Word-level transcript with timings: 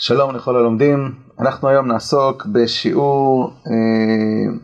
שלום 0.00 0.34
לכל 0.34 0.56
הלומדים, 0.56 1.14
אנחנו 1.40 1.68
היום 1.68 1.86
נעסוק 1.86 2.46
בשיעור 2.46 3.52
אה, 3.66 4.56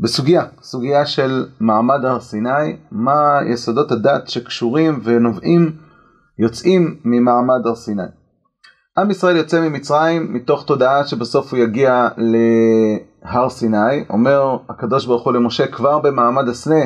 בסוגיה, 0.00 0.42
סוגיה 0.62 1.06
של 1.06 1.46
מעמד 1.60 2.04
הר 2.04 2.20
סיני, 2.20 2.76
מה 2.90 3.40
יסודות 3.46 3.92
הדת 3.92 4.28
שקשורים 4.28 5.00
ונובעים, 5.04 5.72
יוצאים 6.38 6.96
ממעמד 7.04 7.66
הר 7.66 7.74
סיני. 7.74 8.02
עם 8.98 9.10
ישראל 9.10 9.36
יוצא 9.36 9.68
ממצרים 9.68 10.34
מתוך 10.34 10.64
תודעה 10.64 11.06
שבסוף 11.06 11.52
הוא 11.52 11.58
יגיע 11.58 12.08
להר 12.16 13.48
סיני, 13.48 14.04
אומר 14.10 14.56
הקדוש 14.68 15.06
ברוך 15.06 15.24
הוא 15.24 15.32
למשה 15.32 15.66
כבר 15.66 15.98
במעמד 15.98 16.48
הסנה, 16.48 16.84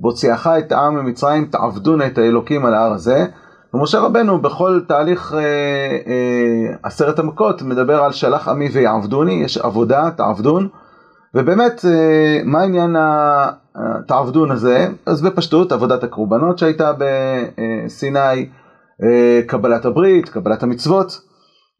בהוציאך 0.00 0.46
את 0.46 0.72
העם 0.72 0.94
ממצרים 0.94 1.46
תעבדון 1.46 2.02
את 2.02 2.18
האלוקים 2.18 2.66
על 2.66 2.74
ההר 2.74 2.92
הזה. 2.92 3.26
ומשה 3.74 4.00
רבנו 4.00 4.38
בכל 4.38 4.80
תהליך 4.88 5.34
אה, 5.34 5.40
אה, 5.40 6.76
עשרת 6.82 7.18
המכות 7.18 7.62
מדבר 7.62 8.02
על 8.02 8.12
שלח 8.12 8.48
עמי 8.48 8.68
ויעבדוני, 8.68 9.32
יש 9.32 9.58
עבודה, 9.58 10.10
תעבדון, 10.16 10.68
ובאמת 11.34 11.84
אה, 11.84 12.40
מה 12.44 12.62
עניין 12.62 12.96
התעבדון 13.74 14.50
הזה? 14.50 14.86
אז 15.06 15.22
בפשטות 15.22 15.72
עבודת 15.72 16.04
הקורבנות 16.04 16.58
שהייתה 16.58 16.92
בסיני, 16.98 18.48
אה, 19.02 19.40
קבלת 19.46 19.84
הברית, 19.84 20.28
קבלת 20.28 20.62
המצוות, 20.62 21.20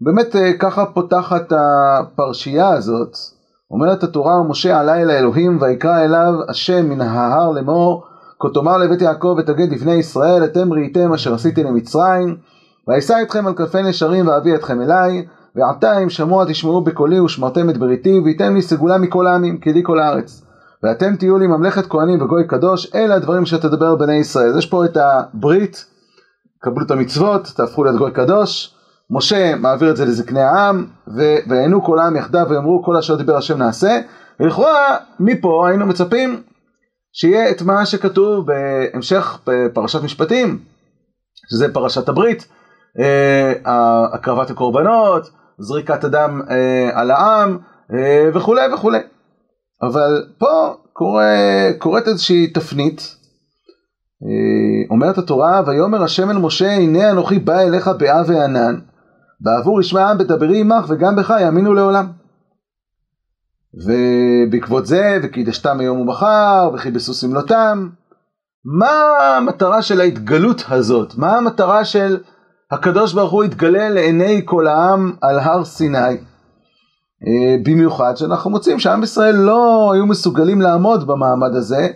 באמת 0.01 0.37
אה, 0.37 0.53
ככה 0.59 0.87
פותחת 0.87 1.53
הפרשייה 1.53 2.69
הזאת, 2.69 3.17
אומרת 3.71 4.03
התורה 4.03 4.41
ומשה 4.41 4.81
עלה 4.81 5.03
אל 5.03 5.11
האלוהים 5.11 5.59
ויקרא 5.61 6.05
אליו 6.05 6.33
השם 6.49 6.89
מן 6.89 7.01
ההר 7.01 7.51
לאמור 7.51 8.05
כה 8.45 8.51
תאמר 8.55 8.79
לבית 8.79 9.03
יעקב 9.03 9.37
ותגיד 9.39 9.73
לבני 9.73 9.95
ישראל 9.95 10.45
אתם 10.45 10.73
ראיתם 10.73 11.13
אשר 11.13 11.35
עשיתי 11.35 11.63
למצרים 11.63 12.37
ואשא 12.89 13.17
אתכם 13.23 13.47
על 13.47 13.55
כנפי 13.55 13.83
נשרים 13.83 14.29
ואביא 14.29 14.55
אתכם 14.55 14.83
אליי 14.83 15.27
ועתה 15.57 15.99
אם 15.99 16.11
שמוע 16.11 16.45
תשמעו 16.45 16.81
בקולי 16.81 17.21
ושמרתם 17.21 17.71
את 17.71 17.79
בריתי 17.79 18.19
וייתן 18.25 18.55
לי 18.55 18.63
סגולה 18.63 18.99
מכל 18.99 19.27
העמים 19.27 19.59
כי 19.59 19.73
לי 19.73 19.81
כל 19.85 19.99
הארץ. 19.99 20.43
ואתם 20.83 21.17
תהיו 21.17 21.39
לי 21.39 21.47
ממלכת 21.47 21.87
כהנים 21.87 22.23
וגוי 22.23 22.47
קדוש 22.47 22.95
אלה 22.95 23.15
הדברים 23.15 23.47
שתדבר 23.47 23.95
בני 23.95 24.15
ישראל. 24.15 24.49
אז 24.49 24.57
יש 24.57 24.67
פה 24.67 24.85
את 24.85 24.97
הברית 24.97 25.85
קבלו 26.59 26.87
את 26.87 26.91
המצוות 26.91 27.53
תהפכו 27.57 27.85
להיות 27.85 27.97
גוי 27.97 28.11
קדוש. 28.11 28.75
משה 29.11 29.57
מעביר 29.57 29.91
את 29.91 29.97
זה 29.97 30.05
לזקני 30.05 30.43
העם 30.43 30.87
ויענו 31.47 31.85
כל 31.85 31.99
העם 31.99 32.17
יחדיו 32.17 32.47
ויאמרו 32.49 32.83
כל 32.83 32.97
אשר 32.97 33.15
דיבר 33.15 33.37
השם 33.37 33.59
נעשה. 33.59 34.01
ולכאורה 34.41 34.97
מפה 35.21 35.69
היינו 35.69 35.87
מצפים 35.87 36.43
שיהיה 37.15 37.51
את 37.51 37.63
מה 37.63 37.87
שכתוב 37.87 38.47
בהמשך 38.47 39.39
בפרשת 39.47 40.03
משפטים, 40.03 40.59
שזה 41.51 41.75
פרשת 41.75 42.09
הברית, 42.09 42.47
אה, 43.01 43.53
הקרבת 44.15 44.51
הקורבנות, 44.51 45.31
זריקת 45.59 46.05
הדם 46.05 46.41
אה, 46.51 47.01
על 47.01 47.11
העם 47.11 47.59
אה, 47.95 48.31
וכולי 48.35 48.75
וכולי. 48.75 48.99
אבל 49.83 50.27
פה 50.39 50.75
קורה, 50.93 51.35
קורית 51.79 52.09
איזושהי 52.09 52.47
תפנית, 52.47 53.17
אומרת 54.91 55.19
התורה, 55.19 55.63
ויאמר 55.67 56.03
השם 56.03 56.31
אל 56.31 56.39
משה, 56.39 56.73
הנה 56.73 57.11
אנוכי 57.11 57.39
בא 57.39 57.61
אליך 57.61 57.89
באה 57.89 58.23
וענן, 58.27 58.79
בעבור 59.41 59.81
ישמע 59.81 60.03
העם 60.03 60.19
בדברי 60.19 60.61
עמך 60.61 60.85
וגם 60.89 61.17
בך 61.17 61.35
יאמינו 61.41 61.75
לעולם. 61.75 62.07
ובעקבות 63.77 64.87
זה, 64.87 65.19
וקידשתם 65.23 65.81
היום 65.81 66.01
ומחר, 66.01 66.71
וכיבסו 66.75 67.15
שמלותם. 67.15 67.89
מה 68.65 68.91
המטרה 69.37 69.83
של 69.83 70.01
ההתגלות 70.01 70.65
הזאת? 70.69 71.15
מה 71.17 71.37
המטרה 71.37 71.85
של 71.85 72.19
הקדוש 72.71 73.13
ברוך 73.13 73.33
הוא 73.33 73.45
התגלה 73.45 73.91
לעיני 73.91 74.43
כל 74.45 74.67
העם 74.67 75.13
על 75.21 75.39
הר 75.39 75.65
סיני? 75.65 76.17
אה, 77.27 77.57
במיוחד 77.65 78.17
שאנחנו 78.17 78.51
מוצאים 78.51 78.79
שעם 78.79 79.03
ישראל 79.03 79.37
לא 79.37 79.91
היו 79.95 80.07
מסוגלים 80.07 80.61
לעמוד 80.61 81.07
במעמד 81.07 81.55
הזה, 81.55 81.89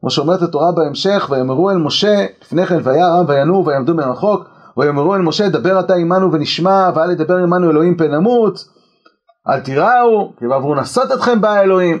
כמו 0.00 0.10
שאומרת 0.10 0.42
התורה 0.42 0.72
בהמשך, 0.72 1.28
ויאמרו 1.30 1.70
אל 1.70 1.76
משה, 1.76 2.26
לפני 2.42 2.66
כן 2.66 2.78
וירא 2.84 3.06
העם 3.06 3.24
וינועו 3.28 3.66
ויעמדו 3.66 3.94
מרחוק, 3.94 4.44
ויאמרו 4.76 5.14
אל 5.14 5.20
משה, 5.20 5.48
דבר 5.48 5.80
אתה 5.80 5.94
עמנו 5.94 6.32
ונשמע, 6.32 6.90
ואל 6.94 7.10
ידבר 7.10 7.36
עמנו 7.36 7.70
אלוהים 7.70 7.96
פן 7.96 8.14
נמות. 8.14 8.64
אל 9.48 9.60
תיראו, 9.60 10.32
כי 10.38 10.46
בעבור 10.46 10.80
נשאת 10.80 11.12
אתכם 11.12 11.40
בא 11.40 11.50
האלוהים, 11.50 11.98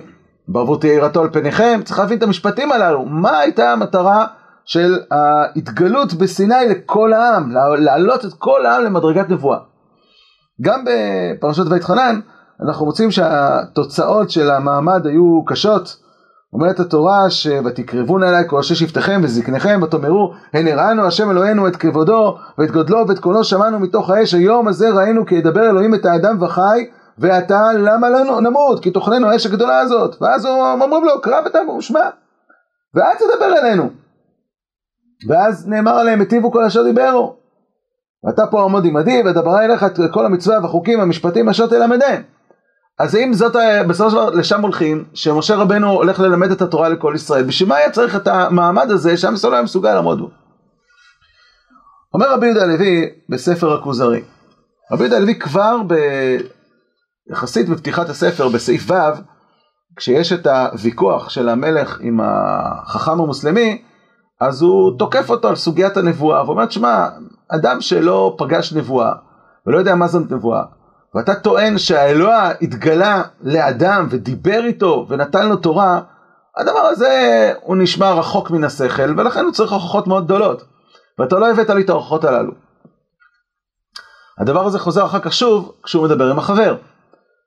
בעבור 0.48 0.80
תהיה 0.80 0.94
יראתו 0.94 1.22
על 1.22 1.30
פניכם, 1.32 1.80
צריך 1.84 1.98
להבין 1.98 2.18
את 2.18 2.22
המשפטים 2.22 2.72
הללו, 2.72 3.04
מה 3.04 3.38
הייתה 3.38 3.72
המטרה 3.72 4.26
של 4.64 4.98
ההתגלות 5.10 6.14
בסיני 6.14 6.68
לכל 6.68 7.12
העם, 7.12 7.52
להעלות 7.78 8.24
את 8.24 8.32
כל 8.38 8.66
העם 8.66 8.84
למדרגת 8.84 9.28
נבואה. 9.28 9.58
גם 10.60 10.84
בפרשת 10.84 11.64
ויתחנן, 11.70 12.20
אנחנו 12.68 12.86
מוצאים 12.86 13.10
שהתוצאות 13.10 14.30
של 14.30 14.50
המעמד 14.50 15.06
היו 15.06 15.44
קשות. 15.46 15.96
אומרת 16.52 16.80
התורה 16.80 17.30
ש"ותקרבון 17.30 18.22
אליי 18.22 18.44
כל 18.46 18.58
אשר 18.58 18.74
שבטיכם 18.74 19.20
וזקניכם 19.24 19.80
ותאמרו 19.82 20.32
הן 20.52 20.68
הראנו 20.68 21.06
השם 21.06 21.30
אלוהינו 21.30 21.68
את 21.68 21.76
כבודו 21.76 22.36
ואת 22.58 22.70
גודלו 22.70 23.08
ואת 23.08 23.18
קולו 23.18 23.44
שמענו 23.44 23.80
מתוך 23.80 24.10
האש. 24.10 24.34
היום 24.34 24.68
הזה 24.68 24.90
ראינו 24.90 25.26
כי 25.26 25.34
ידבר 25.34 25.70
אלוהים 25.70 25.94
את 25.94 26.06
האדם 26.06 26.42
וחי 26.42 26.86
ואתה 27.20 27.72
למה 27.78 28.10
לנו 28.10 28.40
נמות? 28.40 28.82
כי 28.82 28.90
תאכלנו 28.90 29.30
האש 29.30 29.46
הגדולה 29.46 29.80
הזאת. 29.80 30.16
ואז 30.22 30.46
אומרים 30.46 31.04
לו 31.04 31.20
קרב 31.20 31.46
אתה 31.46 31.58
ושמע 31.78 32.08
ואל 32.94 33.14
תדבר 33.18 33.58
אלינו. 33.58 33.90
ואז 35.28 35.68
נאמר 35.68 35.92
עליהם 35.92 36.20
היטיבו 36.20 36.52
כל 36.52 36.64
אשר 36.64 36.82
דיברו. 36.82 37.36
ואתה 38.24 38.46
פה 38.46 38.64
עמוד 38.64 38.84
עמדי 38.86 39.22
ודברה 39.26 39.64
אליך 39.64 39.84
את 39.84 39.98
כל 40.10 40.26
המצווה 40.26 40.58
והחוקים 40.62 40.98
והמשפטים 40.98 41.48
אשר 41.48 41.66
תלמדם 41.66 42.22
אז 43.00 43.16
אם 43.16 43.32
זאת 43.32 43.56
בסופו 43.88 44.10
של 44.10 44.16
דבר 44.16 44.30
לשם 44.30 44.62
הולכים 44.62 45.04
שמשה 45.14 45.56
רבנו 45.56 45.90
הולך 45.90 46.20
ללמד 46.20 46.50
את 46.50 46.62
התורה 46.62 46.88
לכל 46.88 47.12
ישראל 47.16 47.42
בשביל 47.42 47.68
מה 47.68 47.76
היה 47.76 47.90
צריך 47.90 48.16
את 48.16 48.26
המעמד 48.26 48.90
הזה 48.90 49.16
שעם 49.16 49.34
ישראל 49.34 49.50
לא 49.50 49.56
היה 49.56 49.64
מסוגל 49.64 49.94
לעמוד 49.94 50.20
בו? 50.20 50.30
אומר 52.14 52.32
רבי 52.32 52.46
יהודה 52.46 52.62
הלוי 52.62 53.10
בספר 53.28 53.74
הכוזרי. 53.74 54.22
רבי 54.92 55.02
יהודה 55.02 55.16
הלוי 55.16 55.38
כבר 55.38 55.76
ב... 55.86 55.94
יחסית 57.30 57.68
בפתיחת 57.68 58.08
הספר 58.08 58.48
בסעיף 58.48 58.90
ו', 58.90 58.94
כשיש 59.96 60.32
את 60.32 60.46
הוויכוח 60.46 61.30
של 61.30 61.48
המלך 61.48 61.98
עם 62.00 62.20
החכם 62.22 63.12
המוסלמי, 63.12 63.82
אז 64.40 64.62
הוא 64.62 64.98
תוקף 64.98 65.30
אותו 65.30 65.48
על 65.48 65.56
סוגיית 65.56 65.96
הנבואה, 65.96 66.44
ואומר, 66.46 66.70
שמע, 66.70 67.08
אדם 67.48 67.80
שלא 67.80 68.34
פגש 68.38 68.72
נבואה, 68.72 69.12
ולא 69.66 69.78
יודע 69.78 69.94
מה 69.94 70.08
זאת 70.08 70.32
נבואה, 70.32 70.62
ואתה 71.14 71.34
טוען 71.34 71.78
שהאלוה 71.78 72.50
התגלה 72.62 73.22
לאדם 73.40 74.06
ודיבר 74.10 74.64
איתו 74.64 75.06
ונתן 75.08 75.48
לו 75.48 75.56
תורה, 75.56 76.00
הדבר 76.56 76.80
הזה 76.80 77.52
הוא 77.62 77.76
נשמע 77.76 78.12
רחוק 78.12 78.50
מן 78.50 78.64
השכל, 78.64 79.20
ולכן 79.20 79.44
הוא 79.44 79.52
צריך 79.52 79.72
הוכחות 79.72 80.06
מאוד 80.06 80.24
גדולות. 80.24 80.62
ואתה 81.18 81.38
לא 81.38 81.50
הבאת 81.50 81.70
לי 81.70 81.82
את 81.82 81.90
ההוכחות 81.90 82.24
הללו. 82.24 82.52
הדבר 84.38 84.66
הזה 84.66 84.78
חוזר 84.78 85.06
אחר 85.06 85.18
כך 85.18 85.32
שוב 85.32 85.72
כשהוא 85.82 86.04
מדבר 86.04 86.30
עם 86.30 86.38
החבר. 86.38 86.76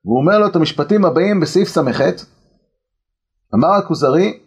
והוא 0.06 0.18
אומר 0.18 0.40
לו 0.40 0.48
את 0.48 0.56
המשפטים 0.56 1.06
הבאים 1.06 1.40
בסעיף 1.40 1.68
ס"ח, 1.70 2.02
אמר 3.56 3.72
הכוזרי 3.74 4.40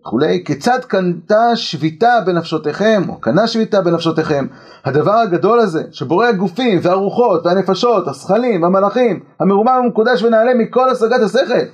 וכולי, 0.00 0.44
כיצד 0.44 0.78
קנתה 0.84 1.56
שביתה 1.56 2.18
בנפשותיכם, 2.26 3.02
או 3.08 3.20
קנה 3.20 3.46
שביתה 3.46 3.80
בנפשותיכם, 3.80 4.46
הדבר 4.84 5.12
הגדול 5.12 5.60
הזה, 5.60 5.82
שבורא 5.92 6.26
הגופים 6.26 6.78
והרוחות 6.82 7.46
והנפשות, 7.46 8.08
הזכלים, 8.08 8.64
המלאכים, 8.64 9.20
המרומם 9.40 9.80
המקודש 9.84 10.22
ונעלה 10.22 10.54
מכל 10.54 10.90
השגת 10.90 11.20
השכל, 11.20 11.64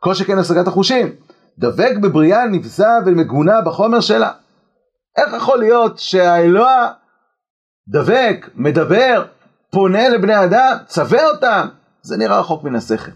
כל 0.00 0.14
שכן 0.14 0.38
השגת 0.38 0.66
החושים, 0.66 1.12
דבק 1.58 1.96
בבריאה 2.02 2.46
נבזה 2.46 2.86
ומגונה 3.06 3.60
בחומר 3.60 4.00
שלה. 4.00 4.30
איך 5.16 5.34
יכול 5.34 5.58
להיות 5.58 5.98
שהאלוה 5.98 6.90
דבק, 7.88 8.50
מדבר, 8.54 9.24
פונה 9.70 10.08
לבני 10.08 10.44
אדם, 10.44 10.76
צווה 10.86 11.28
אותם, 11.30 11.68
זה 12.08 12.16
נראה 12.16 12.40
רחוק 12.40 12.64
מן 12.64 12.74
השכל. 12.74 13.12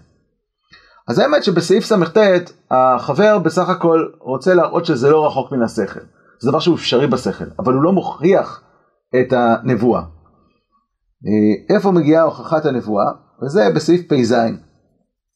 אז 1.08 1.18
האמת 1.18 1.44
שבסעיף 1.44 1.84
ס"ט 1.84 2.18
החבר 2.70 3.38
בסך 3.38 3.68
הכל 3.68 4.06
רוצה 4.20 4.54
להראות 4.54 4.86
שזה 4.86 5.10
לא 5.10 5.26
רחוק 5.26 5.52
מן 5.52 5.62
השכל. 5.62 6.00
זה 6.40 6.50
דבר 6.50 6.58
שהוא 6.58 6.76
אפשרי 6.76 7.06
בשכל, 7.06 7.44
אבל 7.58 7.74
הוא 7.74 7.82
לא 7.82 7.92
מוכיח 7.92 8.62
את 9.20 9.32
הנבואה. 9.32 10.02
אה, 11.26 11.74
איפה 11.76 11.90
מגיעה 11.90 12.22
הוכחת 12.22 12.66
הנבואה? 12.66 13.04
וזה 13.42 13.70
בסעיף 13.74 14.12
פ"ז. 14.12 14.34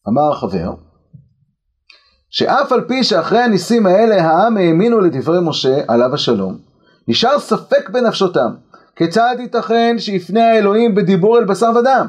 אמר 0.08 0.32
החבר, 0.32 0.74
שאף 2.30 2.72
על 2.72 2.84
פי 2.88 3.04
שאחרי 3.04 3.38
הניסים 3.38 3.86
האלה 3.86 4.22
העם 4.22 4.56
האמינו 4.56 5.00
לדברי 5.00 5.38
משה 5.42 5.80
עליו 5.88 6.14
השלום, 6.14 6.58
נשאר 7.08 7.38
ספק 7.38 7.90
בנפשותם, 7.90 8.54
כיצד 8.96 9.36
ייתכן 9.38 9.96
שיפנה 9.98 10.44
האלוהים 10.44 10.94
בדיבור 10.94 11.38
אל 11.38 11.44
בשר 11.44 11.70
ודם? 11.80 12.06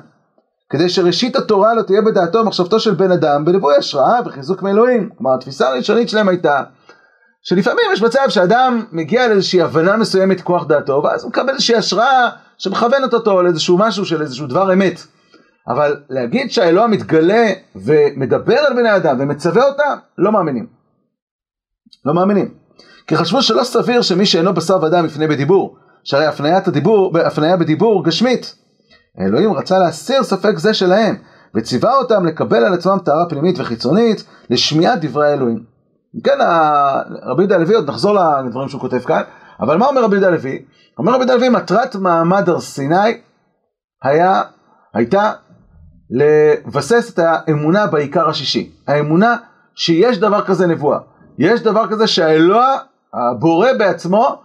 כדי 0.69 0.89
שראשית 0.89 1.35
התורה 1.35 1.73
לא 1.73 1.81
תהיה 1.81 2.01
בדעתו 2.01 2.39
ומחשבתו 2.39 2.79
של 2.79 2.93
בן 2.93 3.11
אדם 3.11 3.45
בליווי 3.45 3.75
השראה 3.75 4.19
וחיזוק 4.25 4.61
מאלוהים. 4.61 5.09
כלומר 5.17 5.35
התפיסה 5.35 5.67
הראשונית 5.69 6.09
שלהם 6.09 6.29
הייתה 6.29 6.63
שלפעמים 7.41 7.85
יש 7.93 8.01
מצב 8.01 8.29
שאדם 8.29 8.85
מגיע 8.91 9.27
לאיזושהי 9.27 9.61
הבנה 9.61 9.97
מסוימת 9.97 10.41
כוח 10.41 10.65
דעתו 10.67 11.01
ואז 11.03 11.23
הוא 11.23 11.29
מקבל 11.29 11.49
איזושהי 11.49 11.75
השראה 11.75 12.29
שמכוונת 12.57 13.13
אותו 13.13 13.41
לאיזשהו 13.41 13.77
משהו 13.77 14.05
של 14.05 14.21
איזשהו 14.21 14.47
דבר 14.47 14.73
אמת. 14.73 14.99
אבל 15.67 15.95
להגיד 16.09 16.51
שהאלוה 16.51 16.87
מתגלה 16.87 17.47
ומדבר 17.75 18.57
על 18.57 18.73
בני 18.73 18.95
אדם 18.95 19.17
ומצווה 19.19 19.67
אותם, 19.67 19.97
לא 20.17 20.31
מאמינים. 20.31 20.67
לא 22.05 22.13
מאמינים. 22.13 22.53
כי 23.07 23.15
חשבו 23.17 23.41
שלא 23.41 23.63
סביר 23.63 24.01
שמי 24.01 24.25
שאינו 24.25 24.53
בשר 24.53 24.83
ודם 24.83 25.05
יפנה 25.05 25.27
בדיבור, 25.27 25.77
שהרי 26.03 26.25
הפניית 26.25 26.67
הדיבור, 26.67 27.17
הפניה 27.19 27.57
בדיבור 27.57 28.05
גשמית. 28.05 28.55
האלוהים 29.17 29.53
רצה 29.53 29.79
להסיר 29.79 30.23
ספק 30.23 30.57
זה 30.57 30.73
שלהם, 30.73 31.15
וציווה 31.55 31.97
אותם 31.97 32.25
לקבל 32.25 32.63
על 32.65 32.73
עצמם 32.73 32.97
טהרה 33.05 33.29
פנימית 33.29 33.59
וחיצונית 33.59 34.23
לשמיעת 34.49 35.05
דברי 35.05 35.27
האלוהים. 35.27 35.63
כן, 36.23 36.37
רבי 37.23 37.41
יהודה 37.41 37.55
הלוי, 37.55 37.75
עוד 37.75 37.89
נחזור 37.89 38.17
לדברים 38.45 38.69
שהוא 38.69 38.81
כותב 38.81 38.99
כאן, 38.99 39.21
אבל 39.59 39.77
מה 39.77 39.87
אומר 39.87 40.03
רבי 40.03 40.15
יהודה 40.15 40.27
הלוי? 40.27 40.65
אומר 40.97 41.11
רבי 41.11 41.19
יהודה 41.19 41.33
הלוי, 41.33 41.49
מטרת 41.49 41.95
מעמד 41.95 42.49
הר 42.49 42.59
סיני 42.59 43.21
היה, 44.03 44.41
הייתה 44.93 45.31
לבסס 46.09 47.13
את 47.13 47.19
האמונה 47.19 47.87
בעיקר 47.87 48.29
השישי. 48.29 48.71
האמונה 48.87 49.35
שיש 49.75 50.19
דבר 50.19 50.45
כזה 50.45 50.67
נבואה. 50.67 50.99
יש 51.37 51.61
דבר 51.61 51.87
כזה 51.87 52.07
שהאלוה, 52.07 52.77
הבורא 53.13 53.73
בעצמו, 53.79 54.41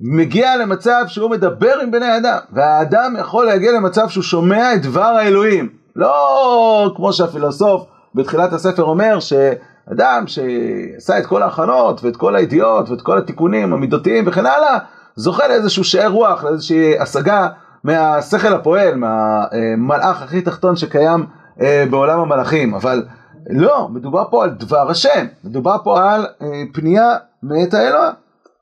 מגיע 0.00 0.56
למצב 0.56 1.04
שהוא 1.06 1.30
מדבר 1.30 1.78
עם 1.82 1.90
בני 1.90 2.16
אדם, 2.16 2.38
והאדם 2.52 3.14
יכול 3.20 3.46
להגיע 3.46 3.72
למצב 3.72 4.08
שהוא 4.08 4.24
שומע 4.24 4.74
את 4.74 4.82
דבר 4.82 5.00
האלוהים. 5.02 5.68
לא 5.96 6.92
כמו 6.96 7.12
שהפילוסוף 7.12 7.86
בתחילת 8.14 8.52
הספר 8.52 8.82
אומר, 8.82 9.18
שאדם 9.20 10.24
שעשה 10.26 11.18
את 11.18 11.26
כל 11.26 11.42
ההכנות 11.42 12.04
ואת 12.04 12.16
כל 12.16 12.36
הידיעות 12.36 12.90
ואת 12.90 13.02
כל 13.02 13.18
התיקונים 13.18 13.72
המידותיים 13.72 14.24
וכן 14.26 14.46
הלאה, 14.46 14.78
זוכה 15.16 15.48
לאיזשהו 15.48 15.84
שאר 15.84 16.08
רוח, 16.08 16.44
לאיזושהי 16.44 16.98
השגה 16.98 17.48
מהשכל 17.84 18.54
הפועל, 18.54 18.94
מהמלאך 18.94 20.22
הכי 20.22 20.40
תחתון 20.40 20.76
שקיים 20.76 21.26
אה, 21.60 21.84
בעולם 21.90 22.20
המלאכים. 22.20 22.74
אבל 22.74 23.04
לא, 23.50 23.88
מדובר 23.88 24.24
פה 24.30 24.44
על 24.44 24.50
דבר 24.50 24.90
השם, 24.90 25.26
מדובר 25.44 25.76
פה 25.84 26.12
על 26.12 26.26
אה, 26.42 26.62
פנייה 26.72 27.16
מאת 27.42 27.74
האלוה. 27.74 28.10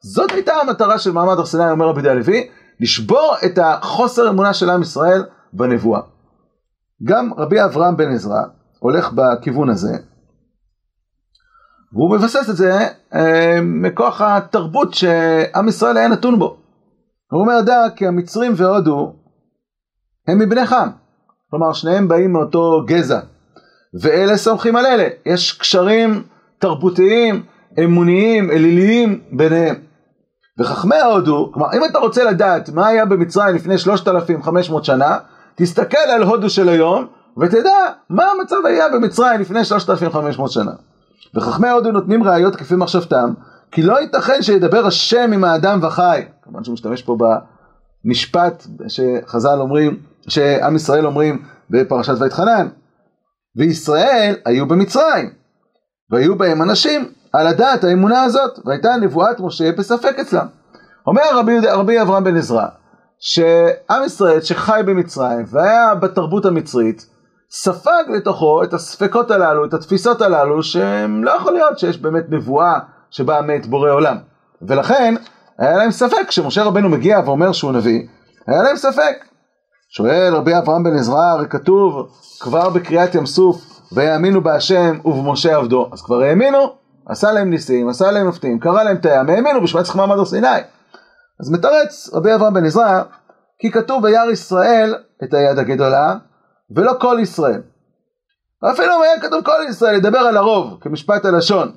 זאת 0.07 0.31
הייתה 0.31 0.55
המטרה 0.55 0.99
של 0.99 1.13
מעמד 1.13 1.39
הר 1.39 1.47
סיני, 1.47 1.71
אומר 1.71 1.87
רבי 1.87 2.03
די 2.03 2.09
הלוי, 2.09 2.49
לשבור 2.81 3.35
את 3.45 3.59
החוסר 3.63 4.29
אמונה 4.29 4.55
של 4.55 4.71
עם 4.71 4.83
ישראל 4.83 5.25
בנבואה. 5.53 6.01
גם 7.05 7.31
רבי 7.37 7.65
אברהם 7.65 7.97
בן 7.97 8.13
עזרא 8.13 8.43
הולך 8.79 9.13
בכיוון 9.13 9.71
הזה, 9.71 9.97
והוא 11.93 12.17
מבסס 12.17 12.51
את 12.51 12.57
זה 12.57 12.89
אה, 13.15 13.59
מכוח 13.63 14.21
התרבות 14.21 14.95
שעם 14.95 15.69
ישראל 15.69 15.97
היה 15.97 16.09
נתון 16.09 16.39
בו. 16.39 16.57
הוא 17.31 17.41
אומר, 17.41 17.61
דע 17.61 17.85
כי 17.97 18.07
המצרים 18.07 18.53
והודו 18.57 19.17
הם 20.29 20.39
מבני 20.39 20.67
חם. 20.67 20.89
כלומר, 21.51 21.73
שניהם 21.73 22.09
באים 22.09 22.33
מאותו 22.33 22.85
גזע. 22.87 23.21
ואלה 24.03 24.37
סומכים 24.37 24.77
על 24.77 24.87
אלה. 24.87 25.09
יש 25.27 25.59
קשרים 25.59 26.23
תרבותיים, 26.59 27.43
אמוניים, 27.85 28.51
אליליים 28.51 29.21
ביניהם. 29.33 29.86
וחכמי 30.59 30.97
ההודו, 30.97 31.51
כלומר, 31.55 31.69
אם 31.75 31.85
אתה 31.91 31.99
רוצה 31.99 32.25
לדעת 32.25 32.69
מה 32.69 32.87
היה 32.87 33.05
במצרים 33.05 33.55
לפני 33.55 33.79
3,500 33.79 34.85
שנה, 34.85 35.19
תסתכל 35.55 35.97
על 36.15 36.23
הודו 36.23 36.51
של 36.51 36.69
היום, 36.69 37.07
ותדע 37.39 37.77
מה 38.11 38.25
המצב 38.25 38.57
היה 38.65 38.89
במצרים 38.89 39.41
לפני 39.41 39.65
3,500 39.65 40.51
שנה. 40.51 40.73
וחכמי 41.35 41.69
ההודו 41.69 41.93
נותנים 41.93 42.23
ראיות 42.23 42.57
כפי 42.57 42.75
מחשבתם, 42.77 43.33
כי 43.71 43.83
לא 43.83 44.01
ייתכן 44.01 44.43
שידבר 44.43 44.87
השם 44.87 45.31
עם 45.35 45.45
האדם 45.45 45.79
וחי. 45.83 46.23
כמובן 46.43 46.65
שהוא 46.65 46.73
משתמש 46.73 47.03
פה 47.03 47.17
במשפט 48.05 48.67
שחז"ל 48.89 49.61
אומרים, 49.61 49.99
שעם 50.29 50.77
ישראל 50.77 51.07
אומרים 51.07 51.43
בפרשת 51.71 52.15
ויתחנן. 52.21 52.69
וישראל 53.57 54.35
היו 54.45 54.67
במצרים, 54.69 55.31
והיו 56.11 56.39
בהם 56.39 56.63
אנשים 56.63 57.09
על 57.33 57.47
הדעת 57.47 57.85
האמונה 57.85 58.23
הזאת, 58.23 58.59
והייתה 58.65 58.97
נבואת 58.97 59.41
משה 59.41 59.73
בספק 59.73 60.19
אצלם. 60.21 60.47
אומר 61.07 61.23
רבי, 61.35 61.59
רבי 61.59 62.03
אברהם 62.03 62.25
בן 62.25 62.37
עזרא, 62.37 62.67
שעם 63.19 64.05
ישראל 64.05 64.41
שחי 64.41 64.81
במצרים 64.87 65.45
והיה 65.49 65.95
בתרבות 65.95 66.45
המצרית, 66.45 67.07
ספג 67.51 68.05
לתוכו 68.09 68.63
את 68.63 68.75
הספקות 68.75 69.31
הללו, 69.31 69.65
את 69.65 69.75
התפיסות 69.75 70.23
הללו, 70.23 70.63
שהם 70.63 71.25
לא 71.25 71.31
יכול 71.31 71.53
להיות 71.53 71.79
שיש 71.79 71.99
באמת 71.99 72.25
נבואה 72.29 72.79
שבאה 73.11 73.43
מאת 73.43 73.67
בורא 73.67 73.91
עולם. 73.91 74.17
ולכן, 74.63 75.15
היה 75.59 75.77
להם 75.77 75.91
ספק, 75.91 76.29
כשמשה 76.29 76.65
רבנו 76.65 76.89
מגיע 76.89 77.21
ואומר 77.25 77.53
שהוא 77.53 77.73
נביא, 77.73 78.03
היה 78.47 78.63
להם 78.63 78.77
ספק. 78.77 79.25
שואל 79.89 80.35
רבי 80.35 80.59
אברהם 80.59 80.85
בן 80.85 80.97
עזרא, 80.97 81.25
הרי 81.25 81.47
כתוב 81.49 82.09
כבר 82.41 82.71
בקריאת 82.71 83.15
ים 83.15 83.27
סוף, 83.27 83.76
ויאמינו 83.93 84.41
בהשם 84.41 84.99
ובמשה 85.05 85.57
עבדו. 85.57 85.89
אז 85.93 86.03
כבר 86.03 86.21
האמינו, 86.21 86.75
עשה 87.09 87.33
להם 87.33 87.51
ניסים, 87.51 87.89
עשה 87.89 88.11
להם 88.11 88.29
מפתים, 88.29 88.59
קרא 88.59 88.83
להם 88.83 88.97
את 88.97 89.07
הים, 89.07 89.29
האמינו 89.29 89.63
בשביל 89.63 89.83
צריך 89.83 89.97
מעמד 89.97 90.19
הר 90.19 90.25
סיני. 90.25 90.49
אז 91.41 91.51
מתרץ 91.51 92.11
רבי 92.15 92.35
אברהם 92.35 92.55
בן 92.55 92.65
עזרא, 92.65 93.03
כי 93.59 93.71
כתוב 93.71 94.05
וירא 94.05 94.31
ישראל 94.31 94.95
את 95.25 95.35
היד 95.35 95.59
הגדולה, 95.59 96.15
ולא 96.77 96.93
כל 97.01 97.19
ישראל. 97.23 97.63
אפילו 98.73 98.97
אם 98.97 99.03
היה 99.03 99.21
כתוב 99.21 99.45
כל 99.45 99.67
ישראל, 99.69 99.95
ידבר 99.95 100.19
על 100.19 100.37
הרוב, 100.37 100.79
כמשפט 100.81 101.25
הלשון. 101.25 101.73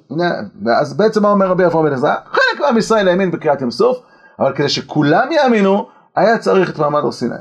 אז 0.79 0.97
בעצם 0.97 1.21
מה 1.23 1.29
אומר 1.31 1.47
רבי 1.47 1.65
אברהם 1.65 1.85
בן 1.85 1.94
עזרא? 1.94 2.15
חלק 2.25 2.62
מעם 2.62 2.77
ישראל 2.77 3.07
האמין 3.07 3.31
בקריאת 3.31 3.62
ים 3.62 3.71
סוף, 3.71 3.97
אבל 4.39 4.55
כדי 4.55 4.69
שכולם 4.69 5.31
יאמינו, 5.31 5.88
היה 6.15 6.38
צריך 6.38 6.69
את 6.69 6.79
מעמד 6.79 7.03
הר 7.03 7.12
סיני. 7.12 7.35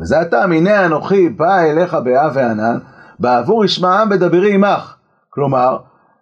וזה 0.00 0.20
הטעם, 0.20 0.52
הנה 0.52 0.86
אנוכי 0.86 1.28
בא 1.28 1.60
אליך 1.60 1.94
באב 1.94 2.32
וענן, 2.34 2.78
בעבור 3.18 3.64
ישמעם 3.64 4.08
בדברי 4.08 4.54
עמך. 4.54 4.94
כלומר, 5.30 5.78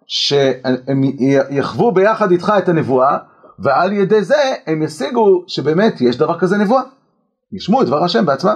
שהם 0.07 1.01
יחוו 1.49 1.91
ביחד 1.91 2.31
איתך 2.31 2.53
את 2.57 2.69
הנבואה, 2.69 3.17
ועל 3.59 3.91
ידי 3.91 4.23
זה 4.23 4.53
הם 4.67 4.83
ישיגו 4.83 5.43
שבאמת 5.47 6.01
יש 6.01 6.17
דבר 6.17 6.39
כזה 6.39 6.57
נבואה. 6.57 6.81
ישמעו 7.51 7.81
את 7.81 7.87
דבר 7.87 8.03
השם 8.03 8.25
בעצמם. 8.25 8.55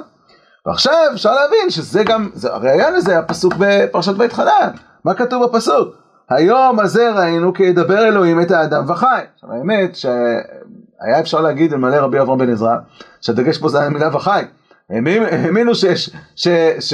ועכשיו 0.65 0.93
אפשר 1.13 1.33
להבין 1.35 1.69
שזה 1.69 2.03
גם, 2.03 2.29
זה 2.33 2.53
הראייה 2.53 2.89
לזה 2.89 3.19
הפסוק 3.19 3.53
בפרשת 3.59 4.15
בית 4.15 4.33
חנן. 4.33 4.69
מה 5.05 5.13
כתוב 5.13 5.45
בפסוק? 5.45 5.95
היום 6.29 6.79
הזה 6.79 7.11
ראינו 7.11 7.53
כי 7.53 7.63
ידבר 7.63 8.07
אלוהים 8.07 8.41
את 8.41 8.51
האדם 8.51 8.89
וחי. 8.89 9.21
עכשיו 9.35 9.49
האמת 9.53 9.95
שהיה 9.95 11.19
אפשר 11.19 11.41
להגיד 11.41 11.73
אלמלא 11.73 11.95
רבי 11.95 12.19
אברהם 12.19 12.39
בן 12.39 12.51
עזרא, 12.51 12.75
שהדגש 13.21 13.57
פה 13.57 13.69
זה 13.69 13.83
המילה 13.83 14.15
וחי. 14.15 14.43
האמינו 14.89 15.75
שיש, 15.75 16.09
ש, 16.35 16.47
ש, 16.79 16.93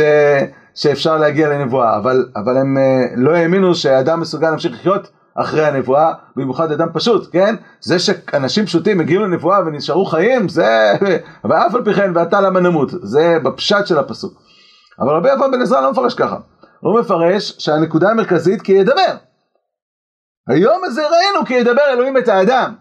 שאפשר 0.76 1.18
להגיע 1.18 1.50
לנבואה, 1.50 1.98
אבל, 1.98 2.26
אבל 2.36 2.58
הם 2.58 2.78
אה, 2.78 3.06
לא 3.16 3.32
האמינו 3.32 3.76
שהאדם 3.76 4.20
מסוגל 4.20 4.50
להמשיך 4.50 4.74
לחיות 4.74 5.10
אחרי 5.36 5.66
הנבואה, 5.66 6.14
במיוחד 6.36 6.72
אדם 6.72 6.88
פשוט, 6.94 7.30
כן? 7.32 7.56
זה 7.82 8.00
שאנשים 8.00 8.66
פשוטים 8.66 9.00
הגיעו 9.00 9.24
לנבואה 9.24 9.60
ונשארו 9.60 10.06
חיים, 10.06 10.50
זה... 10.50 10.94
ואף 11.50 11.76
על 11.76 11.84
פי 11.86 11.94
כן, 11.94 12.12
ואתה 12.16 12.42
למה 12.42 12.60
נמות, 12.60 12.90
זה 13.02 13.38
בפשט 13.44 13.88
של 13.88 14.00
הפסוק. 14.00 14.34
אבל 15.00 15.16
רבי 15.16 15.34
אברהם 15.34 15.52
בן 15.52 15.62
עזרא 15.62 15.82
לא 15.82 15.92
מפרש 15.92 16.14
ככה, 16.14 16.38
הוא 16.80 17.00
מפרש 17.00 17.56
שהנקודה 17.58 18.10
המרכזית 18.10 18.62
כי 18.62 18.72
ידבר. 18.72 19.16
היום 20.50 20.84
הזה 20.84 21.02
ראינו 21.02 21.46
כי 21.46 21.54
ידבר 21.54 21.82
אלוהים 21.94 22.18
את 22.18 22.28
האדם. 22.28 22.74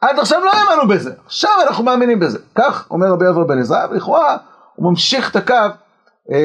עד 0.00 0.18
עכשיו 0.18 0.40
לא 0.44 0.50
האמנו 0.52 0.88
בזה, 0.88 1.10
עכשיו 1.26 1.50
אנחנו 1.68 1.84
מאמינים 1.84 2.20
בזה. 2.20 2.38
כך 2.54 2.90
אומר 2.90 3.06
רבי 3.06 3.28
אברהם 3.28 3.46
בן 3.46 3.58
עזרא, 3.58 3.86
ולכאורה 3.90 4.36
הוא 4.74 4.90
ממשיך 4.90 5.30
את 5.30 5.36
הקו 5.36 5.54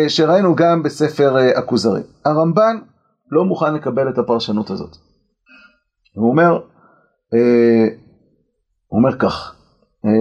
שראינו 0.07 0.55
גם 0.55 0.83
בספר 0.83 1.37
אה, 1.37 1.59
הכוזרי. 1.59 2.01
הרמב"ן 2.25 2.77
לא 3.31 3.45
מוכן 3.45 3.73
לקבל 3.73 4.09
את 4.09 4.17
הפרשנות 4.17 4.69
הזאת. 4.69 4.95
הוא 6.15 6.29
אומר, 6.29 6.59
אה, 7.33 7.87
הוא 8.87 8.99
אומר 8.99 9.17
כך, 9.17 9.55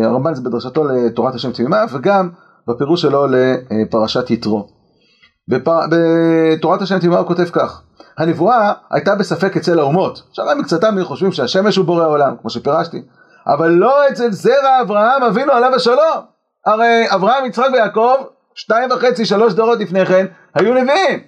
הרמב"ן 0.05 0.35
זה 0.35 0.43
בדרשתו 0.43 0.85
לתורת 0.85 1.35
השם 1.35 1.53
תמימה 1.53 1.85
וגם 1.93 2.31
בפירוש 2.69 3.03
שלו 3.03 3.27
לפרשת 3.27 4.31
יתרו. 4.31 4.69
בפר... 5.49 5.81
בתורת 5.91 6.83
השם 6.83 6.99
תמימה 6.99 7.19
הוא 7.19 7.27
כותב 7.27 7.45
כך, 7.45 7.83
הנבואה 8.19 8.73
הייתה 8.91 9.15
בספק 9.15 9.57
אצל 9.57 9.79
האומות, 9.79 10.23
הם 10.39 10.61
מקצתם 10.61 10.95
חושבים 11.03 11.33
שהשמש 11.33 11.77
הוא 11.77 11.87
בורא 11.87 12.07
עולם, 12.07 12.37
כמו 12.41 12.51
שפירשתי, 12.51 13.03
אבל 13.47 13.71
לא 13.71 14.09
אצל 14.09 14.31
זרע 14.31 14.81
אברהם 14.83 15.23
אבינו 15.23 15.53
עליו 15.53 15.75
השלום. 15.75 16.33
הרי 16.67 17.05
אברהם, 17.15 17.45
יצחק 17.45 17.69
ויעקב, 17.73 18.15
שתיים 18.55 18.91
וחצי, 18.91 19.25
שלוש 19.25 19.53
דורות 19.55 19.79
לפני 19.79 20.07
כן, 20.07 20.27
היו 20.55 20.75
נביאים. 20.75 21.21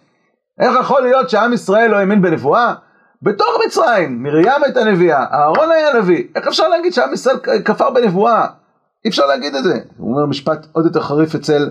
איך 0.60 0.80
יכול 0.80 1.02
להיות 1.02 1.30
שעם 1.30 1.52
ישראל 1.52 1.90
לא 1.90 1.96
האמין 1.96 2.22
בנבואה? 2.22 2.74
בתוך 3.22 3.48
מצרים, 3.66 4.22
מרים 4.22 4.64
הייתה 4.64 4.84
נביאה, 4.84 5.24
אהרון 5.32 5.70
היה 5.70 5.92
נביא. 5.98 6.24
איך 6.34 6.46
אפשר 6.46 6.68
להגיד 6.68 6.92
שעם 6.92 7.12
ישראל 7.12 7.36
כפר 7.64 7.90
בנבואה? 7.90 8.46
אי 9.04 9.10
אפשר 9.10 9.26
להגיד 9.26 9.54
את 9.54 9.64
זה. 9.64 9.78
הוא 9.96 10.10
אומר 10.10 10.26
משפט 10.26 10.66
עוד 10.72 10.84
יותר 10.84 11.00
חריף 11.00 11.34
אצל, 11.34 11.70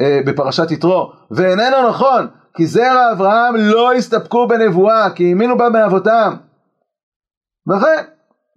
אה, 0.00 0.20
בפרשת 0.26 0.70
יתרו, 0.70 1.12
ואיננו 1.30 1.88
נכון, 1.88 2.26
כי 2.54 2.66
זרע 2.66 3.12
אברהם 3.12 3.56
לא 3.56 3.92
הסתפקו 3.92 4.48
בנבואה, 4.48 5.10
כי 5.10 5.28
האמינו 5.28 5.58
בה 5.58 5.68
מאבותם. 5.68 6.34
ולכן, 7.66 8.02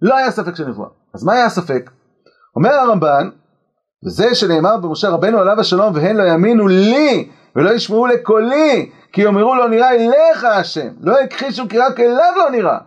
לא 0.02 0.16
היה 0.16 0.30
ספק 0.30 0.54
של 0.56 0.68
נבואה. 0.68 0.88
אז 1.14 1.24
מה 1.24 1.32
היה 1.32 1.46
הספק? 1.46 1.90
אומר 2.56 2.74
הרמב"ן, 2.74 3.28
וזה 4.06 4.34
שנאמר 4.34 4.76
במשה 4.76 5.08
רבנו 5.08 5.38
עליו 5.38 5.60
השלום 5.60 5.92
והן 5.94 6.16
לא 6.16 6.22
יאמינו 6.22 6.68
לי 6.68 7.28
ולא 7.56 7.70
ישמעו 7.70 8.06
לקולי 8.06 8.90
כי 9.12 9.22
יאמרו 9.22 9.54
לא 9.54 9.68
נראה 9.68 9.90
אליך 9.90 10.44
השם. 10.44 10.88
לא 11.00 11.20
הכחישו 11.20 11.68
כי 11.68 11.78
רק 11.78 12.00
אליו 12.00 12.32
לא 12.36 12.50
נראה. 12.50 12.78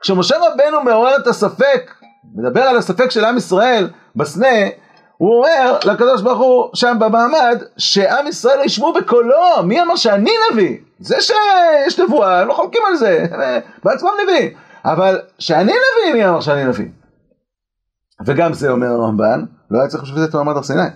כשמשה 0.00 0.36
רבנו 0.38 0.82
מעורר 0.82 1.16
את 1.16 1.26
הספק 1.26 1.94
מדבר 2.34 2.62
על 2.62 2.76
הספק 2.76 3.10
של 3.10 3.24
עם 3.24 3.36
ישראל 3.36 3.88
בסנה 4.16 4.68
הוא 5.16 5.36
אומר 5.36 5.78
לקדוש 5.84 6.22
ברוך 6.22 6.38
הוא 6.38 6.70
שם 6.74 6.96
במעמד 7.00 7.62
שעם 7.76 8.26
ישראל 8.26 8.60
ישמעו 8.64 8.92
בקולו 8.92 9.62
מי 9.64 9.82
אמר 9.82 9.96
שאני 9.96 10.30
נביא? 10.52 10.76
זה 11.00 11.16
שיש 11.20 12.00
נבואה 12.00 12.40
הם 12.40 12.48
לא 12.48 12.54
חולקים 12.54 12.82
על 12.86 12.96
זה 12.96 13.26
בעצמם 13.84 14.10
נביא 14.22 14.50
אבל 14.84 15.20
שאני 15.38 15.72
נביא 15.72 16.12
מי 16.14 16.28
אמר 16.28 16.40
שאני 16.40 16.64
נביא? 16.64 16.86
וגם 18.26 18.52
זה 18.52 18.70
אומר 18.70 18.86
הרמב"ן 18.86 19.44
לא 19.70 19.78
היה 19.78 19.88
צריך 19.88 20.02
בשביל 20.02 20.18
זה 20.18 20.24
את 20.24 20.34
מעמד 20.34 20.56
הר 20.56 20.62
סיני 20.62 20.88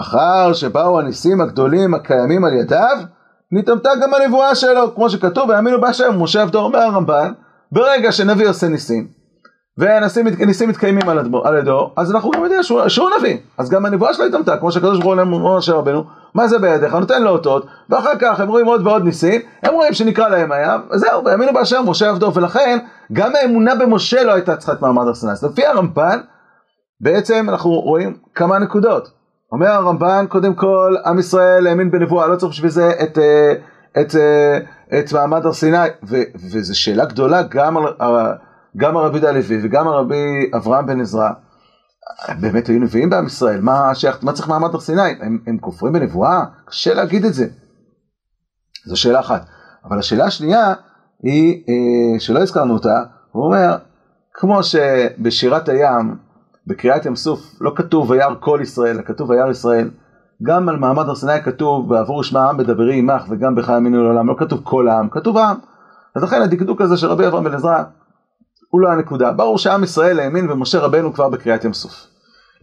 אחר 0.00 0.52
שבאו 0.52 1.00
הניסים 1.00 1.40
הגדולים 1.40 1.94
הקיימים 1.94 2.44
על 2.44 2.52
ידיו 2.52 2.96
נתעמתה 3.52 3.90
גם 4.02 4.14
הנבואה 4.14 4.54
שלו 4.54 4.94
כמו 4.94 5.10
שכתוב 5.10 5.48
ויאמינו 5.48 5.80
בהשם 5.80 6.22
משה 6.22 6.42
עבדו 6.42 6.60
אומר 6.60 6.78
הרמב"ן 6.78 7.32
ברגע 7.72 8.12
שנביא 8.12 8.48
עושה 8.48 8.68
ניסים 8.68 9.08
וניסים 9.78 10.68
מתקיימים 10.68 11.08
על, 11.08 11.18
הדמו, 11.18 11.44
על 11.44 11.58
ידו, 11.58 11.92
אז 11.96 12.12
אנחנו 12.12 12.30
גם 12.30 12.42
יודעים 12.42 12.62
שהוא, 12.62 12.88
שהוא 12.88 13.10
נביא. 13.18 13.36
אז 13.58 13.70
גם 13.70 13.86
הנבואה 13.86 14.14
שלו 14.14 14.26
התאמתה, 14.26 14.56
כמו 14.56 14.72
שהקדוש 14.72 14.98
ברוך 14.98 15.14
הוא 15.14 15.22
אומר 15.22 15.56
משה 15.58 15.72
רבנו, 15.72 16.04
מה 16.34 16.48
זה 16.48 16.58
בידיך? 16.58 16.94
נותן 16.94 17.22
לו 17.22 17.30
אותות, 17.30 17.66
ואחר 17.90 18.18
כך 18.20 18.40
הם 18.40 18.48
רואים 18.48 18.66
עוד 18.66 18.86
ועוד 18.86 19.04
ניסים, 19.04 19.40
הם 19.62 19.74
רואים 19.74 19.94
שנקרא 19.94 20.28
להם 20.28 20.52
היה, 20.52 20.76
וזהו, 20.90 21.24
והאמינו 21.24 21.52
באשר 21.52 21.82
משה 21.82 22.10
עבדו, 22.10 22.34
ולכן 22.34 22.78
גם 23.12 23.32
האמונה 23.34 23.74
במשה 23.74 24.24
לא 24.24 24.32
הייתה 24.32 24.56
צריכה 24.56 24.72
את 24.72 24.82
מעמד 24.82 25.04
הר 25.06 25.48
לפי 25.50 25.66
הרמב"ן, 25.66 26.18
בעצם 27.04 27.46
אנחנו 27.48 27.70
רואים 27.70 28.16
כמה 28.34 28.58
נקודות. 28.58 29.10
אומר 29.52 29.66
הרמב"ן, 29.66 30.26
קודם 30.28 30.54
כל, 30.54 30.94
עם 31.06 31.18
ישראל 31.18 31.66
האמין 31.66 31.90
בנבואה, 31.90 32.26
לא 32.26 32.36
צריך 32.36 32.52
בשביל 32.52 32.70
זה 32.70 32.90
את, 33.02 33.18
אה, 33.18 33.52
את, 33.52 33.98
את, 34.00 34.14
אה, 34.14 34.98
את 34.98 35.12
מעמד 35.12 35.46
הר 35.46 35.52
סיני, 35.52 35.88
וזו 36.52 36.78
שאלה 36.78 37.04
גדולה 37.04 37.42
גם 37.42 37.76
על... 37.76 37.84
גם 38.76 38.96
הרבי 38.96 39.18
יהודה 39.18 39.28
הלוי 39.28 39.58
וגם 39.62 39.88
הרבי 39.88 40.50
אברהם 40.56 40.86
בן 40.86 41.00
עזרא, 41.00 41.30
באמת 42.40 42.66
היו 42.66 42.80
נביאים 42.80 43.10
בעם 43.10 43.26
ישראל, 43.26 43.60
מה, 43.60 43.94
שייך, 43.94 44.18
מה 44.22 44.32
צריך 44.32 44.48
מעמד 44.48 44.74
הר 44.74 44.80
סיני? 44.80 45.10
הם, 45.20 45.38
הם 45.46 45.58
כופרים 45.58 45.92
בנבואה? 45.92 46.44
קשה 46.64 46.94
להגיד 46.94 47.24
את 47.24 47.34
זה. 47.34 47.46
זו 48.86 48.96
שאלה 48.96 49.20
אחת. 49.20 49.46
אבל 49.84 49.98
השאלה 49.98 50.24
השנייה 50.24 50.74
היא, 51.22 51.64
אה, 51.68 52.20
שלא 52.20 52.38
הזכרנו 52.38 52.74
אותה, 52.74 53.02
הוא 53.32 53.44
אומר, 53.44 53.76
כמו 54.34 54.62
שבשירת 54.62 55.68
הים, 55.68 56.16
בקריאת 56.66 57.06
ים 57.06 57.16
סוף, 57.16 57.40
לא 57.60 57.72
כתוב 57.76 58.10
וירא 58.10 58.34
כל 58.40 58.58
ישראל, 58.62 59.02
כתוב 59.02 59.30
וירא 59.30 59.50
ישראל, 59.50 59.90
גם 60.42 60.68
על 60.68 60.76
מעמד 60.76 61.08
הר 61.08 61.14
סיני 61.14 61.42
כתוב 61.42 61.88
בעבור 61.88 62.20
ישמע 62.20 62.40
העם 62.40 62.56
בדברי 62.56 62.98
עמך 62.98 63.24
וגם 63.28 63.54
בך 63.54 63.68
יאמינו 63.68 64.04
לעולם, 64.04 64.28
לא 64.28 64.34
כתוב 64.38 64.60
כל 64.62 64.88
העם, 64.88 65.08
כתוב 65.08 65.38
העם. 65.38 65.56
אז 66.14 66.22
לכן 66.22 66.42
הדקדוק 66.42 66.80
הזה 66.80 66.96
של 66.96 67.06
רבי 67.06 67.26
אברהם 67.26 67.44
בן 67.44 67.54
עזרא 67.54 67.82
הוא 68.70 68.80
לא 68.80 68.88
הנקודה. 68.88 69.32
ברור 69.32 69.58
שעם 69.58 69.84
ישראל 69.84 70.20
האמין 70.20 70.48
במשה 70.48 70.80
רבנו 70.80 71.14
כבר 71.14 71.28
בקריאת 71.28 71.64
ים 71.64 71.72
סוף. 71.72 72.06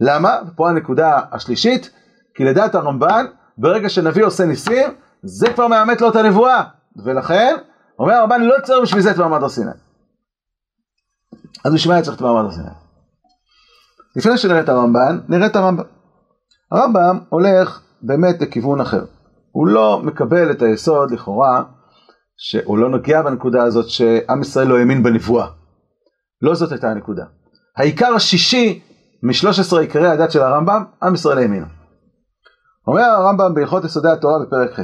למה? 0.00 0.38
פה 0.56 0.70
הנקודה 0.70 1.20
השלישית, 1.32 1.90
כי 2.34 2.44
לדעת 2.44 2.74
הרמב"ן, 2.74 3.26
ברגע 3.58 3.88
שנביא 3.88 4.24
עושה 4.24 4.44
ניסים, 4.44 4.90
זה 5.22 5.52
כבר 5.52 5.68
מאמת 5.68 6.00
לו 6.00 6.08
את 6.08 6.16
הנבואה. 6.16 6.62
ולכן, 7.04 7.56
אומר 7.98 8.14
הרמב"ן, 8.14 8.42
לא 8.42 8.54
צריך 8.62 8.82
בשביל 8.82 9.02
זה 9.02 9.10
את 9.10 9.16
מעמד 9.18 9.42
הר 9.42 9.48
סיני. 9.48 9.70
אז 11.64 11.74
בשביל 11.74 11.94
מה 11.94 12.02
צריך 12.02 12.16
את 12.16 12.20
מעמד 12.20 12.44
הר 12.44 12.50
סיני? 12.50 12.81
לפני 14.16 14.38
שנראה 14.38 14.60
את 14.60 14.68
הרמב"ן, 14.68 15.20
נראה 15.28 15.46
את 15.46 15.56
הרמב"ם. 15.56 15.84
הרמב"ם 16.72 17.18
הולך 17.28 17.80
באמת 18.02 18.42
לכיוון 18.42 18.80
אחר. 18.80 19.04
הוא 19.52 19.66
לא 19.66 20.00
מקבל 20.04 20.50
את 20.50 20.62
היסוד 20.62 21.10
לכאורה, 21.10 21.62
שהוא 22.36 22.78
לא 22.78 22.88
נוגע 22.88 23.22
בנקודה 23.22 23.62
הזאת 23.62 23.88
שעם 23.88 24.40
ישראל 24.40 24.66
לא 24.66 24.78
האמין 24.78 25.02
בנבואה. 25.02 25.46
לא 26.42 26.54
זאת 26.54 26.72
הייתה 26.72 26.90
הנקודה. 26.90 27.24
העיקר 27.76 28.14
השישי 28.14 28.82
משלוש 29.22 29.58
עשרה 29.58 29.80
עיקרי 29.80 30.08
הדת 30.08 30.30
של 30.30 30.42
הרמב"ם, 30.42 30.84
עם 31.02 31.14
ישראל 31.14 31.38
האמינו. 31.38 31.66
אומר 32.86 33.02
הרמב"ם 33.02 33.54
בהלכות 33.54 33.84
יסודי 33.84 34.08
התורה 34.08 34.38
בפרק 34.38 34.72
ח' 34.72 34.82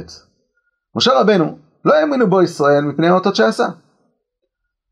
משה 0.95 1.21
רבנו 1.21 1.57
לא 1.85 1.93
האמינו 1.93 2.29
בו 2.29 2.41
ישראל 2.41 2.81
מפני 2.81 3.07
האותות 3.07 3.35
שעשה. 3.35 3.65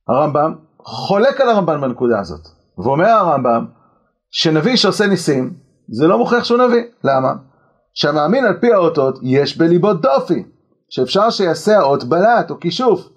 הרמב"ם 0.07 0.55
חולק 0.79 1.41
על 1.41 1.49
הרמב"ן 1.49 1.81
בנקודה 1.81 2.19
הזאת, 2.19 2.47
ואומר 2.77 3.09
הרמב"ם 3.09 3.65
שנביא 4.31 4.75
שעושה 4.75 5.07
ניסים 5.07 5.53
זה 5.89 6.07
לא 6.07 6.17
מוכיח 6.17 6.43
שהוא 6.43 6.57
נביא. 6.57 6.83
למה? 7.03 7.33
שהמאמין 7.93 8.45
על 8.45 8.53
פי 8.61 8.73
האותות 8.73 9.19
יש 9.21 9.57
בליבו 9.57 9.93
דופי, 9.93 10.43
שאפשר 10.89 11.29
שיעשה 11.29 11.77
האות 11.77 12.03
בלט 12.03 12.49
או 12.49 12.59
כישוף. 12.59 13.09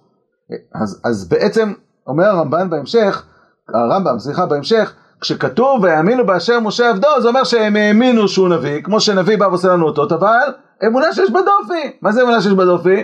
אז, 0.83 1.01
אז 1.05 1.29
בעצם 1.29 1.73
אומר 2.07 2.25
הרמב"ן 2.25 2.71
בהמשך 2.71 3.23
הרמב"ם, 3.75 4.19
סליחה, 4.19 4.47
בהמשך, 4.47 4.93
כשכתוב 5.21 5.85
ויאמינו 5.85 6.27
באשר 6.27 6.61
משה 6.61 6.91
עבדו, 6.91 7.09
זה 7.23 7.29
אומר 7.29 7.45
שהם 7.45 7.77
האמינו 7.77 8.29
שהוא 8.29 8.49
נביא, 8.49 8.83
כמו 8.83 9.01
שנביא 9.01 9.39
בא 9.39 9.45
ועושה 9.45 9.69
לנו 9.69 9.87
אותות, 9.87 10.13
אבל 10.13 10.49
אמונה 10.87 11.13
שיש 11.13 11.31
בה 11.31 11.41
דופי. 11.41 11.97
מה 12.03 12.13
זה 12.13 12.23
אמונה 12.23 12.43
שיש 12.43 12.53
בה 12.53 12.65
דופי? 12.65 13.03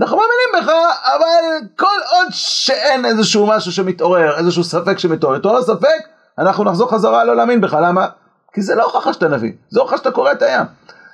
אנחנו 0.00 0.16
מאמינים 0.16 0.66
בך, 0.66 0.72
אבל 1.16 1.66
כל 1.76 1.86
עוד 2.12 2.26
שאין 2.30 3.04
איזשהו 3.04 3.46
משהו 3.46 3.72
שמתעורר, 3.72 4.38
איזשהו 4.38 4.64
ספק 4.64 4.98
שמתעורר, 4.98 5.36
התעורר 5.36 5.62
ספק, 5.62 6.02
אנחנו 6.38 6.64
נחזור 6.64 6.90
חזרה 6.90 7.24
לא 7.24 7.36
להאמין 7.36 7.60
בך, 7.60 7.78
למה? 7.82 8.06
כי 8.52 8.62
זה 8.62 8.74
לא 8.74 8.84
הוכחה 8.84 9.12
שאתה 9.12 9.28
נביא, 9.28 9.52
זה 9.68 9.80
הוכחה 9.80 9.96
שאתה 9.96 10.10
קורא 10.10 10.32
את 10.32 10.42
הים, 10.42 10.66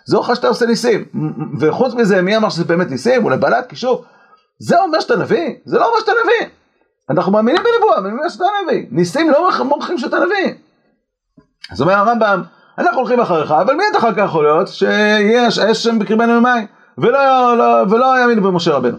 זה 0.06 0.16
הוכחה 0.16 0.34
שאתה 0.34 0.48
עושה 0.48 0.66
ניסים, 0.66 1.04
וחוץ 1.60 1.94
מזה, 1.94 2.22
מי 2.22 2.36
אמר 2.36 2.48
שזה 2.48 2.64
באמת 2.64 2.90
ניסים? 2.90 3.24
אולי 3.24 3.36
בלט, 3.36 3.68
כישוף, 3.68 4.04
זה 4.58 4.80
אומר 4.80 5.00
שאתה 5.00 5.16
נביא? 5.16 5.54
זה 5.64 5.78
לא 5.78 5.86
אומר 5.86 6.00
שאתה 6.00 6.12
נביא. 6.24 6.50
אנחנו 7.10 7.32
מאמינים 7.32 7.62
בנבואה, 7.62 8.00
מאמינים 8.00 8.28
שאתה 8.28 8.44
נביא. 8.62 8.86
ניסים 8.90 9.30
לא 9.30 9.50
מוכיחים 9.64 9.98
שאתה 9.98 10.16
נביא. 10.18 10.54
אז 11.72 11.80
אומר 11.80 11.92
הרמב"ם, 11.92 12.42
אנחנו 12.78 12.98
הולכים 12.98 13.20
אחריך, 13.20 13.50
אבל 13.50 13.74
מי 13.74 13.82
אתה 13.90 13.98
אחר 13.98 14.14
כך 14.14 14.24
יכול 14.24 14.44
להיות 14.44 14.68
שיש 14.68 15.84
שם 15.84 15.98
בקרבנו 15.98 16.40
ממים, 16.40 16.66
ולא, 16.98 17.58
לא, 17.58 17.64
ולא 17.90 18.20
יאמינו 18.20 18.42
במשה 18.42 18.74
רבנו. 18.74 18.98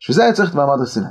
בשביל 0.00 0.14
זה 0.14 0.22
היה 0.22 0.32
צריך 0.32 0.50
את 0.50 0.54
מעמד 0.54 0.78
הר 0.78 0.86
סיני. 0.86 1.06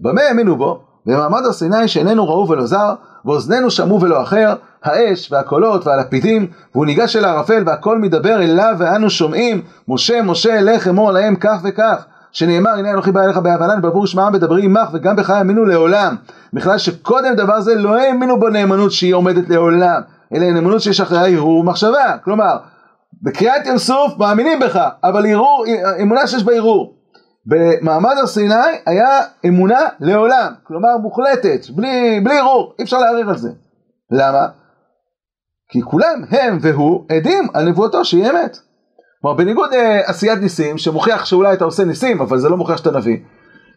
במה 0.00 0.22
האמינו 0.22 0.56
בו? 0.56 0.80
במעמד 1.06 1.44
הר 1.44 1.52
סיני 1.52 1.88
שאיננו 1.88 2.28
ראו 2.28 2.48
ולא 2.48 2.66
זר, 2.66 2.94
ואוזנינו 3.24 3.70
שמעו 3.70 4.00
ולא 4.00 4.22
אחר, 4.22 4.54
האש 4.84 5.32
והקולות 5.32 5.86
והלפידים, 5.86 6.46
והוא 6.74 6.86
ניגש 6.86 7.16
אל 7.16 7.24
הערפל 7.24 7.62
והכל 7.66 7.98
מדבר 7.98 8.42
אליו 8.42 8.74
ואנו 8.78 9.10
שומעים, 9.10 9.62
משה 9.88 10.22
משה 10.22 10.60
לך 10.60 10.88
אמור 10.88 11.10
להם 11.10 11.36
כך 11.36 11.60
וכך. 11.64 12.04
שנאמר 12.32 12.70
הנה 12.70 12.90
אנוכי 12.90 13.12
בא 13.12 13.24
אליך 13.24 13.36
בהבנן 13.36 13.80
בעבור 13.82 14.06
שמעם 14.06 14.32
בדברי 14.32 14.64
עמך 14.64 14.88
וגם 14.92 15.16
בך 15.16 15.30
האמינו 15.30 15.64
לעולם. 15.64 16.16
בכלל 16.52 16.78
שקודם 16.78 17.34
דבר 17.34 17.60
זה 17.60 17.74
לא 17.74 17.96
האמינו 18.00 18.40
בו 18.40 18.48
נאמנות 18.48 18.92
שהיא 18.92 19.14
עומדת 19.14 19.48
לעולם 19.48 20.00
אלא 20.34 20.50
נאמנות 20.50 20.80
שיש 20.80 21.00
אחריה 21.00 21.36
הרהור 21.36 21.64
מחשבה 21.64 22.16
כלומר 22.24 22.56
בקריאת 23.22 23.66
ים 23.66 23.78
סוף 23.78 24.18
מאמינים 24.18 24.58
בך 24.60 24.88
אבל 25.04 25.26
הרהור, 25.26 25.64
אמונה 26.02 26.26
שיש 26.26 26.44
בה 26.44 26.56
הרהור 26.56 26.94
במעמד 27.46 28.14
הר 28.18 28.26
סיני 28.26 28.54
היה 28.86 29.20
אמונה 29.46 29.80
לעולם 30.00 30.52
כלומר 30.62 30.96
מוחלטת 30.96 31.70
בלי, 31.70 32.20
בלי 32.24 32.38
הרהור 32.38 32.74
אי 32.78 32.84
אפשר 32.84 32.98
לערער 32.98 33.28
על 33.28 33.36
זה 33.36 33.50
למה? 34.10 34.46
כי 35.68 35.82
כולם 35.82 36.24
הם 36.30 36.58
והוא 36.60 37.04
עדים 37.08 37.48
על 37.54 37.68
נבואתו 37.68 38.04
שהיא 38.04 38.30
אמת 38.30 38.58
כלומר 39.22 39.36
בניגוד 39.36 39.70
לעשיית 39.74 40.38
ניסים 40.38 40.78
שמוכיח 40.78 41.24
שאולי 41.24 41.52
אתה 41.52 41.64
עושה 41.64 41.84
ניסים 41.84 42.20
אבל 42.20 42.38
זה 42.38 42.48
לא 42.48 42.56
מוכיח 42.56 42.76
שאתה 42.76 42.90
נביא. 42.90 43.18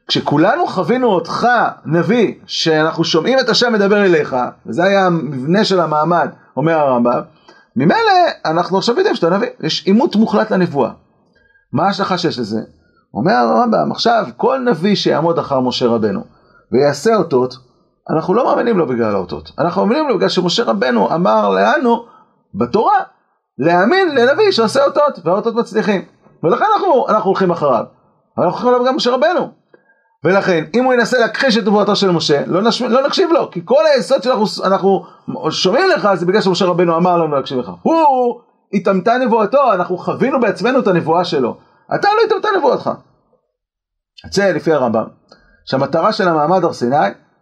כשכולנו 0.08 0.68
חווינו 0.68 1.08
אותך 1.08 1.48
נביא 1.86 2.34
שאנחנו 2.46 3.04
שומעים 3.04 3.40
את 3.40 3.50
השם 3.50 3.74
מדבר 3.74 4.06
אליך 4.06 4.36
וזה 4.66 4.84
היה 4.84 5.06
המבנה 5.06 5.66
של 5.66 5.80
המעמד 5.80 6.30
אומר 6.58 6.74
הרמב"ם 6.74 7.22
ממילא 7.76 8.12
אנחנו 8.46 8.78
עכשיו 8.78 8.98
יודעים 8.98 9.16
שאתה 9.16 9.30
נביא 9.30 9.48
יש 9.60 9.86
עימות 9.86 10.16
מוחלט 10.16 10.52
לנבואה. 10.52 10.92
מה 11.74 11.86
ההשלכה 11.86 12.18
שיש 12.18 12.40
לזה? 12.40 12.60
אומר 13.18 13.34
הרמב"ם 13.34 13.92
עכשיו 13.92 14.26
כל 14.38 14.60
נביא 14.60 14.96
שיעמוד 14.96 15.40
אחר 15.40 15.60
משה 15.60 15.88
רבנו 15.88 16.22
ויעשה 16.72 17.16
אותות 17.16 17.54
אנחנו 18.16 18.34
לא 18.34 18.46
מאמינים 18.46 18.78
לו 18.78 18.88
בגלל 18.88 19.16
האותות 19.16 19.52
אנחנו 19.60 19.86
מאמינים 19.86 20.08
לו 20.08 20.18
בגלל 20.18 20.30
שמשה 20.30 20.64
רבנו 20.64 21.14
אמר 21.14 21.50
לנו 21.50 22.06
בתורה 22.54 23.00
להאמין 23.58 24.16
לנביא 24.16 24.52
שעושה 24.52 24.86
אותות, 24.86 25.20
והאותות 25.26 25.56
מצליחים. 25.56 26.02
ולכן 26.44 26.66
אנחנו, 26.74 27.06
אנחנו 27.10 27.30
הולכים 27.30 27.52
אחריו. 27.52 27.84
אבל 28.38 28.46
אנחנו 28.46 28.60
הולכים 28.60 28.68
עליו 28.68 28.86
גם 28.86 28.96
משה 28.96 29.12
רבנו. 29.12 29.50
ולכן, 30.24 30.64
אם 30.76 30.84
הוא 30.84 30.94
ינסה 30.94 31.20
להכחיש 31.20 31.58
את 31.58 31.64
נבואתו 31.68 31.96
של 31.96 32.12
משה, 32.12 32.42
לא, 32.48 32.62
נש... 32.62 32.82
לא 32.82 33.08
נקשיב 33.08 33.32
לו, 33.32 33.52
כי 33.52 33.62
כל 33.66 33.84
היסוד 33.96 34.24
שאנחנו 34.24 35.06
שומעים 35.50 35.90
לך 35.90 36.10
זה 36.14 36.26
בגלל 36.26 36.42
שמשה 36.42 36.66
רבנו 36.66 36.98
אמר 36.98 37.18
לנו 37.18 37.36
להקשיב 37.36 37.58
לך. 37.58 37.72
הוא 37.82 38.42
התאמתה 38.74 39.18
נבואתו, 39.18 39.74
אנחנו 39.74 39.98
חווינו 39.98 40.40
בעצמנו 40.40 40.80
את 40.80 40.88
הנבואה 40.88 41.26
שלו. 41.26 41.58
אתה 41.96 42.08
לא 42.08 42.22
התאמתה 42.26 42.48
נבואתך. 42.58 42.90
זה 44.32 44.54
לפי 44.56 44.74
הרמב"ם, 44.74 45.04
שהמטרה 45.66 46.14
של 46.14 46.28
המעמד 46.28 46.64
הר 46.64 46.74
סיני 46.74 46.96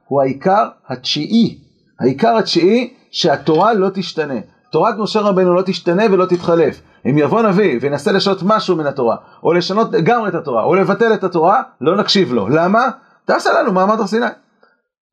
הוא 0.06 0.22
העיקר 0.22 0.68
התשיעי. 0.88 1.60
העיקר 2.00 2.38
התשיעי 2.38 2.94
שהתורה 3.12 3.74
לא 3.74 3.90
תשתנה. 3.94 4.40
תורת 4.72 4.96
משה 4.98 5.22
רבנו 5.22 5.54
לא 5.54 5.62
תשתנה 5.62 6.04
ולא 6.12 6.26
תתחלף. 6.26 6.82
אם 7.10 7.18
יבוא 7.18 7.42
נביא 7.42 7.80
וינסה 7.82 8.12
לשנות 8.12 8.40
משהו 8.44 8.76
מן 8.76 8.86
התורה, 8.86 9.16
או 9.44 9.54
לשנות 9.54 9.94
לגמרי 9.94 10.30
את 10.30 10.36
התורה, 10.36 10.64
או 10.64 10.76
לבטל 10.76 11.14
את 11.14 11.24
התורה, 11.24 11.62
לא 11.82 11.98
נקשיב 11.98 12.34
לו. 12.34 12.48
למה? 12.50 12.90
תעשה 13.26 13.54
לנו 13.54 13.72
מעמד 13.72 14.00
הר 14.00 14.08
סיני. 14.08 14.26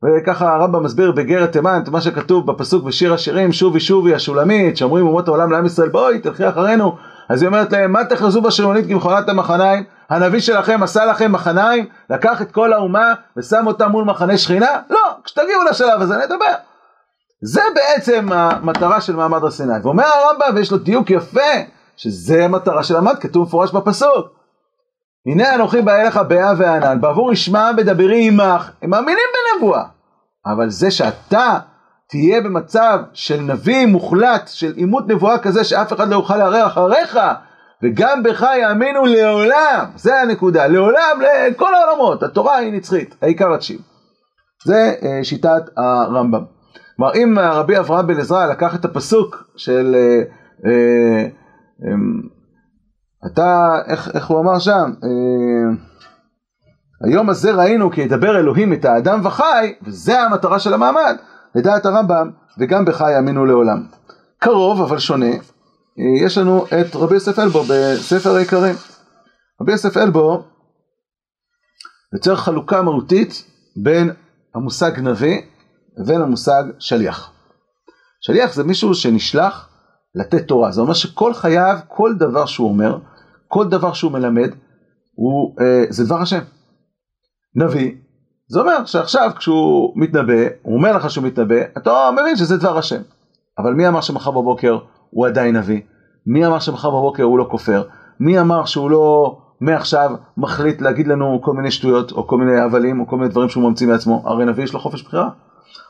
וככה 0.05 0.55
הרמב"ם 0.55 0.83
מסביר 0.83 1.13
בגרת 1.13 1.53
תימן 1.53 1.81
את 1.83 1.89
מה 1.89 2.01
שכתוב 2.01 2.47
בפסוק 2.47 2.85
בשיר 2.85 3.15
השירים, 3.15 3.53
שובי 3.53 3.81
שובי 3.81 4.15
השולמית, 4.15 4.77
שאומרים 4.77 5.07
אומות 5.07 5.29
העולם 5.29 5.51
לעם 5.51 5.67
ישראל, 5.67 5.89
בואי 5.89 6.19
תלכי 6.19 6.49
אחרינו. 6.49 6.97
אז 7.33 7.43
היא 7.43 7.47
אומרת 7.47 7.73
להם, 7.73 7.93
מה 7.93 8.05
תחרזו 8.05 8.43
בשריונית 8.43 8.87
כמכונת 8.89 9.29
המחניים? 9.29 9.85
הנביא 10.11 10.41
שלכם 10.41 10.83
עשה 10.83 11.05
לכם 11.05 11.33
מחניים, 11.33 11.87
לקח 12.11 12.43
את 12.43 12.53
כל 12.53 12.73
האומה 12.73 13.15
ושם 13.37 13.67
אותה 13.67 13.89
מול 13.89 14.05
מחנה 14.05 14.39
שכינה? 14.39 14.81
לא, 14.91 15.01
כשתגיעו 15.25 15.63
לשלב 15.71 16.03
הזה 16.03 16.17
נדבר. 16.17 16.55
זה 17.43 17.63
בעצם 17.75 18.29
המטרה 18.33 19.01
של 19.01 19.17
מעמד 19.17 19.43
הר 19.43 19.51
סיני. 19.51 19.73
ואומר 19.83 20.05
הרמב"ם, 20.05 20.57
ויש 20.57 20.73
לו 20.73 20.79
דיוק 20.79 21.11
יפה, 21.11 21.41
שזה 21.97 22.45
המטרה 22.45 22.85
של 22.85 22.97
המד, 22.97 23.19
כתוב 23.21 23.43
מפורש 23.47 23.71
בפסוק. 23.71 24.27
הנה 25.27 25.55
אנוכי 25.55 25.83
בא 25.83 25.95
אליך 25.95 26.17
באה 26.17 26.53
וענן, 26.59 27.01
בעבור 27.01 27.33
ישמע 27.33 27.73
מדברי 27.73 28.29
עמך, 28.29 28.71
הם 28.83 28.91
מאמינים 28.91 29.25
בנבואה. 29.55 29.83
אבל 30.47 30.71
זה 30.71 30.91
שאתה 30.91 31.59
תהיה 32.13 32.41
במצב 32.41 32.99
של 33.13 33.41
נביא 33.41 33.87
מוחלט, 33.87 34.49
של 34.49 34.73
עימות 34.77 35.09
נבואה 35.09 35.39
כזה 35.39 35.65
שאף 35.65 35.93
אחד 35.93 36.09
לא 36.09 36.17
יוכל 36.17 36.37
לערער 36.37 36.67
אחריך, 36.67 37.19
וגם 37.83 38.23
בך 38.23 38.47
יאמינו 38.61 39.05
לעולם, 39.05 39.85
זה 39.97 40.21
הנקודה, 40.21 40.67
לעולם, 40.67 41.21
לכל 41.21 41.75
העולמות, 41.75 42.23
התורה 42.23 42.57
היא 42.57 42.73
נצחית, 42.73 43.17
העיקר 43.23 43.55
התשיב. 43.55 43.81
זה 44.65 44.95
אה, 45.03 45.25
שיטת 45.25 45.63
הרמב"ם. 45.77 46.45
כלומר, 46.97 47.15
אם 47.15 47.39
רבי 47.39 47.79
אברהם 47.79 48.07
בן 48.07 48.21
עזרא 48.21 48.47
לקח 48.47 48.75
את 48.75 48.85
הפסוק 48.85 49.45
של 49.57 49.95
אה, 49.95 50.23
אה, 50.67 51.23
אה, 51.85 51.95
אתה, 53.33 53.79
איך, 53.87 54.11
איך 54.15 54.27
הוא 54.27 54.41
אמר 54.41 54.59
שם? 54.59 54.93
היום 57.05 57.31
הזה 57.31 57.53
ראינו 57.53 57.91
כי 57.91 58.01
ידבר 58.01 58.39
אלוהים 58.39 58.73
את 58.73 58.85
האדם 58.85 59.21
וחי, 59.25 59.75
וזה 59.83 60.21
המטרה 60.21 60.59
של 60.59 60.75
המעמד, 60.75 61.17
לדעת 61.55 61.87
הרמב"ם, 61.87 62.31
וגם 62.59 62.85
בך 62.85 63.01
יאמינו 63.01 63.47
לעולם. 63.47 63.87
קרוב 64.39 64.81
אבל 64.81 64.99
שונה, 64.99 65.27
אה, 65.27 66.27
יש 66.27 66.39
לנו 66.39 66.65
את 66.67 66.97
רבי 66.97 67.15
יוסף 67.15 67.39
אלבו 67.39 67.63
בספר 67.69 68.37
העיקרים. 68.37 68.75
רבי 69.61 69.73
יוסף 69.73 69.97
אלבו 69.97 70.45
יוצר 72.15 72.37
חלוקה 72.37 72.83
מהותית 72.83 73.45
בין 73.77 74.11
המושג 74.55 75.01
נביא 75.01 75.41
לבין 75.97 76.23
המושג 76.23 76.65
שליח. 76.79 77.33
שליח 78.21 78.55
זה 78.55 78.65
מישהו 78.65 78.95
שנשלח 78.95 79.69
לתת 80.15 80.49
תורה, 80.49 80.73
זה 80.73 80.81
אומר 80.81 80.95
שכל 80.95 81.35
חייו, 81.35 81.79
כל 81.89 82.15
דבר 82.19 82.47
שהוא 82.47 82.69
אומר, 82.69 82.99
כל 83.49 83.69
דבר 83.69 83.93
שהוא 83.93 84.13
מלמד, 84.13 84.51
הוא, 85.15 85.57
אה, 85.61 85.85
זה 85.91 86.05
דבר 86.05 86.23
השם. 86.23 86.43
נביא, 87.55 87.95
זה 88.53 88.61
אומר 88.61 88.85
שעכשיו 88.85 89.31
כשהוא 89.37 89.93
מתנבא, 89.97 90.43
הוא 90.63 90.75
אומר 90.75 90.97
לך 90.97 91.11
שהוא 91.11 91.25
מתנבא, 91.25 91.55
אתה 91.77 92.11
מבין 92.13 92.37
שזה 92.37 92.57
דבר 92.57 92.79
השם. 92.79 93.01
אבל 93.59 93.75
מי 93.75 93.89
אמר 93.89 94.01
שמחר 94.01 94.31
בבוקר 94.31 94.79
הוא 95.11 95.27
עדיין 95.27 95.57
נביא? 95.57 95.81
מי 96.27 96.47
אמר 96.47 96.59
שמחר 96.59 96.91
בבוקר 96.91 97.23
הוא 97.23 97.39
לא 97.39 97.47
כופר? 97.51 97.83
מי 98.21 98.41
אמר 98.41 98.65
שהוא 98.65 98.91
לא 98.91 99.37
מעכשיו 99.61 100.11
מחליט 100.37 100.81
להגיד 100.81 101.07
לנו 101.07 101.41
כל 101.43 101.53
מיני 101.53 101.71
שטויות, 101.71 102.13
או 102.13 102.27
כל 102.27 102.39
מיני 102.39 102.61
הבלים, 102.61 103.01
או 103.01 103.07
כל 103.07 103.17
מיני 103.17 103.29
דברים 103.29 103.49
שהוא 103.49 103.65
ממציא 103.65 103.87
מעצמו? 103.87 104.23
הרי 104.25 104.45
נביא 104.45 104.65
יש 104.65 104.73
לו 104.73 104.81
חופש 104.81 105.03
בחירה. 105.03 105.29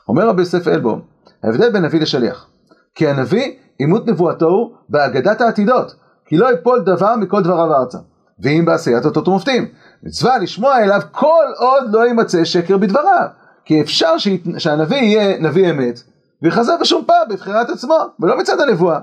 אומר 0.07 0.27
רבי 0.27 0.41
יוסף 0.41 0.67
אלבו, 0.67 0.97
ההבדל 1.43 1.71
בין 1.71 1.85
נביא 1.85 2.01
לשליח. 2.01 2.47
כי 2.95 3.07
הנביא, 3.07 3.51
עימות 3.77 4.07
נבואתו 4.07 4.47
הוא 4.47 4.71
באגדת 4.89 5.41
העתידות, 5.41 5.95
כי 6.25 6.37
לא 6.37 6.53
יפול 6.53 6.79
דבר 6.79 7.15
מכל 7.15 7.43
דבריו 7.43 7.73
ארצה. 7.73 7.97
ואם 8.39 8.65
בעשיית 8.65 9.05
אותות 9.05 9.27
ומופתים. 9.27 9.67
מצווה 10.03 10.37
לשמוע 10.37 10.83
אליו 10.83 11.01
כל 11.11 11.45
עוד 11.57 11.83
לא 11.93 12.05
יימצא 12.05 12.45
שקר 12.45 12.77
בדבריו. 12.77 13.27
כי 13.65 13.81
אפשר 13.81 14.13
שהנביא 14.57 14.97
יהיה 14.97 15.39
נביא 15.39 15.71
אמת, 15.71 16.03
ויחזה 16.41 16.71
בשום 16.81 17.03
פעם 17.05 17.29
בבחירת 17.29 17.69
עצמו, 17.69 17.97
ולא 18.19 18.37
מצד 18.37 18.59
הנבואה. 18.61 18.99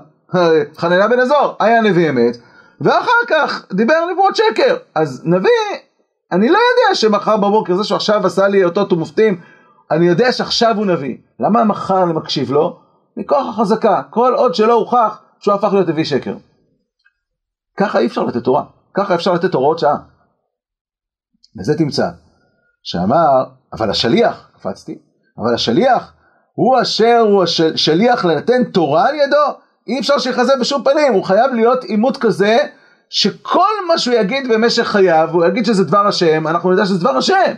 חננה 0.77 1.07
בן 1.07 1.19
עזור 1.19 1.55
היה 1.59 1.81
נביא 1.81 2.09
אמת, 2.09 2.37
ואחר 2.81 3.11
כך 3.27 3.65
דיבר 3.73 4.05
נבואות 4.11 4.35
שקר. 4.35 4.77
אז 4.95 5.21
נביא, 5.25 5.49
אני 6.31 6.49
לא 6.49 6.57
יודע 6.57 6.95
שמחר 6.95 7.37
בבוקר, 7.37 7.75
זה 7.75 7.83
שעכשיו 7.83 8.27
עשה 8.27 8.47
לי 8.47 8.63
אותות 8.63 8.93
ומופתים, 8.93 9.41
אני 9.91 10.07
יודע 10.07 10.31
שעכשיו 10.31 10.77
הוא 10.77 10.85
נביא. 10.85 11.17
למה 11.39 11.63
מחר 11.63 12.03
אני 12.03 12.13
מקשיב 12.13 12.51
לו? 12.51 12.79
מכוח 13.17 13.47
החזקה, 13.49 14.01
כל 14.09 14.33
עוד 14.35 14.55
שלא 14.55 14.73
הוכח 14.73 15.21
שהוא 15.39 15.53
הפך 15.53 15.73
להיות 15.73 15.87
נביא 15.87 16.03
שקר. 16.03 16.35
ככה 17.77 17.99
אי 17.99 18.05
אפשר 18.05 18.23
לתת 18.23 18.43
תורה, 18.43 18.63
ככה 18.93 19.15
אפשר 19.15 19.33
לתת 19.33 19.53
הוראות 19.53 19.79
שעה. 19.79 19.97
וזה 21.59 21.77
תמצא, 21.77 22.09
שאמר, 22.83 23.43
אבל 23.73 23.89
השליח, 23.89 24.49
קפצתי, 24.55 24.97
אבל 25.37 25.53
השליח 25.53 26.13
הוא 26.53 26.81
אשר 26.81 27.19
הוא 27.19 27.43
השליח 27.43 28.25
לנתן 28.25 28.63
תורה 28.63 29.07
על 29.07 29.15
ידו, 29.15 29.59
אי 29.87 29.99
אפשר 29.99 30.19
שיחזה 30.19 30.53
בשום 30.59 30.83
פנים, 30.83 31.13
הוא 31.13 31.23
חייב 31.23 31.53
להיות 31.53 31.83
עימות 31.83 32.17
כזה, 32.17 32.57
שכל 33.09 33.71
מה 33.87 33.97
שהוא 33.97 34.15
יגיד 34.15 34.53
במשך 34.53 34.83
חייו, 34.83 35.29
הוא 35.31 35.45
יגיד 35.45 35.65
שזה 35.65 35.83
דבר 35.83 36.07
השם, 36.07 36.47
אנחנו 36.47 36.71
נדע 36.71 36.85
שזה 36.85 36.99
דבר 36.99 37.17
השם. 37.17 37.53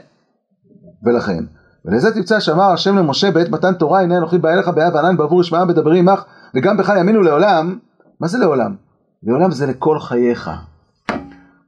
ולכן, 1.03 1.43
ולזה 1.85 2.13
תמצא 2.13 2.39
שאמר 2.39 2.71
השם 2.71 2.97
למשה 2.97 3.31
בעת 3.31 3.49
מתן 3.49 3.73
תורה, 3.73 4.01
הנה 4.01 4.17
אנוכי 4.17 4.37
בא 4.37 4.49
אליך 4.49 4.67
באב 4.67 4.95
ענן 4.95 5.17
בעבור 5.17 5.41
ישמעם 5.41 5.67
בדברים 5.67 6.09
עמך, 6.09 6.23
וגם 6.55 6.77
בך 6.77 6.89
יאמינו 6.89 7.21
לעולם, 7.21 7.77
מה 8.19 8.27
זה 8.27 8.37
לעולם? 8.37 8.75
לעולם 9.23 9.51
זה 9.51 9.65
לכל 9.65 9.99
חייך. 9.99 10.49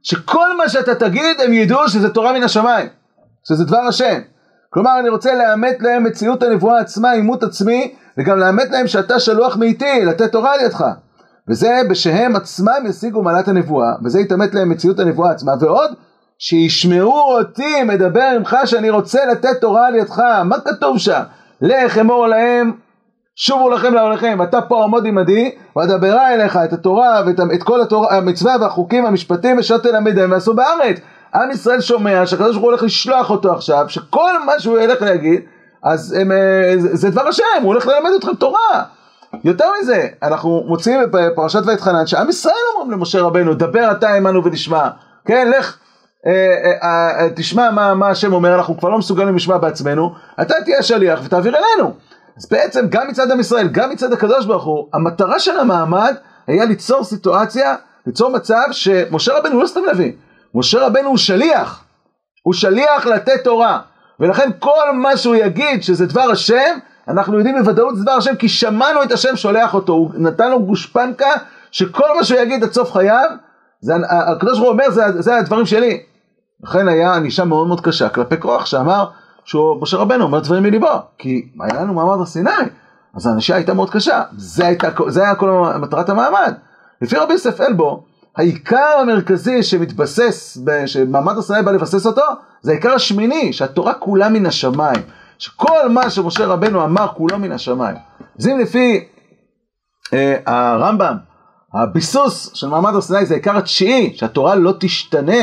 שכל 0.06 0.56
מה 0.56 0.68
שאתה 0.68 0.94
תגיד 0.94 1.40
הם 1.44 1.52
ידעו 1.52 1.88
שזה 1.88 2.08
תורה 2.08 2.32
מן 2.32 2.42
השמיים, 2.42 2.88
שזה 3.48 3.64
דבר 3.64 3.78
השם. 3.88 4.20
כלומר 4.70 5.00
אני 5.00 5.08
רוצה 5.08 5.34
לאמת 5.34 5.76
להם 5.80 6.04
מציאות 6.04 6.42
הנבואה 6.42 6.80
עצמה, 6.80 7.10
עימות 7.10 7.42
עצמי, 7.42 7.94
וגם 8.18 8.38
לאמת 8.38 8.70
להם 8.70 8.86
שאתה 8.86 9.20
שלוח 9.20 9.56
מאיתי, 9.56 10.04
לתת 10.04 10.32
תורה 10.32 10.54
על 10.54 10.60
ידך. 10.60 10.84
וזה 11.48 11.80
בשהם 11.90 12.36
עצמם 12.36 12.86
ישיגו 12.88 13.22
מעלת 13.22 13.48
הנבואה, 13.48 13.88
וזה 14.04 14.20
יתאמת 14.20 14.54
להם 14.54 14.68
מציאות 14.68 14.98
הנבואה 14.98 15.30
עצמה, 15.30 15.52
ועוד 15.60 15.90
שישמעו 16.38 17.36
אותי 17.38 17.82
מדבר 17.82 18.32
עמך 18.36 18.56
שאני 18.64 18.90
רוצה 18.90 19.26
לתת 19.26 19.60
תורה 19.60 19.86
על 19.86 19.94
ידך, 19.94 20.18
מה 20.44 20.60
כתוב 20.60 20.98
שם? 20.98 21.22
לך 21.60 21.98
אמור 21.98 22.26
להם 22.26 22.72
שובו 23.36 23.70
לכם 23.70 23.94
לעולכם, 23.94 24.42
אתה 24.42 24.60
פה 24.60 24.84
עמוד 24.84 25.06
עמדי, 25.06 25.50
ואדברה 25.76 26.34
אליך 26.34 26.56
את 26.56 26.72
התורה 26.72 27.22
ואת 27.26 27.40
את 27.54 27.62
כל 27.62 27.80
התורה, 27.82 28.16
המצווה 28.16 28.56
והחוקים 28.60 29.04
והמשפטים 29.04 29.58
אשר 29.58 29.78
תלמדם 29.78 30.32
ועשו 30.32 30.54
בארץ. 30.54 30.96
עם 31.34 31.50
ישראל 31.50 31.80
שומע 31.80 32.26
שהקדוש 32.26 32.50
ברוך 32.50 32.62
הוא 32.62 32.70
הולך 32.70 32.82
לשלוח 32.82 33.30
אותו 33.30 33.52
עכשיו, 33.52 33.84
שכל 33.88 34.44
מה 34.46 34.52
שהוא 34.58 34.78
ילך 34.78 35.02
להגיד, 35.02 35.40
אז 35.84 36.12
הם, 36.12 36.32
אה, 36.32 36.72
זה, 36.78 36.96
זה 36.96 37.10
דבר 37.10 37.28
השם, 37.28 37.42
הוא 37.62 37.66
הולך 37.66 37.86
ללמד 37.86 38.10
אתכם 38.18 38.34
תורה. 38.34 38.82
יותר 39.44 39.64
מזה, 39.80 40.08
אנחנו 40.22 40.64
מוצאים 40.66 41.00
בפרשת 41.10 41.62
ואתחנן 41.66 42.06
שעם 42.06 42.28
ישראל 42.28 42.54
אומרים 42.74 42.90
למשה 42.90 43.20
רבנו, 43.20 43.54
דבר 43.54 43.90
אתה 43.90 44.14
עמנו 44.14 44.44
ונשמע. 44.44 44.88
כן, 45.24 45.50
לך, 45.58 45.76
אה, 46.26 46.72
אה, 46.82 47.28
תשמע 47.34 47.94
מה 47.94 48.08
השם 48.08 48.32
אומר, 48.32 48.54
אנחנו 48.54 48.78
כבר 48.78 48.88
לא 48.88 48.98
מסוגלים 48.98 49.36
לשמוע 49.36 49.58
בעצמנו, 49.58 50.14
אתה 50.40 50.54
תהיה 50.64 50.82
שליח 50.82 51.20
ותעביר 51.24 51.56
אלינו. 51.56 52.05
אז 52.36 52.48
בעצם 52.50 52.86
גם 52.88 53.08
מצד 53.08 53.30
עם 53.30 53.40
ישראל, 53.40 53.68
גם 53.68 53.90
מצד 53.90 54.12
הקדוש 54.12 54.46
ברוך 54.46 54.64
הוא, 54.64 54.88
המטרה 54.94 55.38
של 55.38 55.58
המעמד 55.58 56.14
היה 56.46 56.64
ליצור 56.64 57.04
סיטואציה, 57.04 57.74
ליצור 58.06 58.30
מצב 58.30 58.62
שמשה 58.70 59.38
רבנו 59.38 59.60
לא 59.60 59.66
סתם 59.66 59.80
נביא, 59.92 60.12
משה 60.54 60.86
רבנו 60.86 61.08
הוא 61.08 61.16
שליח, 61.16 61.84
הוא 62.42 62.54
שליח 62.54 63.06
לתת 63.06 63.44
תורה, 63.44 63.80
ולכן 64.20 64.50
כל 64.58 64.92
מה 64.94 65.16
שהוא 65.16 65.34
יגיד 65.34 65.82
שזה 65.82 66.06
דבר 66.06 66.30
השם, 66.30 66.78
אנחנו 67.08 67.38
יודעים 67.38 67.58
בוודאות 67.58 67.96
זה 67.96 68.02
דבר 68.02 68.12
השם 68.12 68.36
כי 68.36 68.48
שמענו 68.48 69.02
את 69.02 69.12
השם 69.12 69.36
שולח 69.36 69.74
אותו, 69.74 69.92
הוא 69.92 70.10
נתן 70.14 70.50
לו 70.50 70.62
גושפנקה 70.62 71.30
שכל 71.70 72.16
מה 72.16 72.24
שהוא 72.24 72.40
יגיד 72.40 72.64
עד 72.64 72.72
סוף 72.72 72.92
חייו, 72.92 73.30
הקדוש 74.08 74.58
ברוך 74.58 74.60
הוא 74.60 74.68
אומר 74.68 74.90
זה, 74.90 75.22
זה 75.22 75.36
הדברים 75.36 75.66
שלי. 75.66 76.00
לכן 76.62 76.88
היה 76.88 77.14
ענישה 77.14 77.44
מאוד 77.44 77.68
מאוד 77.68 77.80
קשה 77.80 78.08
כלפי 78.08 78.40
כוח 78.40 78.66
שאמר 78.66 79.08
שהוא, 79.46 79.82
משה 79.82 79.96
רבנו 79.96 80.24
אומר 80.24 80.40
דברים 80.40 80.62
מליבו, 80.62 80.88
כי 81.18 81.48
היה 81.60 81.80
לנו 81.80 81.94
מעמד 81.94 82.18
הר 82.18 82.26
סיני, 82.26 82.50
אז 83.14 83.26
הענישה 83.26 83.54
הייתה 83.54 83.74
מאוד 83.74 83.90
קשה, 83.90 84.22
זה, 84.36 84.66
הייתה, 84.66 84.88
זה 85.08 85.22
היה 85.22 85.34
כל 85.34 85.72
מטרת 85.80 86.08
המעמד. 86.08 86.54
לפי 87.02 87.16
רבי 87.16 87.32
יוסף 87.32 87.60
אלבו, 87.60 88.04
העיקר 88.36 88.98
המרכזי 89.00 89.62
שמתבסס, 89.62 90.58
שמעמד 90.86 91.34
הר 91.34 91.42
סיני 91.42 91.62
בא 91.62 91.72
לבסס 91.72 92.06
אותו, 92.06 92.22
זה 92.62 92.72
העיקר 92.72 92.94
השמיני, 92.94 93.52
שהתורה 93.52 93.94
כולה 93.94 94.28
מן 94.28 94.46
השמיים, 94.46 95.02
שכל 95.38 95.88
מה 95.88 96.10
שמשה 96.10 96.46
רבנו 96.46 96.84
אמר 96.84 97.06
כולו 97.16 97.38
מן 97.38 97.52
השמיים. 97.52 97.96
אז 98.38 98.48
אם 98.48 98.58
לפי 98.58 99.04
אה, 100.12 100.36
הרמב"ם, 100.46 101.16
הביסוס 101.74 102.50
של 102.54 102.68
מעמד 102.68 102.94
הר 102.94 103.00
סיני 103.00 103.26
זה 103.26 103.34
העיקר 103.34 103.56
התשיעי, 103.56 104.12
שהתורה 104.16 104.54
לא 104.54 104.74
תשתנה 104.80 105.42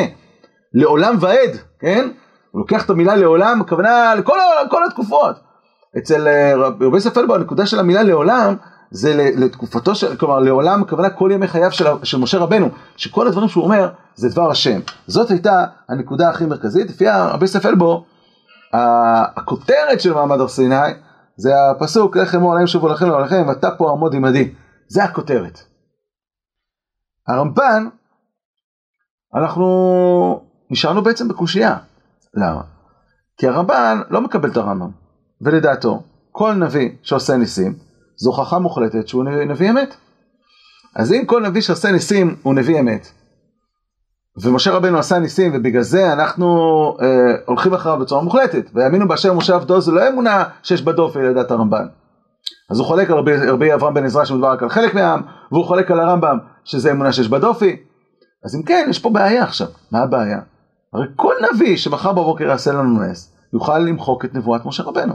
לעולם 0.74 1.16
ועד, 1.20 1.58
כן? 1.80 2.10
הוא 2.54 2.60
לוקח 2.60 2.86
את 2.86 2.90
המילה 2.90 3.16
לעולם, 3.16 3.62
הכוונה 3.62 4.16
לכל 4.16 4.38
כל 4.70 4.86
התקופות. 4.86 5.36
אצל 5.98 6.28
אה, 6.28 6.56
רבי 6.56 6.86
יוסף 6.86 7.18
אלבו 7.18 7.36
הנקודה 7.36 7.66
של 7.66 7.80
המילה 7.80 8.04
לעולם 8.04 8.56
זה 8.92 9.32
לתקופתו 9.36 9.96
של, 9.96 10.16
כלומר 10.16 10.40
לעולם, 10.40 10.82
הכוונה 10.82 11.10
כל 11.10 11.30
ימי 11.34 11.48
חייו 11.48 11.72
של, 11.72 11.86
של 12.04 12.18
משה 12.18 12.38
רבנו, 12.38 12.70
שכל 12.98 13.28
הדברים 13.28 13.48
שהוא 13.48 13.64
אומר 13.64 13.90
זה 14.16 14.30
דבר 14.30 14.52
השם. 14.52 14.80
זאת 15.08 15.32
הייתה 15.32 15.66
הנקודה 15.90 16.30
הכי 16.30 16.46
מרכזית, 16.46 16.90
לפי 16.90 17.06
רבי 17.10 17.46
יוסף 17.46 17.66
אלבו, 17.66 18.06
הכותרת 19.36 20.02
של 20.02 20.14
מעמד 20.14 20.40
הר 20.40 20.48
סיני 20.48 20.76
זה 21.36 21.52
הפסוק, 21.72 22.18
לחם 22.18 22.48
עליהם 22.48 22.68
שובו 22.68 22.88
לכם 22.88 23.10
ולכם, 23.10 23.46
ואתה 23.48 23.72
פה 23.72 23.92
עמוד 23.92 24.16
עמדי. 24.16 24.54
זה 24.88 25.04
הכותרת. 25.04 25.60
הרמב"ן, 27.28 27.88
אנחנו 29.36 30.46
נשארנו 30.70 31.04
בעצם 31.04 31.28
בקושייה. 31.28 31.78
למה? 32.34 32.62
כי 33.38 33.48
הרמב"ן 33.48 34.02
לא 34.10 34.22
מקבל 34.22 34.50
את 34.50 34.58
הרמב"ם, 34.58 34.90
ולדעתו, 35.42 36.04
כל 36.32 36.54
נביא 36.54 36.90
שעושה 37.02 37.38
ניסים, 37.38 37.74
זו 38.16 38.30
הוכחה 38.30 38.60
מוחלטת 38.60 39.08
שהוא 39.08 39.24
נביא 39.24 39.70
אמת. 39.70 39.96
אז 40.96 41.14
אם 41.14 41.26
כל 41.26 41.44
נביא 41.48 41.62
שעושה 41.62 41.92
ניסים 41.92 42.36
הוא 42.44 42.54
נביא 42.54 42.80
אמת, 42.80 43.08
ומשה 44.42 44.72
רבנו 44.72 45.00
עשה 45.00 45.20
ניסים 45.20 45.52
ובגלל 45.56 45.82
זה 45.82 46.14
אנחנו 46.14 46.48
אה, 47.02 47.08
הולכים 47.46 47.74
אחריו 47.74 48.00
בצורה 48.00 48.24
מוחלטת, 48.24 48.70
והאמינו 48.74 49.08
באשר 49.08 49.34
משה 49.34 49.56
עבדו 49.56 49.82
זה 49.82 49.92
לא 49.92 50.10
אמונה 50.10 50.44
שיש 50.64 50.82
בדופי 50.82 51.20
לדעת 51.20 51.52
הרמב"ן. 51.52 51.86
אז 52.72 52.80
הוא 52.80 52.88
חולק 52.88 53.10
על 53.10 53.18
רבי, 53.18 53.38
רבי 53.48 53.74
אברהם 53.74 53.94
בן 53.94 54.06
עזרא 54.06 54.26
שמדבר 54.26 54.52
רק 54.52 54.64
על 54.64 54.70
חלק 54.70 54.94
מהעם, 54.94 55.22
והוא 55.52 55.66
חולק 55.66 55.92
על 55.92 56.00
הרמב"ם 56.00 56.38
שזה 56.64 56.92
אמונה 56.92 57.12
שיש 57.12 57.28
בדופי. 57.28 57.78
אז 58.46 58.56
אם 58.56 58.64
כן, 58.64 58.88
יש 58.90 59.00
פה 59.00 59.10
בעיה 59.10 59.44
עכשיו. 59.44 59.68
מה 59.92 60.00
הבעיה? 60.00 60.40
הרי 60.94 61.08
כל 61.16 61.34
נביא 61.54 61.78
שמחר 61.78 62.12
בבוקר 62.14 62.44
יעשה 62.44 62.72
לנו 62.72 63.04
נס, 63.04 63.34
יוכל 63.54 63.80
למחוק 63.80 64.26
את 64.26 64.34
נבואת 64.34 64.66
משה 64.66 64.84
רבנו. 64.84 65.14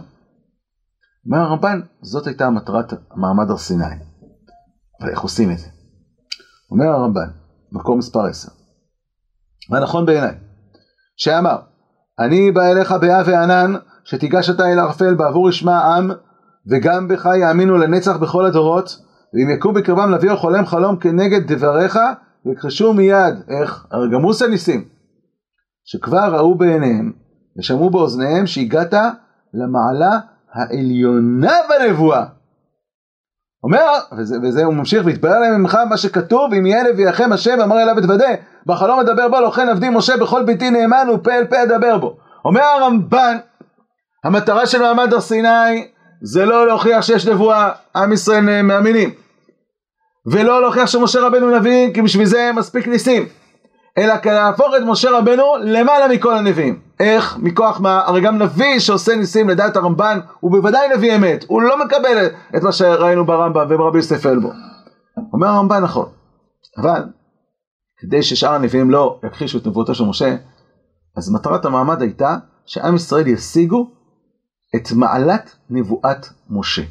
אומר 1.26 1.38
הרמב"ן, 1.38 1.80
זאת 2.02 2.26
הייתה 2.26 2.50
מטרת 2.50 2.92
מעמד 3.16 3.50
הר 3.50 3.56
סיני. 3.56 3.84
אבל 5.00 5.10
איך 5.10 5.20
עושים 5.20 5.50
את 5.50 5.58
זה? 5.58 5.66
אומר 6.70 6.86
הרמב"ן, 6.86 7.28
מקום 7.72 7.98
מספר 7.98 8.26
10, 8.26 8.48
מה 9.70 9.80
נכון 9.80 10.06
בעיניי? 10.06 10.34
שאמר, 11.16 11.56
אני 12.18 12.52
בא 12.52 12.62
אליך 12.62 12.92
באה 12.92 13.22
וענן, 13.26 13.74
שתיגש 14.04 14.50
אתה 14.50 14.72
אל 14.72 14.78
ערפל 14.78 15.14
בעבור 15.14 15.50
ישמע 15.50 15.78
העם, 15.78 16.10
וגם 16.70 17.08
בך 17.08 17.28
יאמינו 17.40 17.78
לנצח 17.78 18.16
בכל 18.16 18.46
הדורות, 18.46 18.98
ואם 19.34 19.50
יקום 19.50 19.74
בקרבם 19.74 20.10
להביא 20.10 20.34
חולם 20.34 20.66
חלום 20.66 20.96
כנגד 20.96 21.52
דבריך, 21.52 21.98
יכחשו 22.46 22.92
מיד, 22.92 23.34
איך? 23.48 23.86
הרי 23.90 24.10
גם 24.12 24.22
עושה 24.22 24.46
ניסים, 24.46 24.97
שכבר 25.90 26.34
ראו 26.36 26.54
בעיניהם, 26.54 27.12
ושמעו 27.58 27.90
באוזניהם 27.90 28.46
שהגעת 28.46 28.94
למעלה 29.54 30.18
העליונה 30.52 31.56
בנבואה. 31.68 32.24
אומר, 33.64 33.86
וזה, 34.18 34.36
וזה 34.42 34.64
הוא 34.64 34.74
ממשיך, 34.74 35.06
והתפלל 35.06 35.38
להם 35.38 35.60
ממך 35.60 35.78
מה 35.88 35.96
שכתוב, 35.96 36.54
אם 36.54 36.66
יהיה 36.66 36.82
נביאכם 36.82 37.32
השם 37.32 37.60
אמר 37.60 37.82
אליו 37.82 37.94
ותוודא, 37.96 38.34
בחלום 38.66 39.00
אדבר 39.00 39.28
בו, 39.28 39.40
לכן 39.40 39.68
עבדי 39.68 39.88
משה 39.88 40.16
בכל 40.16 40.42
ביתי 40.42 40.70
נאמן 40.70 41.08
ופה 41.14 41.32
אל 41.32 41.44
פה 41.44 41.62
אדבר 41.62 41.98
בו. 41.98 42.16
אומר 42.44 42.62
הרמב"ן, 42.62 43.36
המטרה 44.24 44.66
של 44.66 44.82
מעמד 44.82 45.12
הר 45.12 45.20
סיני 45.20 45.88
זה 46.22 46.44
לא 46.44 46.66
להוכיח 46.66 47.02
שיש 47.02 47.28
נבואה, 47.28 47.70
עם 47.96 48.12
ישראל 48.12 48.62
מאמינים. 48.62 49.10
ולא 50.26 50.62
להוכיח 50.62 50.86
שמשה 50.86 51.20
רבנו 51.20 51.58
נביא, 51.58 51.94
כי 51.94 52.02
בשביל 52.02 52.26
זה 52.26 52.50
מספיק 52.54 52.88
ניסים. 52.88 53.37
אלא 53.98 54.14
להפוך 54.24 54.74
את 54.76 54.82
משה 54.86 55.18
רבנו 55.18 55.44
למעלה 55.64 56.08
מכל 56.08 56.34
הנביאים. 56.34 56.80
איך? 57.00 57.36
מכוח 57.38 57.80
מה? 57.80 58.02
הרי 58.06 58.20
גם 58.20 58.38
נביא 58.38 58.78
שעושה 58.78 59.16
ניסים 59.16 59.48
לדעת 59.48 59.76
הרמב"ן 59.76 60.18
הוא 60.40 60.50
בוודאי 60.50 60.88
נביא 60.96 61.16
אמת, 61.16 61.44
הוא 61.48 61.62
לא 61.62 61.84
מקבל 61.84 62.26
את 62.56 62.62
מה 62.62 62.72
שראינו 62.72 63.26
ברמב"ם 63.26 63.66
וברבי 63.70 63.98
יוסף 63.98 64.26
אלבו. 64.26 64.52
אומר 65.32 65.48
הרמב"ן 65.48 65.82
נכון, 65.82 66.08
אבל 66.78 67.02
כדי 67.98 68.22
ששאר 68.22 68.54
הנביאים 68.54 68.90
לא 68.90 69.20
יכחישו 69.26 69.58
את 69.58 69.66
נבואתו 69.66 69.94
של 69.94 70.04
משה, 70.04 70.36
אז 71.16 71.32
מטרת 71.34 71.64
המעמד 71.64 72.02
הייתה 72.02 72.36
שעם 72.66 72.96
ישראל 72.96 73.26
ישיגו 73.26 73.90
את 74.76 74.92
מעלת 74.92 75.56
נבואת 75.70 76.26
משה, 76.50 76.82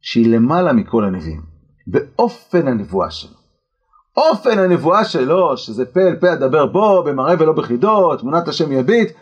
שהיא 0.00 0.34
למעלה 0.34 0.72
מכל 0.72 1.04
הנביאים, 1.04 1.42
באופן 1.86 2.68
הנבואה 2.68 3.10
שלו. 3.10 3.45
אופן 4.16 4.58
הנבואה 4.58 5.04
שלו, 5.04 5.56
שזה 5.56 5.84
פה 5.84 6.00
אל 6.00 6.16
פה 6.16 6.32
אדבר 6.32 6.66
בו, 6.66 7.02
במראה 7.02 7.34
ולא 7.38 7.52
בחידות, 7.52 8.20
תמונת 8.20 8.48
השם 8.48 8.72
יביט, 8.72 9.12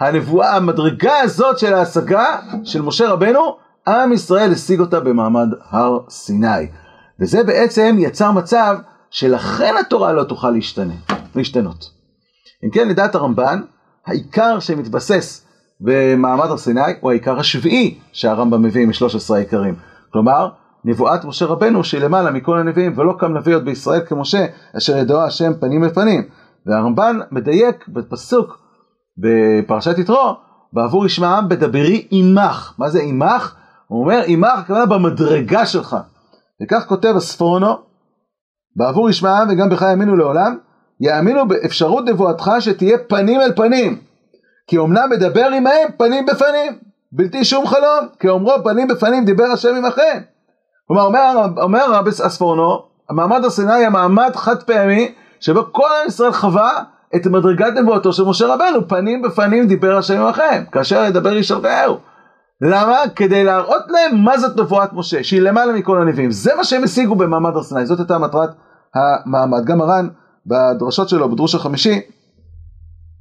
הנבואה, 0.00 0.56
המדרגה 0.56 1.20
הזאת 1.20 1.58
של 1.58 1.74
ההשגה 1.74 2.38
של 2.64 2.82
משה 2.82 3.08
רבנו, 3.08 3.56
עם 3.88 4.12
ישראל 4.12 4.52
השיג 4.52 4.80
אותה 4.80 5.00
במעמד 5.00 5.48
הר 5.70 5.98
סיני. 6.08 6.66
וזה 7.20 7.44
בעצם 7.44 7.96
יצר 7.98 8.32
מצב 8.32 8.76
שלכן 9.10 9.74
התורה 9.80 10.12
לא 10.12 10.24
תוכל 10.24 10.50
להשתנות. 11.34 11.90
אם 12.64 12.70
כן, 12.70 12.88
לדעת 12.88 13.14
הרמב"ן, 13.14 13.60
העיקר 14.06 14.58
שמתבסס 14.58 15.46
במעמד 15.80 16.46
הר 16.46 16.56
סיני 16.56 16.80
הוא 17.00 17.10
העיקר 17.10 17.38
השביעי 17.38 17.98
שהרמב"ם 18.12 18.62
מביא 18.62 18.86
מ-13 18.86 19.34
העיקרים. 19.34 19.74
כלומר, 20.12 20.48
נבואת 20.84 21.24
משה 21.24 21.46
רבנו 21.46 21.84
שהיא 21.84 22.00
למעלה 22.00 22.30
מכל 22.30 22.58
הנביאים, 22.58 22.92
ולא 22.96 23.14
קם 23.18 23.36
נביא 23.36 23.54
עוד 23.54 23.64
בישראל 23.64 24.00
כמשה, 24.06 24.46
אשר 24.76 24.96
ידוע 24.96 25.24
השם 25.24 25.52
פנים 25.60 25.80
בפנים. 25.80 26.28
והרמב"ן 26.66 27.18
מדייק 27.30 27.88
בפסוק 27.88 28.58
בפרשת 29.18 29.98
יתרו, 29.98 30.34
בעבור 30.72 31.06
ישמעם 31.06 31.48
בדברי 31.48 32.06
עמך. 32.10 32.74
מה 32.78 32.90
זה 32.90 33.00
עמך? 33.02 33.56
הוא 33.86 34.00
אומר 34.00 34.22
עמך, 34.26 34.58
הכוונה 34.58 34.86
במדרגה 34.86 35.66
שלך. 35.66 35.96
וכך 36.62 36.84
כותב 36.88 37.12
הספורנו, 37.16 37.76
בעבור 38.76 39.10
ישמעם 39.10 39.48
וגם 39.50 39.68
בך 39.68 39.82
יאמינו 39.82 40.16
לעולם, 40.16 40.56
יאמינו 41.00 41.48
באפשרות 41.48 42.04
נבואתך 42.04 42.50
שתהיה 42.60 42.98
פנים 42.98 43.40
אל 43.40 43.52
פנים. 43.52 43.98
כי 44.66 44.78
אמנם 44.78 45.10
מדבר 45.10 45.46
עמהם 45.46 45.88
פנים 45.96 46.26
בפנים, 46.26 46.78
בלתי 47.12 47.44
שום 47.44 47.66
חלום, 47.66 48.06
כי 48.18 48.28
אומרו 48.28 48.52
פנים 48.64 48.88
בפנים 48.88 49.24
דיבר 49.24 49.44
השם 49.44 49.74
עמכם. 49.76 50.20
כלומר, 50.90 51.04
אומר, 51.04 51.62
אומר 51.62 51.92
רבי 51.92 52.10
אספורנו, 52.10 52.82
המעמד 53.10 53.44
הסיני 53.44 53.84
המעמד 53.86 54.30
חד 54.36 54.62
פעמי, 54.62 55.14
שבו 55.40 55.72
כל 55.72 55.88
עם 56.02 56.08
ישראל 56.08 56.32
חווה 56.32 56.82
את 57.16 57.26
מדרגת 57.26 57.72
נבואתו 57.82 58.12
של 58.12 58.24
משה 58.24 58.54
רבנו, 58.54 58.88
פנים 58.88 59.22
בפנים 59.22 59.66
דיבר 59.66 59.96
השם 59.96 60.20
עמכם, 60.20 60.64
כאשר 60.72 61.04
ידבר 61.04 61.32
איש 61.32 61.52
על 61.52 61.58
רעהו. 61.58 61.96
למה? 62.60 62.96
כדי 63.16 63.44
להראות 63.44 63.82
להם 63.88 64.24
מה 64.24 64.38
זאת 64.38 64.56
נבואת 64.56 64.92
משה, 64.92 65.24
שהיא 65.24 65.40
למעלה 65.40 65.72
מכל 65.72 66.02
הנביאים. 66.02 66.30
זה 66.30 66.54
מה 66.56 66.64
שהם 66.64 66.84
השיגו 66.84 67.14
במעמד 67.14 67.56
הר 67.56 67.62
סיני, 67.62 67.86
זאת 67.86 67.98
הייתה 67.98 68.18
מטרת 68.18 68.50
המעמד. 68.94 69.64
גם 69.64 69.80
הר"ן, 69.80 70.08
בדרשות 70.46 71.08
שלו, 71.08 71.30
בדרוש 71.30 71.54
החמישי, 71.54 72.00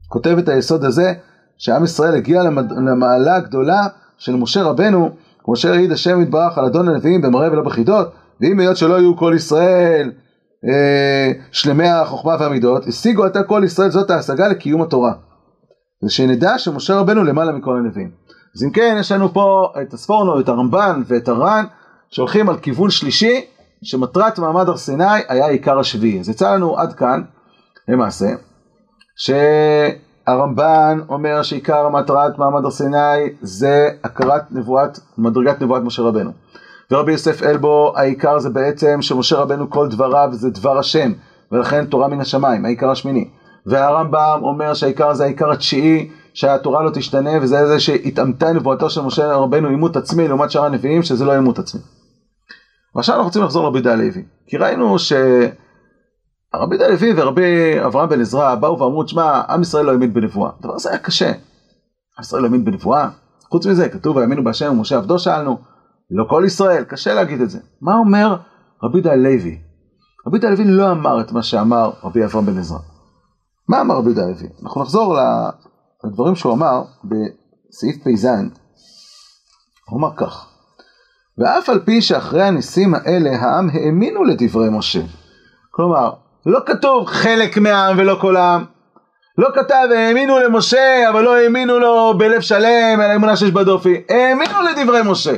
כותב 0.08 0.38
את 0.38 0.50
היסוד 0.50 0.84
הזה, 0.84 1.14
שעם 1.58 1.84
ישראל 1.84 2.16
הגיע 2.16 2.44
למעלה 2.88 3.36
הגדולה 3.36 3.88
של 4.18 4.36
משה 4.36 4.64
רבנו, 4.64 5.10
כמו 5.50 5.56
שהעיד 5.56 5.92
השם 5.92 6.22
יתברך 6.22 6.58
על 6.58 6.66
אדון 6.66 6.88
הנביאים 6.88 7.22
במראה 7.22 7.52
ולא 7.52 7.64
בחידות, 7.64 8.12
ואם 8.42 8.60
היות 8.60 8.78
שלא 8.78 8.94
יהיו 8.94 9.18
כל 9.18 9.34
ישראל 9.36 10.12
אה, 10.66 11.32
שלמי 11.52 11.88
החוכמה 11.88 12.36
והמידות, 12.40 12.88
השיגו 12.88 13.26
עתה 13.26 13.44
כל 13.44 13.62
ישראל 13.66 13.90
זאת 13.90 14.10
ההשגה 14.10 14.48
לקיום 14.48 14.82
התורה. 14.82 15.14
ושנדע 16.04 16.58
שמשה 16.58 16.96
רבנו 16.96 17.24
למעלה 17.24 17.52
מכל 17.52 17.78
הנביאים. 17.78 18.12
אז 18.56 18.64
אם 18.64 18.70
כן, 18.72 18.98
יש 19.00 19.12
לנו 19.12 19.34
פה 19.34 19.68
את 19.82 19.94
הספורנו, 19.94 20.40
את 20.40 20.50
הרמב"ן 20.50 21.02
ואת 21.08 21.28
הר"ן, 21.28 21.66
שהולכים 22.10 22.50
על 22.50 22.58
כיוון 22.58 22.90
שלישי, 22.90 23.46
שמטרת 23.84 24.40
מעמד 24.40 24.70
הר 24.70 24.78
סיני 24.78 25.20
היה 25.28 25.48
עיקר 25.48 25.80
השביעי. 25.80 26.20
אז 26.20 26.30
יצא 26.30 26.54
לנו 26.54 26.78
עד 26.78 26.94
כאן, 26.94 27.22
למעשה, 27.88 28.30
שהרמב"ן 30.30 31.00
אומר 31.10 31.42
שעיקר 31.44 31.90
מטרת 31.90 32.38
מעמד 32.38 32.66
הר 32.66 32.72
סיני 32.72 33.30
זה 33.42 33.90
הכרת 34.04 34.52
נבואת, 34.52 35.00
מדרגת 35.18 35.62
נבואת 35.62 35.84
משה 35.84 36.02
רבנו. 36.02 36.32
ורבי 36.92 37.12
יוסף 37.12 37.44
אלבו, 37.44 37.94
העיקר 37.96 38.40
זה 38.40 38.50
בעצם 38.50 39.02
שמשה 39.02 39.38
רבנו 39.38 39.70
כל 39.70 39.88
דבריו 39.88 40.30
זה 40.32 40.50
דבר 40.50 40.78
השם, 40.80 41.12
ולכן 41.52 41.86
תורה 41.86 42.08
מן 42.08 42.22
השמיים, 42.22 42.66
העיקר 42.66 42.90
השמיני. 42.90 43.30
והרמב"ם 43.66 44.40
אומר 44.44 44.74
שהעיקר 44.74 45.14
זה 45.14 45.24
העיקר 45.24 45.52
התשיעי, 45.52 46.10
שהתורה 46.34 46.84
לא 46.84 46.90
תשתנה, 46.90 47.32
וזה 47.42 47.68
זה 47.68 47.80
שהתאמתה 47.80 48.54
נבואתו 48.54 48.90
של 48.90 49.02
משה 49.02 49.36
רבנו 49.36 49.68
עימות 49.68 49.96
עצמי 49.96 50.28
לעומת 50.28 50.52
שאר 50.52 50.66
הנביאים, 50.66 51.04
שזה 51.04 51.26
לא 51.26 51.32
עימות 51.32 51.60
עצמי. 51.60 51.82
ועכשיו 52.96 53.16
אנחנו 53.16 53.28
רוצים 53.28 53.44
לחזור 53.44 53.64
לרבי 53.64 53.78
יהודה 53.78 53.94
הלוי, 53.94 54.24
כי 54.48 54.58
ראינו 54.58 55.00
שהרבי 56.52 56.76
יהודה 56.76 56.86
הלוי 56.86 57.22
ורבי 57.22 57.86
אברהם 57.86 58.10
בן 58.10 58.22
עזרא 58.22 58.56
באו 58.56 58.80
ואמרו, 58.80 59.04
תשמע, 59.04 59.42
עם 59.50 59.62
ישראל 59.62 59.86
לא 59.86 59.92
האמין 59.92 60.14
בנבואה. 60.14 60.52
הדבר 60.60 60.76
הזה 60.76 60.90
היה 60.90 61.00
קשה. 61.00 61.28
עם 61.28 62.22
ישראל 62.22 62.42
לא 62.42 62.48
האמין 62.48 62.66
בנבואה. 62.66 63.10
חוץ 63.50 63.66
מזה, 63.66 63.90
כתוב 63.90 64.18
ויאמינו 64.18 64.44
בהשם 64.44 64.72
ומשה 64.72 64.98
עבדו 64.98 65.20
שאלנו, 65.20 65.58
לא 66.12 66.26
כל 66.30 66.44
ישראל, 66.46 66.84
קשה 66.84 67.14
להגיד 67.14 67.42
את 67.42 67.50
זה. 67.50 67.60
מה 67.82 67.96
אומר 67.96 68.36
רבי 68.84 68.98
יהודה 68.98 69.12
הלוי? 69.12 69.62
רבי 70.28 70.38
יהודה 70.38 70.48
הלוי 70.48 70.66
לא 70.66 70.92
אמר 70.92 71.22
את 71.22 71.32
מה 71.32 71.44
שאמר 71.44 71.92
רבי 72.04 72.26
אברהם 72.26 72.46
בן 72.46 72.58
עזרא. 72.58 72.80
מה 73.70 73.82
אמר 73.82 73.96
רבי 73.96 74.10
יהודה 74.10 74.24
הלוי? 74.24 74.50
אנחנו 74.64 74.82
נחזור 74.82 75.18
לדברים 76.04 76.36
שהוא 76.36 76.54
אמר 76.54 76.84
בסעיף 77.04 78.04
פ"ז. 78.04 78.26
הוא 79.90 80.00
אמר 80.00 80.16
כך: 80.18 80.48
ואף 81.38 81.70
על 81.70 81.80
פי 81.80 82.02
שאחרי 82.02 82.44
הניסים 82.44 82.96
האלה 82.96 83.30
העם 83.30 83.70
האמינו 83.74 84.24
לדברי 84.24 84.70
משה. 84.70 85.02
כלומר, 85.72 86.14
לא 86.46 86.60
כתוב 86.66 87.08
חלק 87.08 87.58
מהעם 87.58 88.00
ולא 88.00 88.18
כל 88.22 88.38
העם. 88.38 88.66
לא 89.38 89.50
כתב 89.56 89.88
האמינו 89.96 90.40
למשה 90.40 91.10
אבל 91.10 91.22
לא 91.22 91.36
האמינו 91.36 91.80
לו 91.80 92.14
בלב 92.18 92.42
שלם 92.42 93.02
אלא 93.02 93.16
אמונה 93.16 93.36
שיש 93.36 93.52
בדופי. 93.52 94.04
האמינו 94.10 94.62
לדברי 94.62 95.02
משה. 95.06 95.36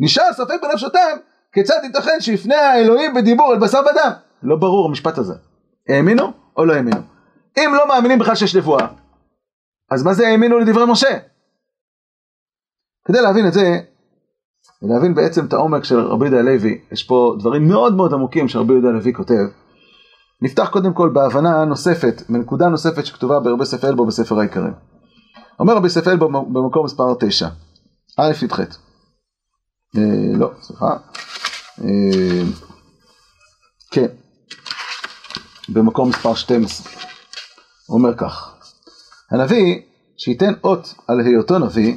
נשאר 0.00 0.32
ספק 0.32 0.62
בנפשותם 0.62 1.16
כיצד 1.52 1.80
ייתכן 1.82 2.20
שיפנה 2.20 2.56
האלוהים 2.56 3.14
בדיבור 3.14 3.52
על 3.52 3.58
בשר 3.58 3.78
ודם. 3.78 4.10
לא 4.42 4.56
ברור 4.56 4.88
המשפט 4.88 5.18
הזה. 5.18 5.34
האמינו 5.88 6.32
או 6.56 6.64
לא 6.64 6.72
האמינו? 6.72 7.00
אם 7.58 7.72
לא 7.74 7.88
מאמינים 7.88 8.18
בכלל 8.18 8.34
שיש 8.34 8.56
נבואה, 8.56 8.86
אז 9.90 10.02
מה 10.02 10.14
זה 10.14 10.28
האמינו 10.28 10.58
לדברי 10.58 10.84
משה? 10.86 11.18
כדי 13.04 13.20
להבין 13.20 13.46
את 13.46 13.52
זה, 13.52 13.78
ולהבין 14.82 15.14
בעצם 15.14 15.44
את 15.46 15.52
העומק 15.52 15.84
של 15.84 16.00
רבי 16.00 16.24
יהודה 16.24 16.38
הלוי, 16.38 16.80
יש 16.92 17.02
פה 17.02 17.36
דברים 17.38 17.68
מאוד 17.68 17.94
מאוד 17.94 18.12
עמוקים 18.12 18.48
שרבי 18.48 18.72
יהודה 18.72 18.88
הלוי 18.88 19.12
כותב. 19.12 19.44
נפתח 20.42 20.68
קודם 20.68 20.92
כל 20.92 21.10
בהבנה 21.12 21.64
נוספת, 21.64 22.22
בנקודה 22.28 22.68
נוספת 22.68 23.06
שכתובה 23.06 23.40
ברבי 23.40 23.64
ספר 23.64 23.88
אלבו 23.88 24.06
בספר 24.06 24.38
העיקרים. 24.38 24.72
אומר 25.60 25.76
רבי 25.76 25.88
ספר 25.88 26.10
אלבו 26.10 26.28
במקום 26.28 26.84
מספר 26.84 27.14
9, 27.20 27.48
א' 28.18 28.32
י"ח. 28.42 28.60
אה, 29.96 30.36
לא, 30.38 30.50
סליחה. 30.60 30.96
אה, 31.84 32.42
כן, 33.90 34.06
במקום 35.68 36.08
מספר 36.08 36.34
12. 36.34 36.92
הוא 37.86 37.98
אומר 37.98 38.16
כך, 38.16 38.54
הנביא 39.30 39.80
שייתן 40.16 40.52
אות 40.64 40.94
על 41.08 41.20
היותו 41.20 41.58
נביא, 41.58 41.96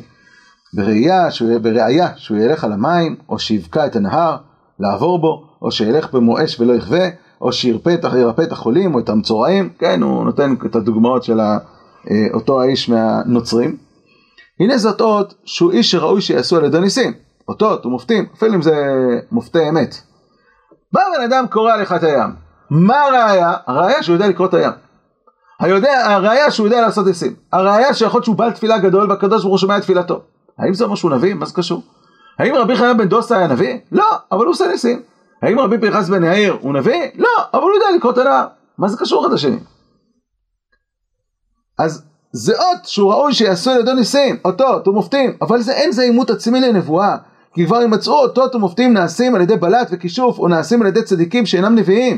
בראייה 0.73 1.31
שהוא, 1.31 1.57
בראייה 1.57 2.07
שהוא 2.15 2.37
ילך 2.37 2.63
על 2.63 2.71
המים, 2.71 3.15
או 3.29 3.39
שיבקע 3.39 3.85
את 3.85 3.95
הנהר, 3.95 4.37
לעבור 4.79 5.19
בו, 5.19 5.43
או 5.61 5.71
שילך 5.71 6.13
במואש 6.13 6.59
ולא 6.59 6.73
יכווה, 6.73 7.09
או 7.41 7.51
שירפא 7.51 7.95
את 8.43 8.51
החולים 8.51 8.95
או 8.95 8.99
את 8.99 9.09
המצורעים, 9.09 9.69
כן, 9.79 10.01
הוא 10.01 10.25
נותן 10.25 10.55
את 10.65 10.75
הדוגמאות 10.75 11.23
של 11.23 11.39
אה, 11.39 11.57
אותו 12.33 12.61
האיש 12.61 12.89
מהנוצרים. 12.89 13.77
הנה 14.59 14.77
זאת 14.77 15.01
אות 15.01 15.33
שהוא 15.45 15.71
איש 15.71 15.91
שראוי 15.91 16.21
שיעשו 16.21 16.57
על 16.57 16.65
ידי 16.65 16.79
ניסים, 16.79 17.13
אותות 17.47 17.85
ומופתים, 17.85 18.25
אפילו 18.37 18.53
אם 18.53 18.61
זה 18.61 18.75
מופתי 19.31 19.69
אמת. 19.69 19.95
בא 20.93 21.01
בן 21.17 21.23
אדם 21.23 21.45
קורא 21.49 21.75
לך 21.75 21.93
את 21.93 22.03
הים, 22.03 22.29
מה 22.69 23.01
הראיה? 23.01 23.53
הראיה 23.67 24.03
שהוא 24.03 24.13
יודע 24.13 24.27
לקרוא 24.27 24.47
את 24.47 24.53
הים. 24.53 24.71
היודע, 25.59 26.05
הראיה 26.05 26.51
שהוא 26.51 26.67
יודע 26.67 26.81
לעשות 26.81 27.05
ניסים. 27.05 27.35
הראיה 27.53 27.93
שיכול 27.93 28.17
להיות 28.17 28.25
שהוא 28.25 28.35
בעל 28.35 28.51
תפילה 28.51 28.77
גדול 28.77 29.09
והקדוש 29.09 29.41
ברוך 29.41 29.51
הוא 29.51 29.57
שומע 29.57 29.77
את 29.77 29.81
תפילתו. 29.81 30.21
האם 30.61 30.73
זה 30.73 30.83
אומר 30.83 30.95
שהוא 30.95 31.11
נביא? 31.11 31.33
מה 31.33 31.45
זה 31.45 31.53
קשור? 31.53 31.81
האם 32.39 32.55
רבי 32.55 32.75
חנן 32.75 32.97
בן 32.97 33.07
דוסה 33.07 33.37
היה 33.37 33.47
נביא? 33.47 33.77
לא, 33.91 34.09
אבל 34.31 34.45
הוא 34.45 34.51
עושה 34.51 34.67
ניסים. 34.67 35.01
האם 35.41 35.59
רבי 35.59 35.77
פרחס 35.77 36.09
בן 36.09 36.23
יאיר 36.23 36.57
הוא 36.61 36.73
נביא? 36.73 37.01
לא, 37.15 37.29
אבל 37.53 37.63
הוא 37.63 37.71
יודע 37.73 37.85
לקרוא 37.95 38.13
הנער. 38.17 38.47
מה 38.77 38.87
זה 38.87 38.97
קשור 38.97 39.25
אחד 39.25 39.33
לשני? 39.33 39.57
אז 41.79 42.03
זה 42.31 42.53
אות 42.57 42.85
שהוא 42.85 43.13
ראוי 43.13 43.33
שיעשו 43.33 43.71
על 43.71 43.79
ידו 43.79 43.93
ניסים, 43.93 44.37
אותות 44.45 44.87
ומופתים, 44.87 45.37
אבל 45.41 45.61
זה 45.61 45.71
אין 45.71 45.91
זה 45.91 46.01
עימות 46.01 46.29
עצמי 46.29 46.61
לנבואה. 46.61 47.17
כי 47.53 47.65
כבר 47.65 47.81
ימצאו 47.81 48.13
אותות 48.13 48.55
ומופתים 48.55 48.93
נעשים 48.93 49.35
על 49.35 49.41
ידי 49.41 49.55
בלט 49.55 49.87
וכישוף, 49.91 50.39
או 50.39 50.47
נעשים 50.47 50.81
על 50.81 50.87
ידי 50.87 51.03
צדיקים 51.03 51.45
שאינם 51.45 51.75
נביאים. 51.75 52.17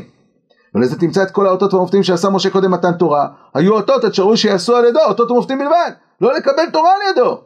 ולזה 0.74 1.00
תמצא 1.00 1.22
את 1.22 1.30
כל 1.30 1.46
האותות 1.46 1.74
והמופתים 1.74 2.02
שעשה 2.02 2.30
משה 2.30 2.50
קודם 2.50 2.70
מתן 2.70 2.92
תורה, 2.92 3.28
היו 3.54 3.74
אותות 3.74 4.04
את 4.04 4.14
שראוי 4.14 4.36
שיעשו 4.36 4.76
על 4.76 4.84
ידו, 4.84 5.00
אותות 5.00 5.30
ומופתים 5.30 5.58
בלבד, 5.58 5.90
לא 6.20 6.34
לקבל 6.34 6.70
תורה 6.72 6.90
על 6.94 7.00
ידו. 7.10 7.40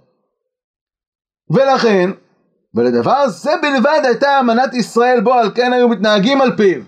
ולכן, 1.51 2.11
ולדבר 2.75 3.29
זה 3.29 3.51
בלבד 3.63 4.01
הייתה 4.05 4.41
אמנת 4.41 4.75
ישראל 4.75 5.21
בו, 5.21 5.35
על 5.35 5.51
כן 5.55 5.73
היו 5.73 5.89
מתנהגים 5.89 6.41
על 6.41 6.57
פיו. 6.57 6.83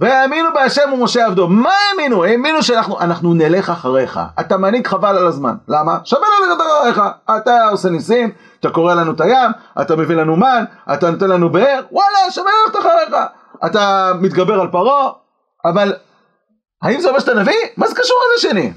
והאמינו 0.00 0.48
בהשם 0.54 0.92
ומשה 0.92 1.26
עבדו. 1.26 1.48
מה 1.48 1.70
האמינו? 1.90 2.24
האמינו 2.24 2.62
שאנחנו 2.62 3.00
אנחנו 3.00 3.34
נלך 3.34 3.70
אחריך. 3.70 4.20
אתה 4.40 4.56
מנהיג 4.56 4.86
חבל 4.86 5.16
על 5.16 5.26
הזמן. 5.26 5.54
למה? 5.68 5.98
שווה 6.04 6.26
ללכת 6.40 6.62
אחריך. 6.62 7.02
אתה 7.36 7.68
עושה 7.68 7.88
ניסים, 7.88 8.30
אתה 8.60 8.70
קורא 8.70 8.94
לנו 8.94 9.12
את 9.12 9.20
הים, 9.20 9.50
אתה 9.80 9.96
מביא 9.96 10.16
לנו 10.16 10.36
מן, 10.36 10.64
אתה 10.92 11.10
נותן 11.10 11.28
לנו 11.30 11.52
באר, 11.52 11.80
וואלה, 11.92 12.30
שווה 12.30 12.50
ללכת 12.66 12.78
אחריך. 12.78 13.16
אתה 13.66 14.12
מתגבר 14.20 14.60
על 14.60 14.68
פרעה, 14.68 15.10
אבל 15.64 15.92
האם 16.82 17.00
זה 17.00 17.08
אומר 17.08 17.20
שאתה 17.20 17.34
נביא? 17.34 17.54
מה 17.76 17.88
זה 17.88 17.94
קשור 17.94 18.16
אחד 18.16 18.48
לשני? 18.48 18.72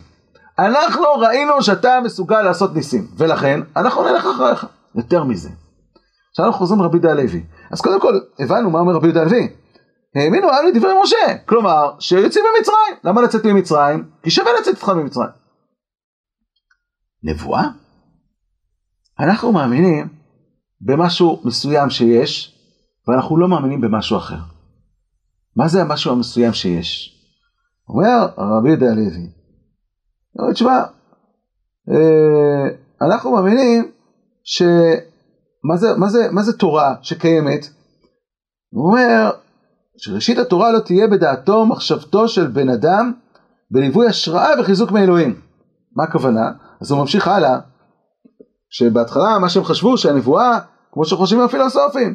אנחנו 0.59 1.05
ראינו 1.17 1.63
שאתה 1.63 1.99
מסוגל 2.03 2.41
לעשות 2.41 2.75
ניסים, 2.75 3.07
ולכן 3.17 3.59
אנחנו 3.75 4.03
נלך 4.03 4.25
אחריך. 4.35 4.65
יותר 4.95 5.23
מזה. 5.23 5.49
עכשיו 6.29 6.45
אנחנו 6.45 6.59
חוזרים 6.59 6.81
לרבי 6.81 6.97
יהודה 6.97 7.11
הלוי. 7.11 7.45
אז 7.71 7.81
קודם 7.81 8.01
כל, 8.01 8.19
הבנו 8.39 8.69
מה 8.69 8.79
אומר 8.79 8.93
רבי 8.93 9.07
יהודה 9.07 9.21
הלוי. 9.21 9.49
האמינו 10.15 10.49
העם 10.49 10.65
לדברי 10.65 10.93
משה, 11.03 11.37
כלומר, 11.45 11.91
שיוצאים 11.99 12.45
ממצרים. 12.57 12.95
למה 13.03 13.21
לצאת 13.21 13.45
ממצרים? 13.45 14.09
כי 14.23 14.31
שווה 14.31 14.51
לצאת 14.59 14.75
איתך 14.75 14.89
ממצרים. 14.89 15.29
נבואה? 17.23 17.63
אנחנו 19.19 19.51
מאמינים 19.51 20.07
במשהו 20.81 21.41
מסוים 21.45 21.89
שיש, 21.89 22.59
ואנחנו 23.07 23.37
לא 23.37 23.47
מאמינים 23.47 23.81
במשהו 23.81 24.17
אחר. 24.17 24.39
מה 25.55 25.67
זה 25.67 25.81
המשהו 25.81 26.11
המסוים 26.11 26.53
שיש? 26.53 27.19
אומר 27.89 28.27
הרבי 28.37 28.69
יהודה 28.69 28.91
הלוי, 28.91 29.29
תשמע, 30.53 30.83
אה, 31.89 32.67
אנחנו 33.01 33.31
מאמינים 33.31 33.91
ש... 34.43 34.61
מה 35.63 35.77
זה, 35.77 35.87
מה 35.97 36.09
זה, 36.09 36.27
מה 36.31 36.43
זה 36.43 36.57
תורה 36.57 36.95
שקיימת? 37.01 37.69
הוא 38.73 38.89
אומר 38.89 39.31
שראשית 39.97 40.37
התורה 40.37 40.71
לא 40.71 40.79
תהיה 40.79 41.07
בדעתו 41.07 41.65
מחשבתו 41.65 42.27
של 42.27 42.47
בן 42.47 42.69
אדם 42.69 43.11
בליווי 43.71 44.07
השראה 44.07 44.49
וחיזוק 44.59 44.91
מאלוהים. 44.91 45.35
מה 45.95 46.03
הכוונה? 46.03 46.51
אז 46.81 46.91
הוא 46.91 46.99
ממשיך 46.99 47.27
הלאה, 47.27 47.59
שבהתחלה 48.69 49.39
מה 49.39 49.49
שהם 49.49 49.63
חשבו 49.63 49.97
שהנבואה, 49.97 50.59
כמו 50.91 51.05
שחושבים 51.05 51.41
הפילוסופים, 51.41 52.13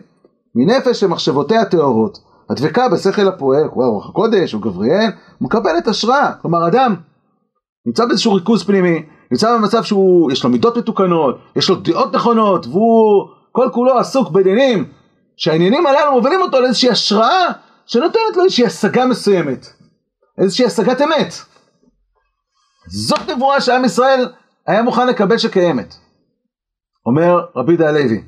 מנפש 0.54 1.00
שמחשבותיה 1.00 1.64
טהורות, 1.64 2.18
הדבקה 2.50 2.88
בשכל 2.88 3.28
הפועל, 3.28 3.68
כמו 3.72 3.92
רוח 3.92 4.08
הקודש 4.08 4.54
או 4.54 4.60
גבריאל, 4.60 5.10
מקבלת 5.40 5.88
השראה. 5.88 6.32
כלומר, 6.42 6.68
אדם 6.68 6.94
נמצא 7.86 8.04
באיזשהו 8.06 8.34
ריכוז 8.34 8.64
פנימי, 8.64 9.02
נמצא 9.30 9.56
במצב 9.56 9.82
שהוא, 9.82 10.32
יש 10.32 10.44
לו 10.44 10.50
מידות 10.50 10.76
מתוקנות, 10.76 11.38
יש 11.56 11.68
לו 11.68 11.76
דעות 11.76 12.14
נכונות, 12.14 12.66
והוא 12.66 13.28
כל 13.52 13.68
כולו 13.72 13.98
עסוק 13.98 14.30
בדינים, 14.30 14.92
שהעניינים 15.36 15.86
הללו 15.86 16.12
מובילים 16.12 16.42
אותו 16.42 16.60
לאיזושהי 16.60 16.90
השראה 16.90 17.46
שנותנת 17.86 18.36
לו 18.36 18.44
איזושהי 18.44 18.66
השגה 18.66 19.06
מסוימת, 19.06 19.66
איזושהי 20.38 20.66
השגת 20.66 21.00
אמת. 21.00 21.34
זאת 22.88 23.28
נבואה 23.28 23.60
שעם 23.60 23.84
ישראל 23.84 24.28
היה 24.66 24.82
מוכן 24.82 25.06
לקבל 25.06 25.38
שקיימת. 25.38 25.94
אומר 27.06 27.46
רבי 27.56 27.72
יהודה 27.72 27.88
הלוי. 27.88 28.22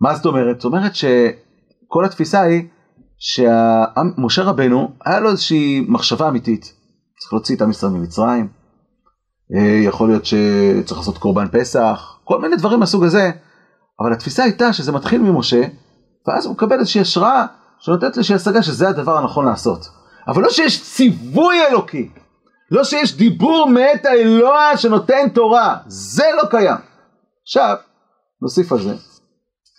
מה 0.00 0.14
זאת 0.14 0.26
אומרת? 0.26 0.60
זאת 0.60 0.64
אומרת 0.64 0.92
שכל 0.94 2.04
התפיסה 2.04 2.40
היא 2.40 2.68
שמשה 3.18 4.42
רבנו 4.42 4.92
היה 5.04 5.20
לו 5.20 5.30
איזושהי 5.30 5.84
מחשבה 5.88 6.28
אמיתית. 6.28 6.62
צריך 7.18 7.32
להוציא 7.32 7.56
את 7.56 7.62
עם 7.62 7.70
ישראל 7.70 7.92
ממצרים, 7.92 8.48
יכול 9.84 10.08
להיות 10.08 10.24
שצריך 10.24 11.00
לעשות 11.00 11.18
קורבן 11.18 11.46
פסח, 11.52 12.18
כל 12.24 12.40
מיני 12.40 12.56
דברים 12.56 12.80
מהסוג 12.80 13.04
הזה, 13.04 13.30
אבל 14.00 14.12
התפיסה 14.12 14.42
הייתה 14.42 14.72
שזה 14.72 14.92
מתחיל 14.92 15.22
ממשה, 15.22 15.62
ואז 16.28 16.46
הוא 16.46 16.52
מקבל 16.52 16.78
איזושהי 16.78 17.00
השראה 17.00 17.46
שנותנת 17.78 18.16
איזושהי 18.16 18.34
השגה 18.34 18.62
שזה 18.62 18.88
הדבר 18.88 19.16
הנכון 19.16 19.46
לעשות. 19.46 19.88
אבל 20.28 20.42
לא 20.42 20.50
שיש 20.50 20.82
ציווי 20.82 21.66
אלוקי, 21.70 22.10
לא 22.70 22.84
שיש 22.84 23.16
דיבור 23.16 23.70
מאת 23.70 24.04
האלוה 24.04 24.76
שנותן 24.76 25.28
תורה, 25.34 25.76
זה 25.86 26.24
לא 26.42 26.48
קיים. 26.50 26.78
עכשיו, 27.42 27.76
נוסיף 28.42 28.72
על 28.72 28.78
זה, 28.82 28.94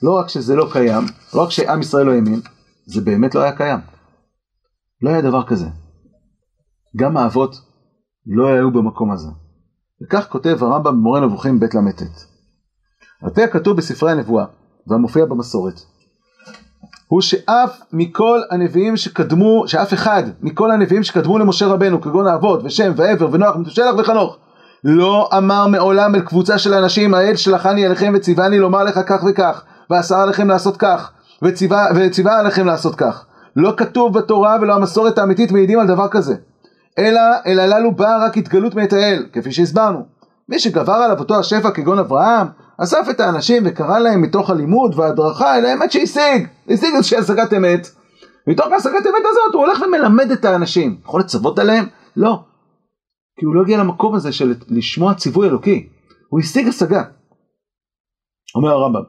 לא 0.03 0.19
רק 0.19 0.29
שזה 0.29 0.55
לא 0.55 0.67
קיים, 0.71 1.03
לא 1.33 1.43
רק 1.43 1.49
שעם 1.49 1.81
ישראל 1.81 2.05
לא 2.05 2.11
האמין, 2.11 2.41
זה 2.85 3.01
באמת 3.01 3.35
לא 3.35 3.41
היה 3.41 3.57
קיים. 3.57 3.79
לא 5.01 5.09
היה 5.09 5.21
דבר 5.21 5.43
כזה. 5.47 5.65
גם 6.97 7.17
האבות 7.17 7.55
לא 8.25 8.47
היו 8.47 8.71
במקום 8.71 9.11
הזה. 9.11 9.27
וכך 10.03 10.27
כותב 10.29 10.57
הרמב"ם 10.61 10.83
במורה 10.83 11.19
נבוכים 11.19 11.59
ב' 11.59 11.63
ל"ט. 11.63 12.01
על 13.23 13.29
פי 13.29 13.43
הכתוב 13.43 13.77
בספרי 13.77 14.11
הנבואה 14.11 14.45
והמופיע 14.87 15.25
במסורת, 15.25 15.81
הוא 17.07 17.21
שאף 17.21 17.81
מכל 17.93 18.41
הנביאים 18.51 18.97
שקדמו, 18.97 19.63
שאף 19.67 19.93
אחד 19.93 20.23
מכל 20.41 20.71
הנביאים 20.71 21.03
שקדמו 21.03 21.37
למשה 21.37 21.67
רבנו, 21.67 22.01
כגון 22.01 22.27
האבות 22.27 22.61
ושם 22.63 22.91
ועבר 22.95 23.29
ונוח 23.31 23.55
ומתושלח 23.55 23.95
וחנוך, 23.97 24.37
לא 24.83 25.29
אמר 25.37 25.67
מעולם 25.67 26.15
אל 26.15 26.21
קבוצה 26.21 26.57
של 26.57 26.73
אנשים, 26.73 27.13
האל 27.13 27.35
שלחני 27.35 27.85
אליכם 27.87 28.13
וציווני 28.15 28.59
לומר 28.59 28.83
לך 28.83 28.99
כך 29.07 29.23
וכך, 29.29 29.63
ואסר 29.89 30.15
עליכם 30.15 30.47
לעשות 30.47 30.77
כך, 30.77 31.11
וציווה, 31.41 31.87
וציווה 31.95 32.39
עליכם 32.39 32.65
לעשות 32.65 32.95
כך. 32.95 33.25
לא 33.55 33.73
כתוב 33.77 34.19
בתורה 34.19 34.57
ולא 34.61 34.75
המסורת 34.75 35.17
האמיתית 35.17 35.51
מעידים 35.51 35.79
על 35.79 35.87
דבר 35.87 36.07
כזה. 36.07 36.35
אלא 36.99 37.21
אל 37.45 37.59
הללו 37.59 37.91
באה 37.91 38.25
רק 38.25 38.37
התגלות 38.37 38.75
מאת 38.75 38.93
האל, 38.93 39.25
כפי 39.33 39.51
שהסברנו. 39.51 40.05
מי 40.49 40.59
שגבר 40.59 40.93
עליו 40.93 41.19
אותו 41.19 41.39
השפע 41.39 41.71
כגון 41.71 41.99
אברהם, 41.99 42.47
אסף 42.77 43.07
את 43.09 43.19
האנשים 43.19 43.63
וקרא 43.65 43.99
להם 43.99 44.21
מתוך 44.21 44.49
הלימוד 44.49 44.99
וההדרכה 44.99 45.57
אל 45.57 45.65
האמת 45.65 45.91
שהשיג, 45.91 46.47
השיג 46.69 46.95
איזושהי 46.95 47.17
השגת 47.17 47.53
אמת. 47.53 47.87
מתוך 48.47 48.67
השגת 48.71 49.07
אמת 49.07 49.25
הזאת 49.29 49.53
הוא 49.53 49.65
הולך 49.65 49.81
ומלמד 49.81 50.31
את 50.31 50.45
האנשים. 50.45 50.97
יכול 51.05 51.19
לצוות 51.19 51.59
עליהם? 51.59 51.85
לא. 52.15 52.39
כי 53.39 53.45
הוא 53.45 53.55
לא 53.55 53.61
הגיע 53.61 53.77
למקום 53.77 54.15
הזה 54.15 54.31
של 54.31 54.53
לשמוע 54.67 55.13
ציווי 55.13 55.47
אלוקי. 55.47 55.89
הוא 56.29 56.39
השיג 56.39 56.67
השגה. 56.67 57.03
אומר 58.55 58.71
הרמב"ם, 58.71 59.01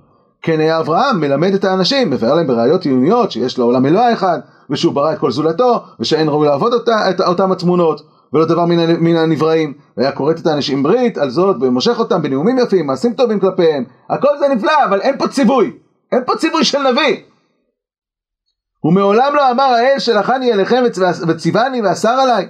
כן 0.42 0.60
היה 0.60 0.80
אברהם 0.80 1.20
מלמד 1.20 1.54
את 1.54 1.64
האנשים, 1.64 2.10
מבאר 2.10 2.34
להם 2.34 2.46
בראיות 2.46 2.84
עיוניות 2.84 3.32
שיש 3.32 3.58
לעולם 3.58 3.86
אלוה 3.86 4.12
אחד, 4.12 4.38
ושהוא 4.72 4.94
ברא 4.94 5.12
את 5.12 5.18
כל 5.18 5.30
זולתו, 5.30 5.80
ושאין 6.00 6.28
ראוי 6.28 6.48
לעבוד 6.48 6.72
אותה, 6.72 7.10
את 7.10 7.20
אותם 7.20 7.52
התמונות, 7.52 8.02
ולא 8.32 8.44
דבר 8.44 8.64
מן, 8.64 8.96
מן 9.00 9.16
הנבראים, 9.16 9.74
והיה 9.96 10.12
כורת 10.12 10.38
את 10.38 10.46
האנשים 10.46 10.82
ברית 10.82 11.18
על 11.18 11.30
זאת, 11.30 11.56
ומושך 11.60 11.98
אותם 11.98 12.22
בנאומים 12.22 12.58
יפים, 12.58 12.86
מעשים 12.86 13.12
טובים 13.12 13.40
כלפיהם, 13.40 13.84
הכל 14.10 14.38
זה 14.38 14.48
נפלא, 14.48 14.84
אבל 14.84 15.00
אין 15.00 15.18
פה 15.18 15.28
ציווי, 15.28 15.72
אין 16.12 16.22
פה 16.26 16.36
ציווי 16.36 16.64
של 16.64 16.78
נביא. 16.78 17.16
ומעולם 18.84 19.34
לא 19.34 19.50
אמר 19.50 19.64
האל 19.64 19.98
שלחני 19.98 20.52
אליכם 20.52 20.82
וציווני 21.28 21.82
ואסר 21.82 22.08
עליי. 22.08 22.48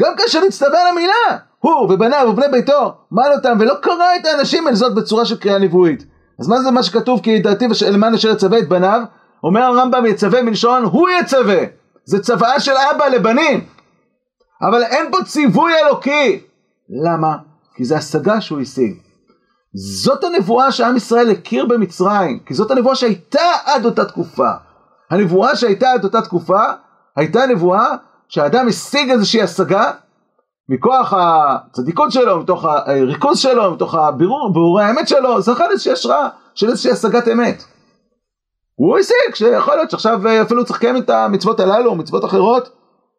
גם 0.00 0.12
כאשר 0.16 0.40
נצטווה 0.46 0.80
על 0.82 0.88
המילה, 0.88 1.38
הוא 1.58 1.92
ובניו 1.92 2.28
ובני 2.30 2.46
ביתו, 2.52 2.94
מעל 3.10 3.32
אותם, 3.32 3.56
ולא 3.60 3.74
קרא 3.82 4.16
את 4.20 4.26
האנשים 4.26 4.68
אל 4.68 4.74
זאת 4.74 4.94
בצורה 4.94 5.24
של 5.24 5.36
קריאה 5.36 5.58
נבואית. 5.58 6.04
אז 6.40 6.48
מה 6.48 6.60
זה 6.60 6.70
מה 6.70 6.82
שכתוב 6.82 7.20
כי 7.22 7.30
ידעתי 7.30 7.66
למען 7.92 8.14
אשר 8.14 8.30
יצווה 8.30 8.58
את 8.58 8.68
בניו? 8.68 9.02
אומר 9.44 9.62
הרמב"ם 9.62 10.06
יצווה 10.06 10.42
מלשון 10.42 10.84
הוא 10.84 11.08
יצווה. 11.08 11.58
זה 12.04 12.22
צוואה 12.22 12.60
של 12.60 12.72
אבא 12.90 13.06
לבנים. 13.06 13.66
אבל 14.62 14.82
אין 14.82 15.12
פה 15.12 15.18
ציווי 15.24 15.72
אלוקי. 15.84 16.40
למה? 17.04 17.36
כי 17.74 17.84
זה 17.84 17.96
השגה 17.96 18.40
שהוא 18.40 18.60
השיג. 18.60 18.96
זאת 19.74 20.24
הנבואה 20.24 20.72
שעם 20.72 20.96
ישראל 20.96 21.30
הכיר 21.30 21.66
במצרים, 21.66 22.38
כי 22.46 22.54
זאת 22.54 22.70
הנבואה 22.70 22.94
שהייתה 22.94 23.50
עד 23.64 23.84
אותה 23.84 24.04
תקופה. 24.04 24.50
הנבואה 25.10 25.56
שהייתה 25.56 25.92
עד 25.92 26.04
אותה 26.04 26.22
תקופה, 26.22 26.60
הייתה 27.16 27.46
נבואה 27.46 27.88
שהאדם 28.28 28.68
השיג 28.68 29.10
איזושהי 29.10 29.42
השגה 29.42 29.90
מכוח 30.68 31.14
הצדיקות 31.16 32.12
שלו, 32.12 32.40
מתוך 32.40 32.64
הריכוז 32.64 33.38
שלו, 33.38 33.74
מתוך 33.74 33.94
הבירור, 33.94 34.52
בירורי 34.52 34.84
האמת 34.84 35.08
שלו, 35.08 35.40
זכה 35.40 35.68
לאיזושהי 35.68 35.92
השראה 35.92 36.28
של 36.54 36.68
איזושהי 36.68 36.92
השגת 36.92 37.28
אמת. 37.28 37.64
הוא 38.76 38.98
השיג 38.98 39.34
שיכול 39.34 39.74
להיות 39.74 39.90
שעכשיו 39.90 40.20
אפילו 40.42 40.64
צריך 40.64 40.78
לקיים 40.78 40.96
את 40.96 41.10
המצוות 41.10 41.60
הללו, 41.60 41.94
מצוות 41.94 42.24
אחרות, 42.24 42.68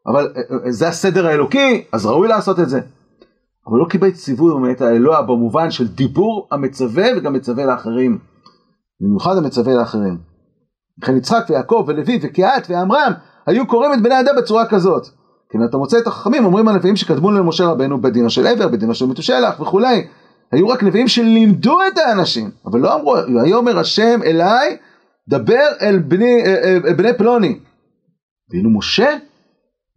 אבל 0.07 0.33
זה 0.69 0.87
הסדר 0.87 1.27
האלוקי, 1.27 1.83
אז 1.91 2.05
ראוי 2.05 2.27
לעשות 2.27 2.59
את 2.59 2.69
זה. 2.69 2.79
אבל 3.67 3.77
לא 3.77 3.85
קיבל 3.89 4.11
ציווי 4.11 4.53
מאת 4.59 4.81
האלוה 4.81 5.21
במובן 5.21 5.71
של 5.71 5.87
דיבור 5.87 6.47
המצווה 6.51 7.05
וגם 7.17 7.33
מצווה 7.33 7.65
לאחרים. 7.65 8.19
במיוחד 9.01 9.37
המצווה 9.37 9.73
לאחרים. 9.73 10.17
לכן 11.03 11.17
יצחק 11.17 11.45
ויעקב 11.49 11.83
ולוי 11.87 12.19
וקהת 12.21 12.67
ועמרם 12.69 13.11
היו 13.47 13.67
קוראים 13.67 13.93
את 13.93 14.01
בני 14.01 14.19
אדם 14.19 14.35
בצורה 14.37 14.65
כזאת. 14.65 15.07
כן, 15.49 15.59
אתה 15.69 15.77
מוצא 15.77 15.97
את 15.97 16.07
החכמים 16.07 16.45
אומרים 16.45 16.67
הנביאים 16.67 16.95
שקדמו 16.95 17.31
למשה 17.31 17.65
רבנו 17.65 18.01
בדינו 18.01 18.29
של 18.29 18.47
עבר, 18.47 18.67
בדינו 18.67 18.95
של 18.95 19.05
מתושלח 19.05 19.59
וכולי. 19.59 20.07
היו 20.51 20.67
רק 20.67 20.83
נביאים 20.83 21.07
שלימדו 21.07 21.77
את 21.87 21.97
האנשים, 21.97 22.51
אבל 22.65 22.79
לא 22.79 22.95
אמרו, 22.95 23.15
ויאמר 23.43 23.79
השם 23.79 24.19
אליי, 24.23 24.77
דבר 25.29 25.67
אל 25.81 25.99
בני, 25.99 26.43
אל 26.45 26.81
אה, 26.83 26.89
אה, 26.89 26.93
בני 26.93 27.17
פלוני. 27.17 27.59
ואילו 28.49 28.69
משה, 28.77 29.17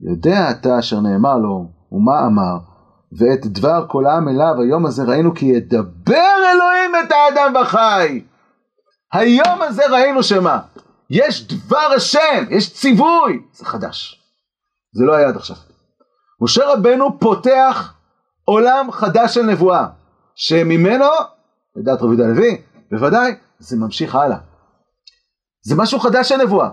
יודע 0.00 0.50
אתה 0.50 0.78
אשר 0.78 1.00
נאמר 1.00 1.36
לו, 1.36 1.72
ומה 1.92 2.26
אמר, 2.26 2.58
ואת 3.18 3.46
דבר 3.46 3.86
כל 3.88 4.06
העם 4.06 4.28
אליו, 4.28 4.54
היום 4.62 4.86
הזה 4.86 5.02
ראינו 5.04 5.34
כי 5.34 5.46
ידבר 5.46 6.36
אלוהים 6.54 6.90
את 7.04 7.12
האדם 7.12 7.54
וחי. 7.62 8.22
היום 9.12 9.62
הזה 9.62 9.82
ראינו 9.90 10.22
שמה? 10.22 10.58
יש 11.10 11.48
דבר 11.48 11.88
השם, 11.96 12.44
יש 12.50 12.72
ציווי, 12.74 13.42
זה 13.52 13.64
חדש. 13.64 14.22
זה 14.92 15.04
לא 15.04 15.14
היה 15.14 15.28
עד 15.28 15.36
עכשיו. 15.36 15.56
משה 16.40 16.72
רבנו 16.72 17.20
פותח 17.20 17.94
עולם 18.44 18.92
חדש 18.92 19.34
של 19.34 19.42
נבואה, 19.42 19.86
שממנו, 20.34 21.06
לדעת 21.76 22.02
רבי 22.02 22.14
יהודה 22.14 22.24
הלוי, 22.24 22.62
בוודאי, 22.90 23.34
זה 23.58 23.76
ממשיך 23.76 24.14
הלאה. 24.14 24.49
זה 25.62 25.77
משהו 25.77 26.01
חדש 26.01 26.29
של 26.29 26.37
נבואה. 26.37 26.68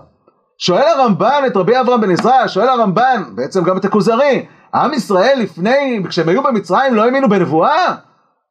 שואל 0.58 0.84
הרמב"ן 0.96 1.42
את 1.46 1.56
רבי 1.56 1.80
אברהם 1.80 2.00
בן 2.00 2.10
עזרא, 2.10 2.46
שואל 2.46 2.68
הרמב"ן, 2.68 3.22
בעצם 3.34 3.64
גם 3.64 3.76
את 3.76 3.84
הכוזרי, 3.84 4.46
עם 4.74 4.94
ישראל 4.94 5.38
לפני, 5.42 6.02
כשהם 6.08 6.28
היו 6.28 6.42
במצרים 6.42 6.94
לא 6.94 7.04
האמינו 7.04 7.28
בנבואה? 7.28 7.94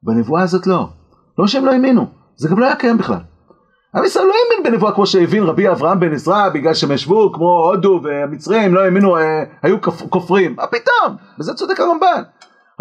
בנבואה 0.03 0.41
הזאת 0.41 0.67
לא. 0.67 0.87
לא 1.37 1.47
שהם 1.47 1.65
לא 1.65 1.71
האמינו, 1.71 2.07
זה 2.35 2.49
גם 2.49 2.59
לא 2.59 2.65
היה 2.65 2.75
קיים 2.75 2.97
בכלל. 2.97 3.19
עם 3.95 4.05
ישראל 4.05 4.25
לא 4.25 4.33
האמין 4.33 4.71
בנבואה 4.71 4.91
כמו 4.91 5.05
שהבין 5.05 5.43
רבי 5.43 5.69
אברהם 5.69 5.99
בן 5.99 6.13
עזרא 6.13 6.49
בגלל 6.49 6.73
שהם 6.73 6.91
ישבו 6.91 7.33
כמו 7.33 7.69
הודו 7.69 8.01
והמצרים 8.03 8.75
לא 8.75 8.79
האמינו, 8.79 9.17
אה, 9.17 9.43
היו 9.63 9.81
כופרים. 10.09 10.55
מה 10.55 10.67
פתאום? 10.67 11.15
בזה 11.39 11.53
צודק 11.53 11.79
הרמב"ן. 11.79 12.23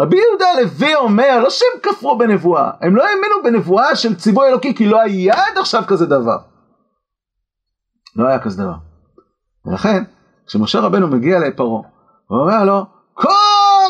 רבי 0.00 0.16
יהודה 0.16 0.46
הלוי 0.52 0.94
אומר 0.94 1.40
לא 1.40 1.50
שהם 1.50 1.80
כפרו 1.82 2.18
בנבואה, 2.18 2.70
הם 2.80 2.96
לא 2.96 3.02
האמינו 3.02 3.34
בנבואה 3.44 3.96
של 3.96 4.14
ציווי 4.14 4.48
אלוקי 4.48 4.74
כי 4.74 4.86
לא 4.86 5.00
היה 5.00 5.34
עד 5.34 5.58
עכשיו 5.58 5.82
כזה 5.86 6.06
דבר. 6.06 6.36
לא 8.16 8.28
היה 8.28 8.38
כזה 8.38 8.62
דבר. 8.62 8.74
ולכן 9.64 10.04
כשמשה 10.46 10.80
רבנו 10.80 11.08
מגיע 11.08 11.38
לפרעה 11.38 11.82
הוא 12.26 12.38
אומר 12.40 12.64
לו 12.64 12.84
כה 13.16 13.28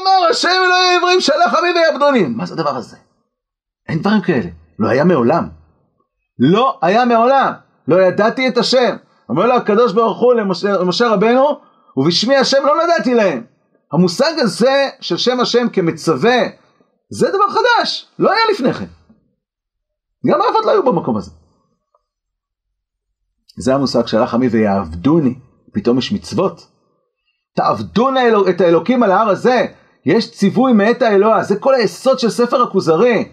אמר 0.02 0.30
השם 0.30 0.48
אלוהים 0.48 0.98
עברים 0.98 1.20
שלח 1.20 1.54
עמי 1.58 1.68
ויעבדוני 1.74 2.26
מה 2.26 2.46
זה 2.46 2.54
הדבר 2.54 2.76
הזה? 2.76 2.96
אין 3.88 3.98
דברים 3.98 4.20
כאלה, 4.20 4.48
לא 4.78 4.88
היה 4.88 5.04
מעולם. 5.04 5.48
לא 6.38 6.78
היה 6.82 7.04
מעולם, 7.04 7.52
לא 7.88 8.02
ידעתי 8.02 8.48
את 8.48 8.58
השם. 8.58 8.96
אומר 9.28 9.46
לו 9.46 9.54
הקדוש 9.54 9.92
ברוך 9.92 10.20
הוא 10.20 10.34
למשה, 10.34 10.72
למשה 10.72 11.08
רבנו, 11.08 11.60
ובשמי 11.96 12.36
השם 12.36 12.66
לא 12.66 12.74
נדעתי 12.84 13.14
להם. 13.14 13.44
המושג 13.92 14.32
הזה 14.38 14.88
של 15.00 15.16
שם 15.16 15.40
השם 15.40 15.68
כמצווה, 15.72 16.38
זה 17.10 17.28
דבר 17.28 17.48
חדש, 17.48 18.06
לא 18.18 18.32
היה 18.32 18.40
לפני 18.52 18.72
כן. 18.72 18.86
גם 20.26 20.40
האבות 20.42 20.64
לא 20.64 20.70
היו 20.70 20.82
במקום 20.82 21.16
הזה. 21.16 21.30
זה 23.58 23.74
המושג 23.74 24.06
שהלך 24.06 24.34
עמי 24.34 24.48
ויעבדוני, 24.48 25.34
פתאום 25.72 25.98
יש 25.98 26.12
מצוות. 26.12 26.66
תעבדון 27.56 28.14
את 28.50 28.60
האלוקים 28.60 29.02
על 29.02 29.10
ההר 29.10 29.28
הזה, 29.28 29.66
יש 30.06 30.30
ציווי 30.30 30.72
מאת 30.72 31.02
האלוה, 31.02 31.42
זה 31.42 31.56
כל 31.56 31.74
היסוד 31.74 32.18
של 32.18 32.30
ספר 32.30 32.62
הכוזרי. 32.62 33.28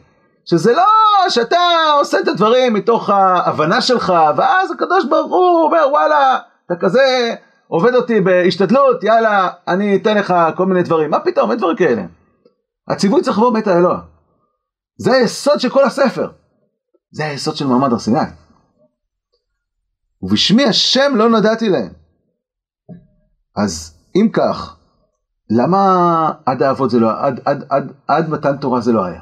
שזה 0.46 0.74
לא 0.74 0.84
שאתה 1.30 1.58
עושה 2.00 2.20
את 2.20 2.28
הדברים 2.28 2.74
מתוך 2.74 3.10
ההבנה 3.10 3.82
שלך, 3.82 4.14
ואז 4.38 4.72
הקדוש 4.72 5.06
ברוך 5.06 5.32
הוא 5.32 5.64
אומר 5.64 5.88
וואלה, 5.92 6.38
אתה 6.66 6.76
כזה 6.80 7.36
עובד 7.68 7.96
אותי 7.96 8.22
בהשתדלות, 8.22 9.04
יאללה, 9.04 9.50
אני 9.68 9.96
אתן 9.96 10.18
לך 10.18 10.34
כל 10.56 10.66
מיני 10.66 10.84
דברים. 10.84 11.10
מה 11.10 11.20
פתאום, 11.20 11.52
אין 11.52 11.60
דברים 11.60 11.76
כאלה. 11.76 12.02
הציווי 12.90 13.22
צריך 13.22 13.38
לבוא 13.38 13.52
מבית 13.52 13.68
האלוה. 13.68 14.00
זה 14.98 15.14
היסוד 15.14 15.60
של 15.60 15.70
כל 15.70 15.84
הספר. 15.84 16.30
זה 17.12 17.26
היסוד 17.26 17.56
של 17.56 17.68
מעמד 17.68 17.92
הר 17.92 18.00
סיני. 18.00 18.20
ובשמי 20.24 20.66
השם 20.66 21.12
לא 21.16 21.30
נודעתי 21.30 21.70
להם. 21.70 21.92
אז 23.56 23.94
אם 24.16 24.30
כך, 24.34 24.78
למה 25.50 26.32
עד 26.46 26.62
האבות 26.62 26.90
זה 26.90 27.00
לא, 27.00 27.26
עד, 27.26 27.40
עד, 27.46 27.64
עד, 27.70 27.92
עד 28.08 28.30
מתן 28.30 28.58
תורה 28.58 28.82
זה 28.82 28.92
לא 28.92 29.04
היה? 29.04 29.22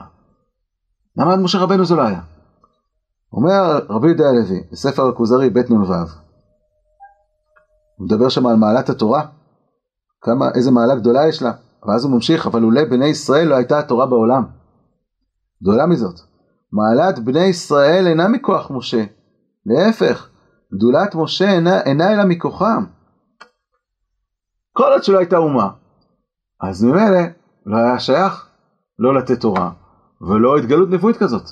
למה 1.18 1.34
עד 1.34 1.40
משה 1.40 1.58
רבנו 1.58 1.86
זה 1.86 1.96
לא 1.96 2.02
היה? 2.02 2.22
אומר 3.34 3.80
רבי 3.90 4.08
יהודה 4.08 4.30
הלוי 4.30 4.64
בספר 4.72 5.08
הכוזרי 5.10 5.50
בית 5.50 5.70
נ"ו 5.70 5.94
הוא 7.96 8.06
מדבר 8.06 8.30
שם 8.30 8.48
על 8.48 8.56
מעלת 8.56 8.90
התורה 8.90 9.26
כמה, 10.22 10.46
איזה 10.56 10.72
מעלה 10.72 10.96
גדולה 10.96 11.28
יש 11.28 11.42
לה 11.42 11.52
ואז 11.88 12.04
הוא 12.04 12.12
ממשיך 12.12 12.48
אבל 12.48 12.64
אולי 12.64 12.86
בני 12.86 13.06
ישראל 13.06 13.48
לא 13.48 13.56
הייתה 13.56 13.80
התורה 13.80 14.06
בעולם 14.06 14.46
גדולה 15.62 15.86
מזאת 15.86 16.20
מעלת 16.72 17.20
בני 17.20 17.44
ישראל 17.46 18.08
אינה 18.08 18.28
מכוח 18.28 18.72
משה 18.72 19.04
להפך 19.66 20.31
גדולת 20.74 21.16
משה 21.16 21.52
אינה, 21.52 21.82
אינה 21.82 22.14
אלא 22.14 22.24
מכוחם 22.26 22.84
כל 24.74 24.92
עוד 24.92 25.04
שלא 25.04 25.18
הייתה 25.18 25.38
אומה 25.38 25.70
אז 26.62 26.84
ממילא 26.84 27.22
לא 27.66 27.78
היה 27.78 28.00
שייך 28.00 28.48
לא 29.00 29.16
לתת 29.16 29.42
תורה 29.42 29.72
ולא 30.22 30.58
התגלות 30.58 30.90
נבואית 30.90 31.18
כזאת. 31.18 31.44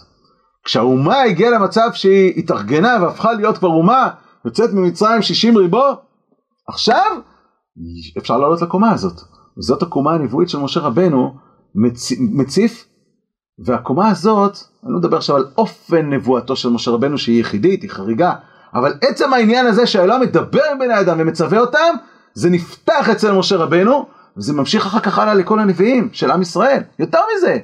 כשהאומה 0.64 1.22
הגיעה 1.22 1.52
למצב 1.52 1.90
שהיא 1.94 2.40
התארגנה 2.40 2.98
והפכה 3.02 3.34
להיות 3.34 3.58
כבר 3.58 3.68
אומה, 3.68 4.10
יוצאת 4.46 4.74
ממצרים 4.74 5.22
60 5.22 5.58
ריבו, 5.58 5.84
עכשיו 6.68 7.22
אפשר 8.18 8.38
לעלות 8.38 8.62
לקומה 8.62 8.92
הזאת. 8.92 9.22
זאת 9.58 9.82
הקומה 9.82 10.14
הנבואית 10.14 10.50
של 10.50 10.60
משה 10.60 10.80
רבנו 10.80 11.38
מצ... 11.76 12.12
מציף, 12.20 12.86
והקומה 13.66 14.10
הזאת, 14.10 14.58
אני 14.84 14.92
לא 14.94 15.00
מדבר 15.00 15.18
עכשיו 15.18 15.36
על 15.36 15.46
אופן 15.58 16.14
נבואתו 16.14 16.56
של 16.56 16.70
משה 16.70 16.92
רבנו 16.92 17.18
שהיא 17.18 17.42
יחידית, 17.42 17.82
היא 17.82 17.90
חריגה, 17.90 18.34
אבל 18.74 18.94
עצם 19.02 19.34
העניין 19.34 19.66
הזה 19.66 19.88
שהאלוה 19.88 20.20
מדבר 20.20 20.62
עם 20.72 20.80
בני 20.80 21.00
אדם 21.00 21.18
ומצווה 21.20 21.60
אותם, 21.60 21.96
זה 22.34 22.50
נפתח 22.50 23.10
אצל 23.10 23.32
משה 23.32 23.56
רבנו, 23.56 24.06
וזה 24.38 24.54
ממשיך 24.54 24.86
אחר 24.86 25.00
כך 25.00 25.20
הלאה 25.20 25.34
לכל 25.34 25.60
הנביאים 25.60 26.10
של 26.12 26.32
עם 26.32 26.42
ישראל. 26.42 26.82
יותר 27.00 27.20
מזה, 27.36 27.58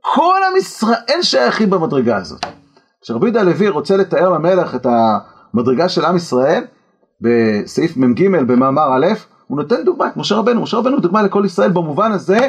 כל 0.00 0.38
עם 0.50 0.56
ישראל 0.56 1.22
שייכים 1.22 1.70
במדרגה 1.70 2.16
הזאת. 2.16 2.46
כשרבי 3.02 3.26
יהודה 3.26 3.40
הלוי 3.40 3.68
רוצה 3.68 3.96
לתאר 3.96 4.30
למלך 4.30 4.74
את 4.74 4.86
המדרגה 4.86 5.88
של 5.88 6.04
עם 6.04 6.16
ישראל, 6.16 6.64
בסעיף 7.20 7.96
מ"ג 7.96 8.28
במאמר 8.28 8.96
א', 8.96 9.06
הוא 9.46 9.56
נותן 9.56 9.84
דוגמא 9.84 10.04
את 10.04 10.16
משה 10.16 10.34
רבנו, 10.34 10.62
משה 10.62 10.76
רבנו 10.76 10.94
הוא 10.94 11.02
דוגמא 11.02 11.18
לכל 11.18 11.42
ישראל 11.46 11.70
במובן 11.70 12.12
הזה 12.12 12.48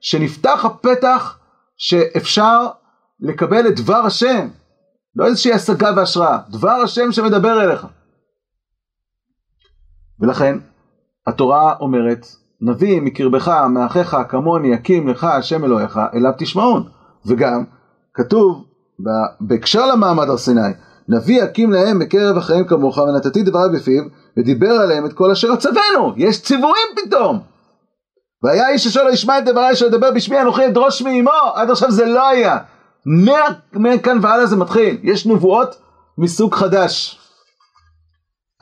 שנפתח 0.00 0.64
הפתח 0.64 1.38
שאפשר 1.76 2.66
לקבל 3.20 3.66
את 3.66 3.80
דבר 3.80 4.06
השם, 4.06 4.48
לא 5.16 5.26
איזושהי 5.26 5.52
השגה 5.52 5.90
והשראה, 5.96 6.38
דבר 6.50 6.70
השם 6.70 7.12
שמדבר 7.12 7.62
אליך. 7.62 7.86
ולכן 10.20 10.58
התורה 11.26 11.74
אומרת, 11.80 12.26
נביא 12.60 13.00
מקרבך, 13.00 13.48
מאחיך, 13.48 14.16
כמוני, 14.28 14.68
יקים 14.68 15.08
לך 15.08 15.24
השם 15.24 15.64
אלוהיך, 15.64 16.00
אליו 16.14 16.32
תשמעון. 16.38 16.88
וגם 17.26 17.64
כתוב 18.14 18.64
בהקשר 19.40 19.86
למעמד 19.86 20.28
הר 20.28 20.36
סיני, 20.36 20.60
נביא 21.08 21.42
יקים 21.42 21.72
להם 21.72 21.98
בקרב 21.98 22.36
אחריהם 22.36 22.64
כמוך 22.64 22.98
ונתתי 22.98 23.42
דבריי 23.42 23.68
בפיו 23.74 24.02
ודיבר 24.36 24.70
עליהם 24.70 25.06
את 25.06 25.12
כל 25.12 25.30
אשר 25.30 25.48
אצוונו, 25.54 26.14
יש 26.16 26.42
ציוויים 26.42 26.86
פתאום. 26.96 27.40
והיה 28.42 28.68
איש 28.68 28.86
אשר 28.86 29.04
לא 29.04 29.10
ישמע 29.10 29.38
את 29.38 29.44
דבריי 29.44 29.72
אשר 29.72 29.86
ידבר 29.86 30.10
בשמי 30.10 30.40
אנוכי 30.40 30.66
אדרוש 30.66 31.02
מאמו, 31.02 31.52
עד 31.54 31.70
עכשיו 31.70 31.90
זה 31.90 32.04
לא 32.04 32.28
היה. 32.28 32.58
מכאן 33.72 34.18
והלאה 34.22 34.46
זה 34.46 34.56
מתחיל, 34.56 34.98
יש 35.02 35.26
נבואות 35.26 35.82
מסוג 36.18 36.54
חדש. 36.54 37.20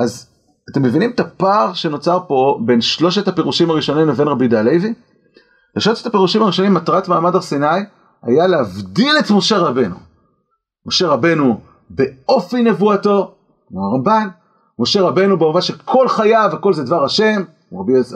אז 0.01 0.29
אתם 0.71 0.83
מבינים 0.83 1.11
את 1.11 1.21
הפער 1.21 1.73
שנוצר 1.73 2.19
פה 2.29 2.59
בין 2.65 2.81
שלושת 2.81 3.29
הפירושים 3.29 3.71
הראשונים 3.71 4.09
לבין 4.09 4.29
רבי 4.29 4.45
יהודה 4.45 4.61
הלוי? 4.61 4.95
בשלושת 5.77 6.07
הפירושים 6.07 6.43
הראשונים 6.43 6.75
מטרת 6.75 7.09
מעמד 7.09 7.35
הר 7.35 7.41
סיני 7.41 7.67
היה 8.23 8.47
להבדיל 8.47 9.19
את 9.19 9.31
משה 9.31 9.59
רבנו. 9.59 9.97
משה 10.87 11.09
רבנו 11.09 11.61
באופי 11.91 12.63
נבואתו, 12.63 13.35
כמו 13.69 13.81
הרמב"ן, 13.87 14.29
משה 14.79 15.03
רבנו 15.03 15.39
במובן 15.39 15.61
שכל 15.61 16.09
חייו 16.09 16.51
הכל 16.53 16.73
זה 16.73 16.83
דבר 16.83 17.05
השם, 17.05 17.43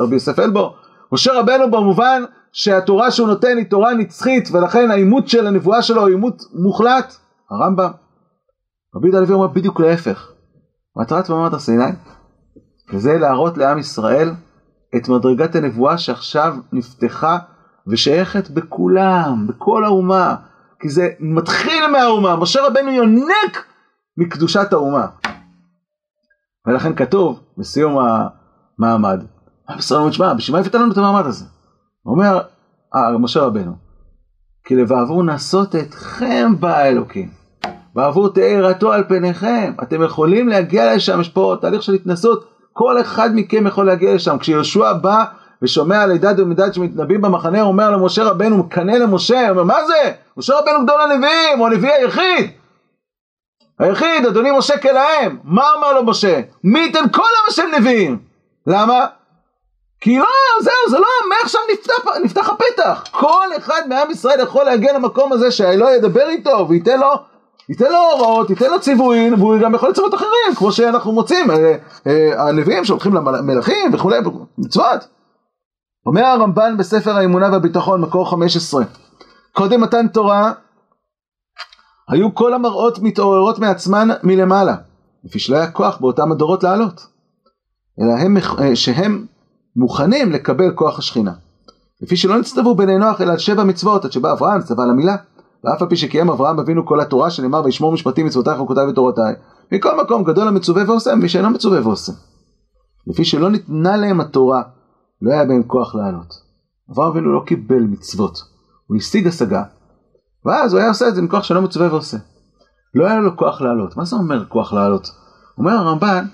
רבי 0.00 0.14
יוסף 0.14 0.38
אלבו, 0.38 0.74
משה 1.12 1.32
רבנו 1.32 1.70
במובן 1.70 2.22
שהתורה 2.52 3.10
שהוא 3.10 3.28
נותן 3.28 3.56
היא 3.56 3.66
תורה 3.70 3.94
נצחית 3.94 4.48
ולכן 4.52 4.90
האימות 4.90 5.28
של 5.28 5.46
הנבואה 5.46 5.82
שלו 5.82 6.00
הוא 6.00 6.08
אימות 6.08 6.42
מוחלט, 6.54 7.16
הרמב"ם. 7.50 7.90
רבי 8.96 9.06
יהודה 9.06 9.18
הלוי 9.18 9.32
אומר 9.32 9.46
בדיוק 9.46 9.80
להפך. 9.80 10.32
מטרת 10.96 11.28
מעמד 11.28 11.52
הר 11.52 11.58
סיני 11.58 11.84
וזה 12.92 13.18
להראות 13.18 13.58
לעם 13.58 13.78
ישראל 13.78 14.30
את 14.96 15.08
מדרגת 15.08 15.54
הנבואה 15.54 15.98
שעכשיו 15.98 16.56
נפתחה 16.72 17.38
ושייכת 17.86 18.50
בכולם, 18.50 19.46
בכל 19.48 19.84
האומה, 19.84 20.36
כי 20.80 20.88
זה 20.88 21.08
מתחיל 21.20 21.86
מהאומה, 21.92 22.36
משה 22.36 22.66
רבנו 22.66 22.90
יונק 22.90 23.66
מקדושת 24.16 24.72
האומה. 24.72 25.06
ולכן 26.66 26.94
כתוב 26.94 27.40
בסיום 27.58 27.98
המעמד, 27.98 29.24
עם 29.70 29.78
ישראל 29.78 30.00
אומר, 30.00 30.12
שמע, 30.12 30.34
בשביל 30.34 30.56
מה 30.56 30.60
הבאת 30.60 30.74
לנו 30.74 30.92
את 30.92 30.96
המעמד 30.96 31.26
הזה? 31.26 31.44
אומר 32.08 32.40
אה, 32.94 33.18
משה 33.18 33.40
רבנו, 33.40 33.72
כי 34.64 34.76
לבעבור 34.76 35.22
נעשות 35.22 35.76
אתכם 35.76 36.52
באלוקים, 36.60 37.28
בעבור 37.94 38.28
תארתו 38.28 38.92
על 38.92 39.04
פניכם, 39.08 39.72
אתם 39.82 40.02
יכולים 40.02 40.48
להגיע 40.48 40.94
לשם, 40.94 41.20
יש 41.20 41.28
פה 41.28 41.56
תהליך 41.60 41.82
של 41.82 41.94
התנסות, 41.94 42.48
כל 42.72 43.00
אחד 43.00 43.30
מכם 43.34 43.66
יכול 43.66 43.86
להגיע 43.86 44.14
לשם. 44.14 44.38
כשיהושע 44.38 44.92
בא 44.92 45.24
ושומע 45.62 46.02
על 46.02 46.12
עדת 46.12 46.38
ומדד 46.38 46.74
שמתנבאים 46.74 47.22
במחנה, 47.22 47.60
הוא 47.60 47.68
אומר 47.68 47.90
למשה 47.90 48.24
רבנו, 48.24 48.58
מקנא 48.58 48.92
למשה, 48.92 49.40
הוא 49.40 49.50
אומר, 49.50 49.62
מה 49.62 49.84
זה? 49.86 50.12
משה 50.36 50.54
רבנו 50.58 50.84
גדול 50.84 51.00
הנביאים, 51.00 51.58
הוא 51.58 51.66
הנביא 51.66 51.90
היחיד. 51.92 52.50
היחיד, 53.78 54.26
אדוני 54.26 54.58
משה 54.58 54.78
כלהם. 54.78 55.38
מה 55.44 55.64
אמר 55.78 55.92
לו 55.92 56.04
משה? 56.04 56.40
מי 56.64 56.80
ייתן 56.80 57.08
כל 57.12 57.22
עם 57.22 57.48
השם 57.48 57.66
נביאים? 57.78 58.18
למה? 58.66 59.06
כי 60.00 60.18
לא, 60.18 60.26
זהו, 60.62 60.90
זה 60.90 60.98
לא, 60.98 61.06
מעכשיו 61.28 61.60
נפתח, 61.72 61.94
נפתח 62.24 62.48
הפתח. 62.48 63.04
כל 63.10 63.46
אחד 63.56 63.80
מעם 63.88 64.10
ישראל 64.10 64.40
יכול 64.40 64.64
להגיע 64.64 64.92
למקום 64.92 65.32
הזה 65.32 65.50
שהאלוה 65.50 65.94
ידבר 65.96 66.28
איתו 66.28 66.66
וייתן 66.68 67.00
לו 67.00 67.14
ייתן 67.68 67.92
לו 67.92 67.98
הוראות, 68.12 68.50
ייתן 68.50 68.70
לו 68.70 68.80
ציוויים, 68.80 69.34
והוא 69.34 69.58
גם 69.62 69.74
יכול 69.74 69.90
לצוות 69.90 70.14
אחרים, 70.14 70.54
כמו 70.56 70.72
שאנחנו 70.72 71.12
מוצאים, 71.12 71.50
אה, 71.50 71.74
אה, 72.06 72.48
הנביאים 72.48 72.84
שהולכים 72.84 73.14
למלכים 73.14 73.94
וכולי, 73.94 74.18
מצוות. 74.58 75.08
אומר 76.06 76.24
הרמב"ן 76.24 76.76
בספר 76.76 77.16
האמונה 77.16 77.52
והביטחון, 77.52 78.00
מקור 78.00 78.30
15, 78.30 78.84
קודם 79.52 79.80
מתן 79.80 80.08
תורה, 80.08 80.52
היו 82.08 82.34
כל 82.34 82.54
המראות 82.54 82.98
מתעוררות 82.98 83.58
מעצמן 83.58 84.08
מלמעלה, 84.22 84.74
לפי 85.24 85.38
שלא 85.38 85.56
היה 85.56 85.70
כוח 85.70 85.96
באותם 86.00 86.32
הדורות 86.32 86.62
לעלות, 86.62 87.06
אלא 88.00 88.12
הם, 88.20 88.36
אה, 88.36 88.76
שהם 88.76 89.26
מוכנים 89.78 90.32
לקבל 90.32 90.70
כוח 90.74 90.98
השכינה. 90.98 91.32
לפי 92.02 92.16
שלא 92.16 92.38
נצטוו 92.38 92.74
בני 92.74 92.98
נוח 92.98 93.20
אלא 93.20 93.32
על 93.32 93.38
שבע 93.38 93.64
מצוות, 93.64 94.04
עד 94.04 94.12
שבא 94.12 94.32
אברהם, 94.32 94.62
צווה 94.62 94.84
על 94.84 94.90
המילה. 94.90 95.16
ואף 95.64 95.82
על 95.82 95.88
פי 95.88 95.96
שקיים 95.96 96.30
אברהם 96.30 96.58
אבינו 96.58 96.86
כל 96.86 97.00
התורה 97.00 97.30
שנאמר 97.30 97.62
וישמור 97.64 97.92
משפטים 97.92 98.26
מצוותיי 98.26 98.56
חוקותיי 98.56 98.86
ותורותיי 98.86 99.34
מכל 99.72 100.02
מקום 100.02 100.24
גדול 100.24 100.48
המצווה 100.48 100.82
ועושה 100.86 101.14
מי 101.14 101.28
שאינו 101.28 101.50
מצווה 101.50 101.80
ועושה. 101.82 102.12
לפי 103.06 103.24
שלא 103.24 103.50
ניתנה 103.50 103.96
להם 103.96 104.20
התורה 104.20 104.62
לא 105.22 105.32
היה 105.32 105.44
בהם 105.44 105.62
כוח 105.62 105.94
לעלות. 105.94 106.34
אברהם 106.92 107.10
אבינו 107.10 107.32
לא 107.32 107.42
קיבל 107.46 107.80
מצוות 107.80 108.38
הוא 108.86 108.96
השיג 108.96 109.26
השגה 109.26 109.62
ואז 110.44 110.72
הוא 110.72 110.80
היה 110.80 110.88
עושה 110.88 111.08
את 111.08 111.14
זה 111.14 111.22
מכוח 111.22 111.42
שאינו 111.42 111.62
מצווה 111.62 111.88
ועושה. 111.92 112.16
לא 112.94 113.06
היה 113.06 113.20
לו 113.20 113.36
כוח 113.36 113.60
לעלות. 113.60 113.96
מה 113.96 114.04
זה 114.04 114.16
אומר 114.16 114.44
כוח 114.44 114.72
לעלות? 114.72 115.10
אומר 115.58 115.72
הרמב"ן 115.72 116.24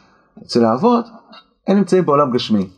אצל 0.42 0.64
האבות 0.64 1.04
הם 1.66 1.76
נמצאים 1.76 2.06
בעולם 2.06 2.30
גשמי. 2.30 2.68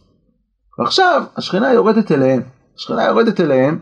ועכשיו 0.78 1.22
השכינה 1.36 1.72
יורדת 1.72 2.12
אליהם. 2.12 2.42
השכינה 2.78 3.04
יורדת 3.04 3.40
אליהם 3.40 3.78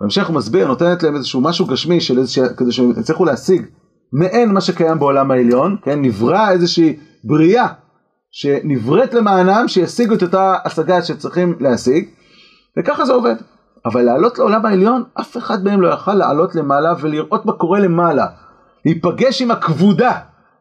בהמשך 0.00 0.26
הוא 0.26 0.36
מסביר, 0.36 0.66
נותנת 0.66 1.02
להם 1.02 1.16
איזשהו 1.16 1.40
משהו 1.40 1.66
גשמי 1.66 2.00
של 2.00 2.18
איזושהי, 2.18 2.44
כדי 2.56 2.72
שהם 2.72 2.90
יצליחו 2.90 3.24
להשיג 3.24 3.66
מעין 4.12 4.52
מה 4.52 4.60
שקיים 4.60 4.98
בעולם 4.98 5.30
העליון, 5.30 5.76
כן, 5.82 6.02
נברא 6.02 6.50
איזושהי 6.50 6.96
בריאה 7.24 7.66
שנבראת 8.30 9.14
למענם 9.14 9.68
שישיגו 9.68 10.14
את 10.14 10.22
אותה 10.22 10.54
השגה 10.64 11.02
שצריכים 11.02 11.56
להשיג, 11.60 12.08
וככה 12.78 13.04
זה 13.04 13.12
עובד. 13.12 13.34
אבל 13.86 14.02
לעלות 14.02 14.38
לעולם 14.38 14.66
העליון, 14.66 15.02
אף 15.20 15.36
אחד 15.36 15.64
מהם 15.64 15.80
לא 15.80 15.88
יכל 15.88 16.14
לעלות 16.14 16.54
למעלה 16.54 16.94
ולראות 17.00 17.46
מה 17.46 17.52
קורה 17.52 17.80
למעלה. 17.80 18.26
להיפגש 18.84 19.42
עם 19.42 19.50
הכבודה, 19.50 20.12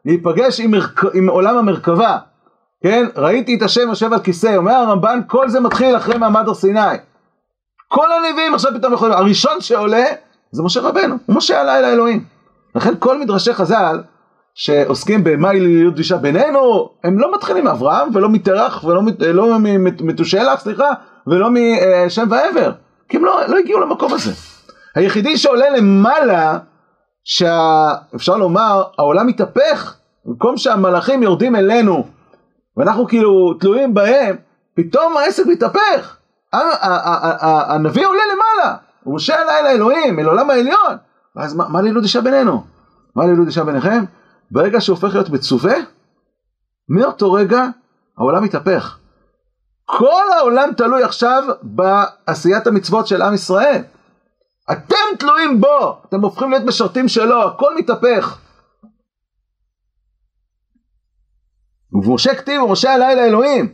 להיפגש 0.06 0.60
עם, 0.60 0.72
מרכ... 0.72 1.06
עם 1.14 1.30
עולם 1.30 1.58
המרכבה, 1.58 2.18
כן? 2.86 3.06
ראיתי 3.16 3.56
את 3.56 3.62
השם 3.62 3.90
יושב 3.90 4.14
על 4.14 4.20
כיסא, 4.20 4.56
אומר 4.56 4.72
הרמב"ן, 4.72 5.20
כל 5.28 5.50
זה 5.50 5.60
מתחיל 5.60 5.98
אחרי 5.98 6.18
מעמד 6.18 6.48
הר 6.48 6.54
סיני. 6.54 6.80
כל 7.88 8.06
הנביאים 8.12 8.54
עכשיו 8.54 8.72
פתאום 8.76 8.94
יכולים, 8.94 9.14
הראשון 9.14 9.62
שעולה 9.62 10.04
זה 10.52 10.64
משה 10.64 10.82
רבנו, 10.82 11.16
הוא 11.26 11.36
משה 11.36 11.62
עלה 11.62 11.80
אל 11.80 11.84
האלוהים. 11.84 12.24
לכן 12.76 12.94
כל 13.00 13.20
מדרשי 13.20 13.54
חז"ל 13.54 14.02
שעוסקים 14.56 15.24
במהי 15.24 15.60
להיות 15.60 15.98
אישה 15.98 16.18
בינינו, 16.18 16.90
הם 17.04 17.20
לא 17.20 17.36
מתחילים 17.36 17.64
מאברהם 17.64 18.10
ולא 18.14 18.30
מתרח 18.30 18.84
ולא 18.84 19.02
לא 19.20 19.58
מתושלח, 20.02 20.60
סליחה, 20.60 20.90
ולא 21.28 21.50
משם 21.52 22.28
ועבר, 22.30 22.72
כי 23.10 23.18
הם 23.18 23.26
לא, 23.26 23.42
לא 23.48 23.58
הגיעו 23.58 23.80
למקום 23.80 24.14
הזה. 24.14 24.32
היחידי 24.96 25.38
שעולה 25.38 25.70
למעלה, 25.70 26.58
שאפשר 27.24 28.38
לומר, 28.38 28.84
העולם 28.98 29.28
מתהפך, 29.28 29.96
במקום 30.26 30.58
שהמלאכים 30.58 31.24
יורדים 31.24 31.56
אלינו, 31.56 32.15
ואנחנו 32.78 33.08
כאילו 33.08 33.54
תלויים 33.54 33.94
בהם, 33.94 34.36
פתאום 34.74 35.18
העסק 35.18 35.46
מתהפך. 35.46 36.18
הנביא 36.54 38.08
עולה 38.08 38.22
למעלה, 38.34 38.76
הוא 39.04 39.16
משה 39.16 39.42
עלה 39.42 39.60
אל 39.60 39.66
האלוהים, 39.66 40.20
אל 40.20 40.26
עולם 40.26 40.50
העליון. 40.50 40.98
ואז 41.36 41.56
מה, 41.56 41.70
מה 41.70 41.82
לילוד 41.82 42.04
אישה 42.04 42.22
בינינו? 42.22 42.64
מה 43.16 43.26
לילוד 43.26 43.48
אישה 43.48 43.64
ביניכם? 43.64 44.04
ברגע 44.52 44.82
שהוא 44.82 44.96
הופך 44.96 45.14
להיות 45.14 45.30
מצווה, 45.30 45.76
מאותו 46.90 47.34
רגע 47.34 47.64
העולם 48.18 48.44
מתהפך. 48.44 48.98
כל 49.86 50.24
העולם 50.38 50.70
תלוי 50.78 51.04
עכשיו 51.04 51.44
בעשיית 51.62 52.68
המצוות 52.68 53.08
של 53.08 53.22
עם 53.22 53.34
ישראל. 53.34 53.82
אתם 54.72 55.18
תלויים 55.20 55.62
בו, 55.62 56.02
אתם 56.10 56.22
הופכים 56.22 56.52
להיות 56.52 56.64
משרתים 56.64 57.08
שלו, 57.08 57.44
הכל 57.44 57.76
מתהפך. 57.78 58.40
ומשה 62.08 62.36
כתיב 62.36 62.62
ומשה 62.62 62.94
עלה 62.94 63.12
אל 63.12 63.20
האלוהים. 63.20 63.68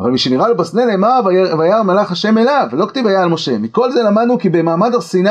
אבל 0.00 0.10
משנראה 0.10 0.48
לו 0.48 0.56
בסנה 0.56 0.84
נאמר 0.84 1.20
וירא 1.58 1.82
מלאך 1.82 2.12
השם 2.12 2.38
אליו, 2.38 2.68
ולא 2.72 2.86
כתיב 2.86 3.06
היה 3.06 3.22
על 3.22 3.28
משה. 3.28 3.58
מכל 3.58 3.92
זה 3.92 4.02
למדנו 4.02 4.38
כי 4.38 4.48
במעמד 4.48 4.94
הר 4.94 5.00
סיני 5.00 5.30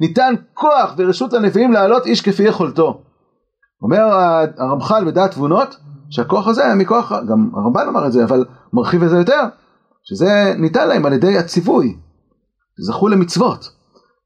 ניתן 0.00 0.34
כוח 0.54 0.94
ורשות 0.96 1.32
לנביאים 1.32 1.72
לעלות 1.72 2.06
איש 2.06 2.20
כפי 2.20 2.42
יכולתו. 2.42 3.00
אומר 3.82 4.02
הרמח"ל 4.58 5.04
בדעת 5.04 5.30
תבונות, 5.30 5.76
שהכוח 6.10 6.48
הזה 6.48 6.64
היה 6.64 6.74
מכוח, 6.74 7.12
גם 7.28 7.50
הרמב"ן 7.54 7.88
אמר 7.88 8.06
את 8.06 8.12
זה, 8.12 8.24
אבל 8.24 8.44
מרחיב 8.72 9.02
את 9.02 9.10
זה 9.10 9.16
יותר, 9.16 9.42
שזה 10.02 10.54
ניתן 10.58 10.88
להם 10.88 11.06
על 11.06 11.12
ידי 11.12 11.38
הציווי, 11.38 11.96
זכו 12.80 13.08
למצוות. 13.08 13.70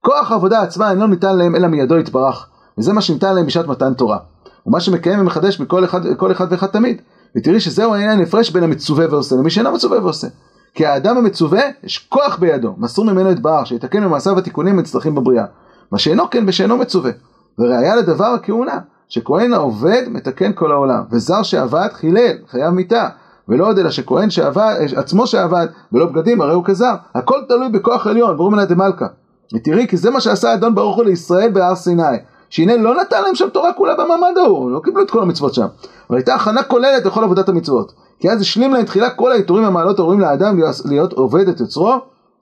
כוח 0.01 0.31
העבודה 0.31 0.63
עצמה 0.63 0.91
אינו 0.91 1.07
ניתן 1.07 1.37
להם 1.37 1.57
אלא 1.57 1.69
מידו 1.69 1.99
יתברך, 1.99 2.49
וזה 2.79 2.93
מה 2.93 3.01
שניתן 3.01 3.35
להם 3.35 3.47
בשעת 3.47 3.67
מתן 3.67 3.95
תורה. 3.95 4.19
ומה 4.67 4.81
שמקיים 4.81 5.21
ומחדש 5.21 5.61
מכל 5.61 5.85
אחד, 5.85 6.01
אחד 6.33 6.47
ואחד 6.51 6.67
תמיד. 6.67 7.03
ותראי 7.37 7.61
שזהו 7.61 7.95
העניין 7.95 8.21
הפרש 8.21 8.51
בין 8.51 8.63
המצווה 8.63 9.07
ועושה 9.11 9.37
למי 9.37 9.51
שאינו 9.51 9.73
מצווה 9.73 10.03
ועושה. 10.03 10.29
כי 10.75 10.87
האדם 10.87 11.17
המצווה 11.17 11.63
יש 11.85 12.07
כוח 12.09 12.39
בידו, 12.39 12.75
מסור 12.79 13.05
ממנו 13.05 13.31
את 13.31 13.41
בער, 13.41 13.65
שיתקן 13.65 14.05
במעשיו 14.05 14.39
התיקונים 14.39 14.79
המצטרכים 14.79 15.15
בבריאה. 15.15 15.45
מה 15.93 15.99
שאינו 15.99 16.31
כן 16.31 16.47
בשאינו 16.47 16.77
מצווה. 16.77 17.11
וראיה 17.59 17.97
לדבר 17.97 18.25
הכהונה, 18.25 18.79
שכהן 19.09 19.55
העובד 19.55 20.03
מתקן 20.09 20.53
כל 20.55 20.73
העולם, 20.73 21.03
וזר 21.11 21.43
שעבד 21.43 21.89
חילל, 21.93 22.37
חייב 22.51 22.71
מיתה. 22.71 23.09
ולא 23.49 23.69
עוד 23.69 23.79
אלא 23.79 23.91
שכהן 23.91 24.31
שעבד, 24.31 24.75
עצמו 24.97 25.27
שעבד, 25.27 25.67
ולא 25.93 26.07
בגדים, 26.07 26.41
הרי 26.41 26.55
הוא 26.55 26.65
כזר. 26.65 26.95
הכל 27.15 27.41
תלוי 27.49 27.69
בכוח 27.69 28.07
עליון, 28.07 28.37
ברור 28.37 28.51
מנה 28.51 28.65
דמלכה. 28.65 29.07
ותראי, 29.55 29.87
כי 29.89 29.97
זה 29.97 30.11
מה 30.11 30.21
שעשה 30.21 30.55
אדון 30.55 30.75
ברוך 30.75 30.97
הוא 30.97 31.05
לישראל 31.05 31.51
בהר 31.51 31.75
סיני. 31.75 32.17
שהנה 32.51 32.77
לא 32.77 33.01
נתן 33.01 33.23
להם 33.23 33.35
שם 33.35 33.49
תורה 33.49 33.73
כולה 33.73 33.95
במעמד 33.95 34.39
ההוא, 34.39 34.71
לא 34.71 34.81
קיבלו 34.85 35.03
את 35.03 35.11
כל 35.11 35.23
המצוות 35.23 35.55
שם. 35.55 35.67
אבל 36.11 36.19
הייתה 36.19 36.35
הכנה 36.35 36.63
כוללת 36.63 37.07
לכל 37.07 37.25
עבודת 37.25 37.49
המצוות. 37.49 37.93
כי 38.19 38.31
אז 38.31 38.41
השלים 38.41 38.73
להם 38.73 38.85
תחילה 38.85 39.11
כל 39.11 39.33
העיטורים 39.33 39.65
המעלות 39.65 39.99
הראויים 39.99 40.21
לאדם 40.21 40.59
להיות 40.85 41.13
עובד 41.13 41.49
את 41.49 41.61
יוצרו 41.61 41.95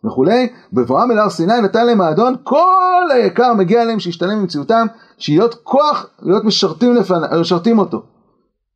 וכולי. 0.04 0.48
בבואם 0.72 1.10
אל 1.10 1.18
הר 1.18 1.30
סיני 1.30 1.60
נתן 1.60 1.86
להם 1.86 2.00
האדון 2.00 2.34
כל 2.42 3.10
היקר 3.14 3.54
מגיע 3.54 3.84
להם 3.84 4.00
שישתנה 4.00 4.34
ממציאותם, 4.34 4.86
שיהיות 5.18 5.54
כוח, 5.54 6.06
להיות 6.22 6.44
משרתים, 6.44 6.94
לפני, 6.94 7.16
משרתים 7.40 7.78
אותו. 7.78 8.02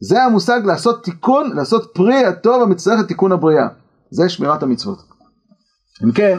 זה 0.00 0.22
המושג 0.22 0.60
לעשות 0.64 1.04
תיקון, 1.04 1.56
לעשות 1.56 1.90
פרי 1.94 2.24
הטוב 2.24 2.62
המצטרך 2.62 3.00
לתיקון 3.00 3.32
הבריאה. 3.32 3.68
זה 4.10 4.28
שמירת 4.28 4.62
המצוות. 4.62 4.98
אם 6.04 6.12
כן, 6.12 6.38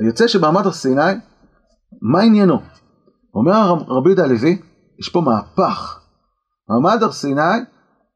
יוצא 0.00 0.26
שבעמד 0.26 0.66
הר 0.66 0.72
סיני, 0.72 1.12
מה 2.02 2.20
עניינו? 2.20 2.60
אומר 3.34 3.74
רבי 3.88 4.08
יהודה 4.08 4.24
הלוי, 4.24 4.58
יש 4.98 5.08
פה 5.08 5.20
מהפך. 5.20 6.00
מעמד 6.68 7.02
הר 7.02 7.12
סיני 7.12 7.58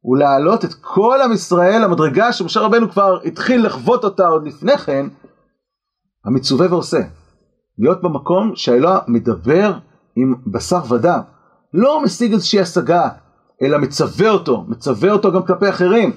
הוא 0.00 0.16
להעלות 0.16 0.64
את 0.64 0.74
כל 0.80 1.18
עם 1.24 1.32
ישראל 1.32 1.84
למדרגה 1.84 2.32
שמשה 2.32 2.60
רבנו 2.60 2.90
כבר 2.90 3.18
התחיל 3.24 3.66
לחוות 3.66 4.04
אותה 4.04 4.26
עוד 4.26 4.46
לפני 4.46 4.78
כן, 4.78 5.06
המצווה 6.24 6.66
ועושה. 6.70 7.00
להיות 7.78 8.02
במקום 8.02 8.52
שהאלוה 8.54 8.98
מדבר 9.08 9.72
עם 10.16 10.34
בשר 10.52 10.80
ודם. 10.88 11.20
לא 11.74 12.02
משיג 12.02 12.32
איזושהי 12.32 12.60
השגה, 12.60 13.08
אלא 13.62 13.78
מצווה 13.78 14.30
אותו, 14.30 14.64
מצווה 14.68 15.12
אותו 15.12 15.32
גם 15.32 15.42
כלפי 15.42 15.68
אחרים. 15.68 16.12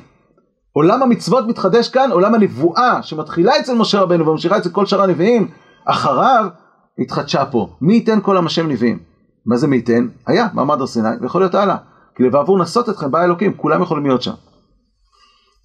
עולם 0.73 1.03
המצוות 1.03 1.47
מתחדש 1.47 1.89
כאן, 1.89 2.11
עולם 2.11 2.33
הנבואה 2.33 3.03
שמתחילה 3.03 3.59
אצל 3.59 3.75
משה 3.75 4.01
רבנו 4.01 4.27
וממשיכה 4.27 4.57
אצל 4.57 4.69
כל 4.69 4.85
שאר 4.85 5.01
הנביאים, 5.01 5.51
אחריו 5.85 6.47
התחדשה 6.99 7.45
פה. 7.45 7.67
מי 7.81 7.93
ייתן 7.93 8.19
כל 8.21 8.37
עם 8.37 8.45
השם 8.45 8.67
נביאים? 8.69 8.99
מה 9.45 9.57
זה 9.57 9.67
מי 9.67 9.75
ייתן? 9.75 10.07
היה 10.27 10.47
מעמד 10.53 10.79
הר 10.79 10.87
סיני 10.87 11.09
ויכול 11.21 11.41
להיות 11.41 11.55
הלאה. 11.55 11.77
כי 12.15 12.23
לבעבור 12.23 12.59
נסות 12.59 12.89
אתכם 12.89 13.11
בא 13.11 13.23
אלוקים, 13.23 13.53
כולם 13.53 13.81
יכולים 13.81 14.05
להיות 14.05 14.21
שם. 14.21 14.33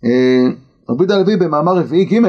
אה, 0.04 0.52
רבי 0.88 1.02
יהודה 1.02 1.16
הלוי 1.16 1.36
במאמר 1.36 1.76
רביעי 1.76 2.04
ג' 2.04 2.20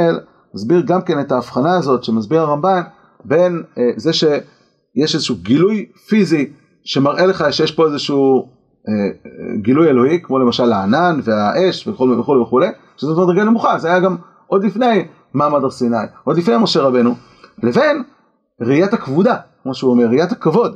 מסביר 0.55 0.81
גם 0.85 1.01
כן 1.01 1.19
את 1.19 1.31
ההבחנה 1.31 1.77
הזאת 1.77 2.03
שמסביר 2.03 2.41
הרמב"ן 2.41 2.81
בין 3.25 3.63
אה, 3.77 3.83
זה 3.95 4.13
שיש 4.13 5.15
איזשהו 5.15 5.35
גילוי 5.35 5.85
פיזי 6.07 6.53
שמראה 6.83 7.25
לך 7.25 7.45
שיש 7.51 7.71
פה 7.71 7.85
איזשהו 7.85 8.49
אה, 8.87 8.93
גילוי 9.61 9.89
אלוהי 9.89 10.19
כמו 10.23 10.39
למשל 10.39 10.71
הענן 10.71 11.19
והאש 11.23 11.87
וכולי 11.87 12.13
וכולי 12.13 12.41
וכולי 12.41 12.67
שזאת 12.97 13.17
מדרגה 13.17 13.43
נמוכה 13.43 13.77
זה 13.77 13.87
היה 13.87 13.99
גם 13.99 14.15
עוד 14.47 14.63
לפני 14.63 15.05
מעמד 15.33 15.63
הר 15.63 15.69
סיני 15.69 15.97
עוד 16.23 16.37
לפני 16.37 16.57
משה 16.57 16.81
רבנו 16.81 17.15
לבין 17.63 18.03
ראיית 18.67 18.93
הכבודה 18.93 19.35
כמו 19.63 19.75
שהוא 19.75 19.91
אומר 19.91 20.05
ראיית 20.05 20.31
הכבוד 20.31 20.75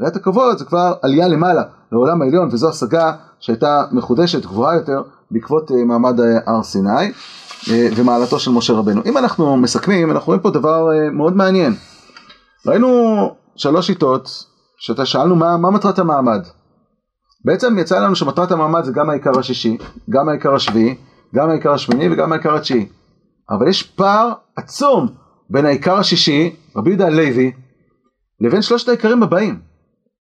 ראיית 0.00 0.16
הכבוד 0.16 0.58
זה 0.58 0.64
כבר 0.64 0.94
עלייה 1.02 1.28
למעלה 1.28 1.62
לעולם 1.92 2.22
העליון 2.22 2.48
וזו 2.52 2.68
השגה 2.68 3.12
שהייתה 3.40 3.84
מחודשת 3.92 4.46
גבוהה 4.46 4.74
יותר 4.74 5.02
בעקבות 5.30 5.70
אה, 5.72 5.84
מעמד 5.84 6.20
אה, 6.20 6.26
הר 6.46 6.62
סיני 6.62 7.12
ומעלתו 7.96 8.38
של 8.38 8.50
משה 8.50 8.72
רבנו. 8.72 9.02
אם 9.06 9.18
אנחנו 9.18 9.56
מסכמים 9.56 10.10
אנחנו 10.10 10.26
רואים 10.26 10.42
פה 10.42 10.50
דבר 10.50 10.88
מאוד 11.12 11.36
מעניין. 11.36 11.74
ראינו 12.66 12.88
שלוש 13.56 13.86
שיטות 13.86 14.44
שאתה 14.78 15.06
שאלנו 15.06 15.36
מה, 15.36 15.56
מה 15.56 15.70
מטרת 15.70 15.98
המעמד. 15.98 16.46
בעצם 17.44 17.78
יצא 17.78 18.00
לנו 18.00 18.16
שמטרת 18.16 18.52
המעמד 18.52 18.84
זה 18.84 18.92
גם 18.92 19.10
העיקר 19.10 19.38
השישי, 19.38 19.78
גם 20.10 20.28
העיקר 20.28 20.54
השביעי, 20.54 20.94
גם 21.34 21.50
העיקר 21.50 21.72
השמיני 21.72 22.12
וגם 22.12 22.32
העיקר 22.32 22.54
התשיעי. 22.54 22.88
אבל 23.50 23.68
יש 23.68 23.82
פער 23.82 24.32
עצום 24.56 25.08
בין 25.50 25.66
העיקר 25.66 25.98
השישי, 25.98 26.56
רבי 26.76 26.90
יהודה 26.90 27.06
הלוי, 27.06 27.52
לבין 28.40 28.62
שלושת 28.62 28.88
העיקרים 28.88 29.22
הבאים. 29.22 29.60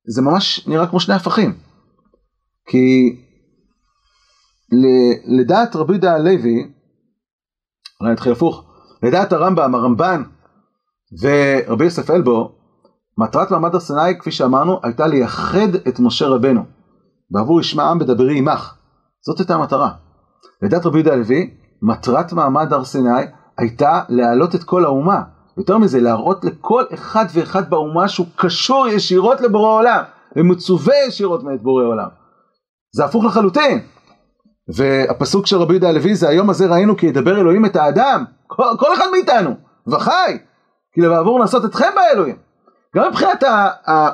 זה 0.07 0.21
ממש 0.21 0.67
נראה 0.67 0.87
כמו 0.87 0.99
שני 0.99 1.13
הפכים. 1.13 1.53
כי 2.69 3.15
לדעת 5.39 5.75
רבי 5.75 5.93
יהודה 5.93 6.13
הלוי, 6.13 6.71
אולי 8.01 8.13
נתחיל 8.13 8.31
הפוך, 8.31 8.63
לדעת 9.03 9.33
הרמב"ם, 9.33 9.75
הרמב"ן 9.75 10.23
ורבי 11.21 11.83
יוסף 11.83 12.09
אלבו, 12.09 12.55
מטרת 13.17 13.51
מעמד 13.51 13.73
הר 13.73 13.79
סיני, 13.79 14.19
כפי 14.19 14.31
שאמרנו, 14.31 14.79
הייתה 14.83 15.07
לייחד 15.07 15.75
את 15.87 15.99
משה 15.99 16.27
רבנו. 16.27 16.63
בעבור 17.31 17.59
ישמע 17.59 17.83
עם 17.83 17.99
בדברי 17.99 18.37
עמך. 18.37 18.75
זאת 19.21 19.39
הייתה 19.39 19.55
המטרה. 19.55 19.91
לדעת 20.61 20.85
רבי 20.85 20.97
יהודה 20.97 21.13
הלוי, 21.13 21.55
מטרת 21.81 22.33
מעמד 22.33 22.73
הר 22.73 22.83
סיני 22.83 23.23
הייתה 23.57 24.01
להעלות 24.09 24.55
את 24.55 24.63
כל 24.63 24.85
האומה. 24.85 25.21
יותר 25.57 25.77
מזה, 25.77 25.99
להראות 25.99 26.45
לכל 26.45 26.83
אחד 26.93 27.25
ואחד 27.33 27.69
באומה 27.69 28.07
שהוא 28.07 28.27
קשור 28.35 28.87
ישירות 28.87 29.41
לבורא 29.41 29.79
עולם, 29.79 30.03
ומצווה 30.35 30.95
ישירות 31.07 31.43
מאת 31.43 31.61
בורא 31.61 31.83
עולם. 31.83 32.07
זה 32.95 33.05
הפוך 33.05 33.25
לחלוטין. 33.25 33.79
והפסוק 34.75 35.47
של 35.47 35.57
רבי 35.57 35.73
יהודה 35.73 35.89
הלוי 35.89 36.15
זה 36.15 36.29
היום 36.29 36.49
הזה 36.49 36.67
ראינו 36.67 36.97
כי 36.97 37.05
ידבר 37.05 37.39
אלוהים 37.39 37.65
את 37.65 37.75
האדם, 37.75 38.23
כל, 38.47 38.63
כל 38.79 38.93
אחד 38.93 39.05
מאיתנו, 39.11 39.55
וחי, 39.87 40.37
כי 40.93 41.01
לבעבור 41.01 41.39
לעשות 41.39 41.65
אתכם 41.65 41.89
באלוהים. 41.95 42.35
גם 42.95 43.07
מבחינת 43.09 43.43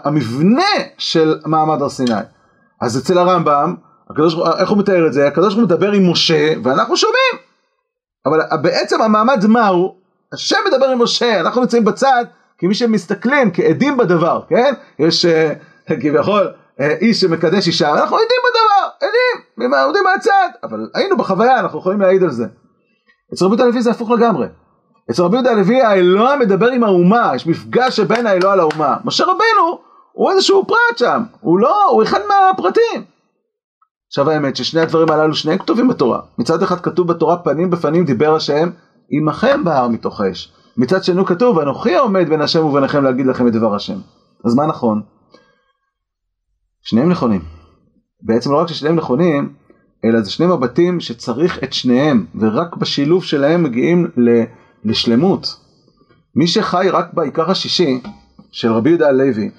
המבנה 0.03 0.71
של 0.97 1.39
מעמד 1.45 1.81
הר 1.81 1.89
סיני. 1.89 2.13
אז 2.81 2.97
אצל 2.97 3.17
הרמב"ם, 3.17 3.75
הקדוש, 4.09 4.35
איך 4.59 4.69
הוא 4.69 4.77
מתאר 4.77 5.07
את 5.07 5.13
זה? 5.13 5.27
הקדוש 5.27 5.55
ברוך 5.55 5.69
הוא 5.69 5.75
מדבר 5.75 5.91
עם 5.91 6.11
משה 6.11 6.53
ואנחנו 6.63 6.97
שומעים. 6.97 7.52
אבל 8.25 8.39
בעצם 8.61 9.01
המעמד 9.01 9.45
מהו? 9.47 9.95
השם 10.33 10.57
מדבר 10.67 10.89
עם 10.89 11.01
משה, 11.01 11.39
אנחנו 11.39 11.61
נמצאים 11.61 11.85
בצד 11.85 12.25
כמי 12.57 12.73
שמסתכלים, 12.73 13.51
כעדים 13.53 13.97
בדבר, 13.97 14.41
כן? 14.49 14.73
יש 14.99 15.25
uh, 15.25 15.93
כביכול 16.01 16.51
uh, 16.79 16.83
איש 17.01 17.21
שמקדש 17.21 17.67
אישה, 17.67 17.91
אנחנו 17.91 18.15
עדים 18.15 18.37
בדבר, 18.45 19.07
עדים, 19.07 19.73
עומדים 19.73 20.03
מהצד, 20.03 20.49
אבל 20.63 20.89
היינו 20.95 21.17
בחוויה, 21.17 21.59
אנחנו 21.59 21.79
יכולים 21.79 22.01
להעיד 22.01 22.23
על 22.23 22.31
זה. 22.31 22.45
אצל 23.33 23.45
רבי 23.45 23.51
יהודה 23.51 23.63
הלוי 23.63 23.81
זה 23.81 23.91
הפוך 23.91 24.11
לגמרי. 24.11 24.47
אצל 25.11 25.23
רבי 25.23 25.35
יהודה 25.35 25.51
הלוי 25.51 25.81
האלוה 25.81 26.37
מדבר 26.37 26.67
עם 26.67 26.83
האומה, 26.83 27.31
יש 27.35 27.47
מפגש 27.47 27.97
שבין 27.97 28.27
האלוה 28.27 28.55
לאומה. 28.55 28.97
משה 29.05 29.23
רבנו 29.23 29.79
הוא 30.11 30.31
איזשהו 30.31 30.67
פרט 30.67 30.97
שם, 30.97 31.23
הוא 31.41 31.59
לא, 31.59 31.83
הוא 31.89 32.03
אחד 32.03 32.19
מהפרטים. 32.27 33.12
עכשיו 34.13 34.29
האמת 34.29 34.55
ששני 34.55 34.81
הדברים 34.81 35.11
הללו 35.11 35.35
שניהם 35.35 35.57
כתובים 35.57 35.87
בתורה. 35.87 36.19
מצד 36.37 36.63
אחד 36.63 36.79
כתוב 36.79 37.07
בתורה 37.07 37.37
פנים 37.37 37.69
בפנים 37.69 38.05
דיבר 38.05 38.35
השם 38.35 38.69
עמכם 39.09 39.63
בהר 39.63 39.87
מתוך 39.87 40.21
האש. 40.21 40.53
מצד 40.77 41.03
שני 41.03 41.25
כתוב 41.25 41.59
אנוכי 41.59 41.95
העומד 41.95 42.29
בין 42.29 42.41
השם 42.41 42.65
וביניכם 42.65 43.03
להגיד 43.03 43.25
לכם 43.25 43.47
את 43.47 43.53
דבר 43.53 43.75
השם. 43.75 43.97
אז 44.45 44.55
מה 44.55 44.65
נכון? 44.65 45.01
שניהם 46.81 47.09
נכונים. 47.09 47.41
בעצם 48.21 48.51
לא 48.51 48.57
רק 48.57 48.67
ששניהם 48.67 48.95
נכונים, 48.95 49.53
אלא 50.05 50.21
זה 50.21 50.31
שני 50.31 50.47
מבטים 50.47 50.99
שצריך 50.99 51.63
את 51.63 51.73
שניהם, 51.73 52.25
ורק 52.39 52.75
בשילוב 52.75 53.23
שלהם 53.23 53.63
מגיעים 53.63 54.07
לשלמות. 54.83 55.47
מי 56.35 56.47
שחי 56.47 56.87
רק 56.91 57.13
בעיקר 57.13 57.51
השישי 57.51 58.01
של 58.51 58.71
רבי 58.71 58.89
יהודה 58.89 59.07
הלוי, 59.07 59.51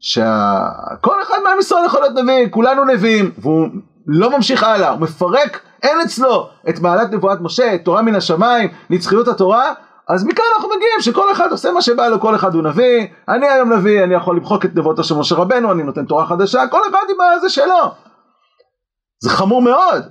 שכל 0.00 1.22
אחד 1.22 1.36
מעם 1.44 1.58
ישראל 1.60 1.84
יכול 1.86 2.00
להיות 2.00 2.14
נביא, 2.14 2.48
כולנו 2.50 2.84
נביאים, 2.84 3.30
והוא 3.38 3.68
לא 4.06 4.36
ממשיך 4.36 4.62
הלאה, 4.62 4.90
הוא 4.90 5.00
מפרק, 5.00 5.60
אין 5.82 6.00
אצלו 6.00 6.48
את 6.68 6.80
מעלת 6.80 7.12
נבואת 7.12 7.40
משה, 7.40 7.78
תורה 7.78 8.02
מן 8.02 8.14
השמיים, 8.14 8.70
נצחיות 8.90 9.28
התורה, 9.28 9.72
אז 10.08 10.24
מכאן 10.24 10.44
אנחנו 10.56 10.68
מגיעים 10.68 11.00
שכל 11.00 11.32
אחד 11.32 11.50
עושה 11.50 11.72
מה 11.72 11.82
שבא 11.82 12.08
לו, 12.08 12.20
כל 12.20 12.34
אחד 12.34 12.54
הוא 12.54 12.62
נביא, 12.62 13.06
אני 13.28 13.48
היום 13.48 13.72
נביא, 13.72 14.04
אני 14.04 14.14
יכול 14.14 14.36
למחוק 14.36 14.64
את 14.64 14.74
נבואתו 14.74 15.04
של 15.04 15.14
משה 15.14 15.34
רבנו, 15.34 15.72
אני 15.72 15.82
נותן 15.82 16.04
תורה 16.04 16.26
חדשה, 16.26 16.66
כל 16.70 16.80
אחד 16.90 17.04
עם 17.10 17.16
הזה 17.36 17.48
שלו. 17.48 17.94
זה 19.22 19.30
חמור 19.30 19.62
מאוד. 19.62 20.02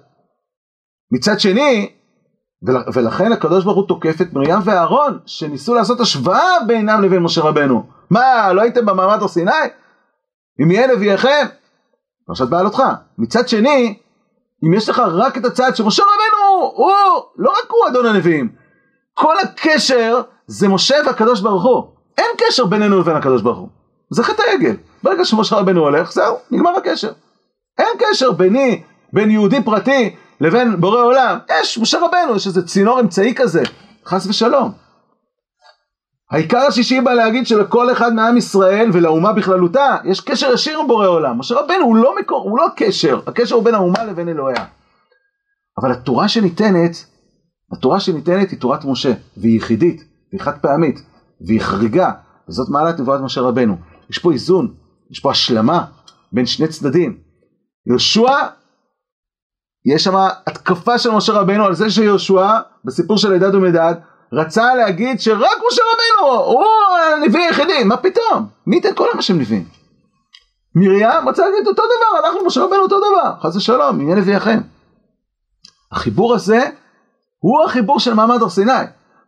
מצד 1.12 1.40
שני, 1.40 1.90
ולכן 2.94 3.32
הקדוש 3.32 3.64
ברוך 3.64 3.78
הוא 3.78 3.88
תוקף 3.88 4.22
את 4.22 4.34
מרים 4.34 4.60
ואהרון, 4.64 5.20
שניסו 5.26 5.76
לעשות 5.76 6.00
השוואה 6.00 6.64
בינם 6.68 7.02
לבין 7.02 7.20
משה 7.24 7.42
רבנו. 7.42 7.84
מה, 8.10 8.54
לא 8.54 8.62
הייתם 8.62 8.86
במעמד 8.86 9.22
הר 9.22 9.28
סיני? 9.28 9.52
אם 10.64 10.72
יהיה 10.72 10.88
נביאיכם, 10.88 11.46
פרשת 12.32 12.48
בעלותך. 12.48 12.84
מצד 13.18 13.48
שני, 13.48 13.98
אם 14.64 14.74
יש 14.74 14.90
לך 14.90 15.00
רק 15.00 15.38
את 15.38 15.46
הצד 15.46 15.76
שמשה 15.76 16.04
רבנו 16.04 16.72
הוא, 16.76 16.92
לא 17.38 17.50
רק 17.50 17.72
הוא 17.72 17.88
אדון 17.88 18.06
הנביאים, 18.06 18.50
כל 19.14 19.36
הקשר 19.40 20.22
זה 20.48 20.68
משה 20.68 20.96
והקדוש 21.06 21.42
ברוך 21.42 21.64
הוא. 21.64 21.84
אין 22.18 22.26
קשר 22.38 22.66
בינינו 22.66 23.00
לבין 23.00 23.16
הקדוש 23.16 23.42
ברוך 23.42 23.58
הוא. 23.58 23.68
זה 24.10 24.24
חטא 24.24 24.42
העגל. 24.42 24.76
ברגע 25.04 25.26
שמשה 25.26 25.56
רבנו 25.56 25.82
הולך, 25.82 26.12
זהו, 26.12 26.38
נגמר 26.52 26.78
הקשר. 26.78 27.12
אין 27.78 27.98
קשר 28.00 28.32
ביני, 28.32 28.84
בין 29.14 29.32
יהודי 29.32 29.64
פרטי 29.64 30.16
לבין 30.42 30.82
בורא 30.82 31.04
עולם. 31.04 31.38
יש, 31.62 31.78
משה 31.78 32.00
רבנו, 32.00 32.36
יש 32.36 32.48
איזה 32.48 32.68
צינור 32.68 33.00
אמצעי 33.00 33.36
כזה, 33.36 33.64
חס 34.06 34.28
ושלום. 34.28 34.72
העיקר 36.32 36.58
השישי 36.58 37.02
בא 37.02 37.14
להגיד 37.14 37.48
שלכל 37.48 37.92
אחד 37.92 38.14
מעם 38.14 38.38
ישראל 38.38 38.90
ולאומה 38.94 39.34
בכללותה 39.34 39.98
יש 40.04 40.22
קשר 40.22 40.54
ישיר 40.54 40.80
עם 40.80 40.88
בורא 40.88 41.08
עולם. 41.08 41.40
משה 41.40 41.56
רבנו 41.56 41.86
הוא 41.86 41.96
לא 41.96 42.16
מקור, 42.20 42.44
הוא 42.44 42.58
לא 42.58 42.66
הקשר, 42.66 43.20
הקשר 43.28 43.56
הוא 43.56 43.64
בין 43.64 43.76
האומה 43.76 44.04
לבין 44.04 44.30
אלוהיה. 44.30 44.66
אבל 45.82 45.92
התורה 45.92 46.28
שניתנת, 46.28 47.06
התורה 47.72 48.00
שניתנת 48.00 48.50
היא 48.50 48.60
תורת 48.60 48.86
משה, 48.86 49.14
והיא 49.38 49.58
יחידית, 49.58 50.04
והיא 50.32 50.42
חד 50.42 50.58
פעמית, 50.62 51.02
והיא 51.48 51.62
חריגה, 51.62 52.12
וזאת 52.50 52.70
מעלת 52.70 53.00
נבואת 53.00 53.22
משה 53.22 53.42
רבנו. 53.42 53.78
יש 54.10 54.20
פה 54.20 54.32
איזון, 54.32 54.74
יש 55.12 55.20
פה 55.20 55.32
השלמה 55.32 55.86
בין 56.32 56.46
שני 56.46 56.68
צדדים. 56.68 57.18
יהושע, 57.88 58.32
יש 59.86 60.04
שם 60.04 60.16
התקפה 60.48 60.98
של 60.98 61.12
משה 61.12 61.34
רבנו 61.34 61.66
על 61.66 61.76
זה 61.76 61.90
שיהושע, 61.90 62.60
בסיפור 62.86 63.18
של 63.18 63.34
עדד 63.34 63.56
ומדד, 63.56 63.94
רצה 64.34 64.76
להגיד 64.76 65.20
שרק 65.20 65.58
משה 65.68 65.82
רבנו 65.94 66.34
הוא 66.34 66.66
הנביא 67.16 67.40
היחידי, 67.40 67.84
מה 67.84 67.98
פתאום? 67.98 68.48
מי 68.68 68.76
ייתן 68.76 68.96
כל 68.96 69.08
האנשים 69.14 69.40
נביאים? 69.40 69.66
מרים 70.76 71.30
רצה 71.30 71.50
להגיד 71.50 71.68
אותו 71.68 71.84
דבר, 71.84 72.28
אנחנו 72.28 72.46
משה 72.46 72.64
רבנו 72.64 72.82
אותו 72.82 72.98
דבר, 72.98 73.34
חס 73.42 73.56
ושלום, 73.56 74.02
יהיה 74.02 74.16
נביאיכם. 74.16 74.60
החיבור 75.92 76.34
הזה 76.34 76.62
הוא 77.40 77.64
החיבור 77.66 78.00
של 78.00 78.14
מעמד 78.14 78.42
הר 78.42 78.50
סיני. 78.50 78.72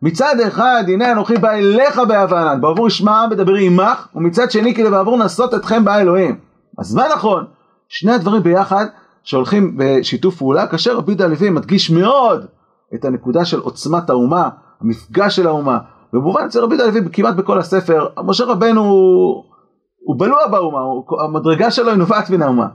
מצד 0.02 0.40
אחד, 0.40 0.84
הנה 0.88 1.12
אנוכי 1.12 1.36
בא 1.36 1.50
אליך 1.50 1.98
באהבה 1.98 2.40
ענן, 2.40 2.60
בעבור 2.60 2.86
ישמע 2.86 3.26
מדברי 3.30 3.66
עמך, 3.66 4.08
ומצד 4.14 4.50
שני 4.50 4.74
כי 4.74 4.82
לבעבור 4.82 5.24
נשאות 5.24 5.54
אתכם 5.54 5.84
בא 5.84 5.98
אלוהים. 5.98 6.38
אז 6.78 6.94
מה 6.94 7.08
נכון? 7.08 7.44
שני 7.88 8.12
הדברים 8.12 8.42
ביחד 8.42 8.86
שהולכים 9.22 9.76
בשיתוף 9.76 10.36
פעולה, 10.36 10.66
כאשר 10.66 10.96
רבי 10.96 11.12
יהודה 11.12 11.24
הלוי 11.24 11.50
מדגיש 11.50 11.90
מאוד 11.90 12.46
את 12.94 13.04
הנקודה 13.04 13.44
של 13.44 13.58
עוצמת 13.58 14.10
האומה, 14.10 14.48
המפגש 14.80 15.36
של 15.36 15.46
האומה, 15.46 15.78
במובן 16.12 16.44
אצל 16.46 16.60
רבי 16.60 16.76
יהודה 16.76 17.08
כמעט 17.12 17.34
בכל 17.34 17.58
הספר, 17.58 18.06
משה 18.24 18.44
רבנו 18.44 18.80
הוא, 18.80 19.44
הוא 20.04 20.16
בלוע 20.18 20.46
באומה, 20.50 20.80
הוא, 20.80 21.22
המדרגה 21.22 21.70
שלו 21.70 21.88
היא 21.88 21.98
נובעת 21.98 22.30
מן 22.30 22.42
האומה. 22.42 22.66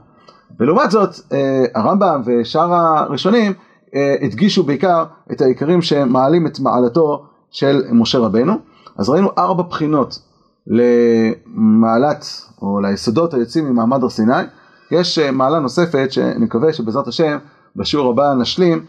ולעומת 0.60 0.90
זאת, 0.90 1.14
אה, 1.32 1.64
הרמב"ם 1.74 2.22
ושאר 2.26 2.74
הראשונים 2.74 3.52
אה, 3.94 4.14
הדגישו 4.22 4.62
בעיקר 4.62 5.04
את 5.32 5.40
העיקרים 5.40 5.82
שמעלים 5.82 6.46
את 6.46 6.60
מעלתו 6.60 7.24
של 7.50 7.82
משה 7.92 8.18
רבנו. 8.18 8.54
אז 8.98 9.08
ראינו 9.08 9.28
ארבע 9.38 9.62
בחינות 9.62 10.18
למעלת 10.66 12.24
או 12.62 12.80
ליסודות 12.80 13.34
היוצאים 13.34 13.66
ממעמד 13.66 14.02
הר 14.02 14.08
סיני. 14.08 14.42
יש 14.90 15.18
אה, 15.18 15.30
מעלה 15.30 15.58
נוספת 15.58 16.12
שאני 16.12 16.44
מקווה 16.44 16.72
שבעזרת 16.72 17.08
השם 17.08 17.38
בשיעור 17.76 18.10
הבא 18.10 18.34
נשלים 18.34 18.84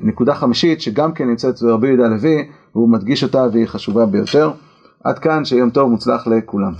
נקודה 0.00 0.34
חמישית 0.34 0.80
שגם 0.80 1.12
כן 1.12 1.28
נמצאת 1.28 1.62
ברבי 1.62 1.88
יהודה 1.88 2.04
הלוי 2.04 2.44
והוא 2.74 2.88
מדגיש 2.88 3.22
אותה 3.22 3.46
והיא 3.52 3.66
חשובה 3.66 4.06
ביותר. 4.06 4.50
עד 5.04 5.18
כאן 5.18 5.44
שיום 5.44 5.70
טוב 5.70 5.90
מוצלח 5.90 6.26
לכולם. 6.26 6.72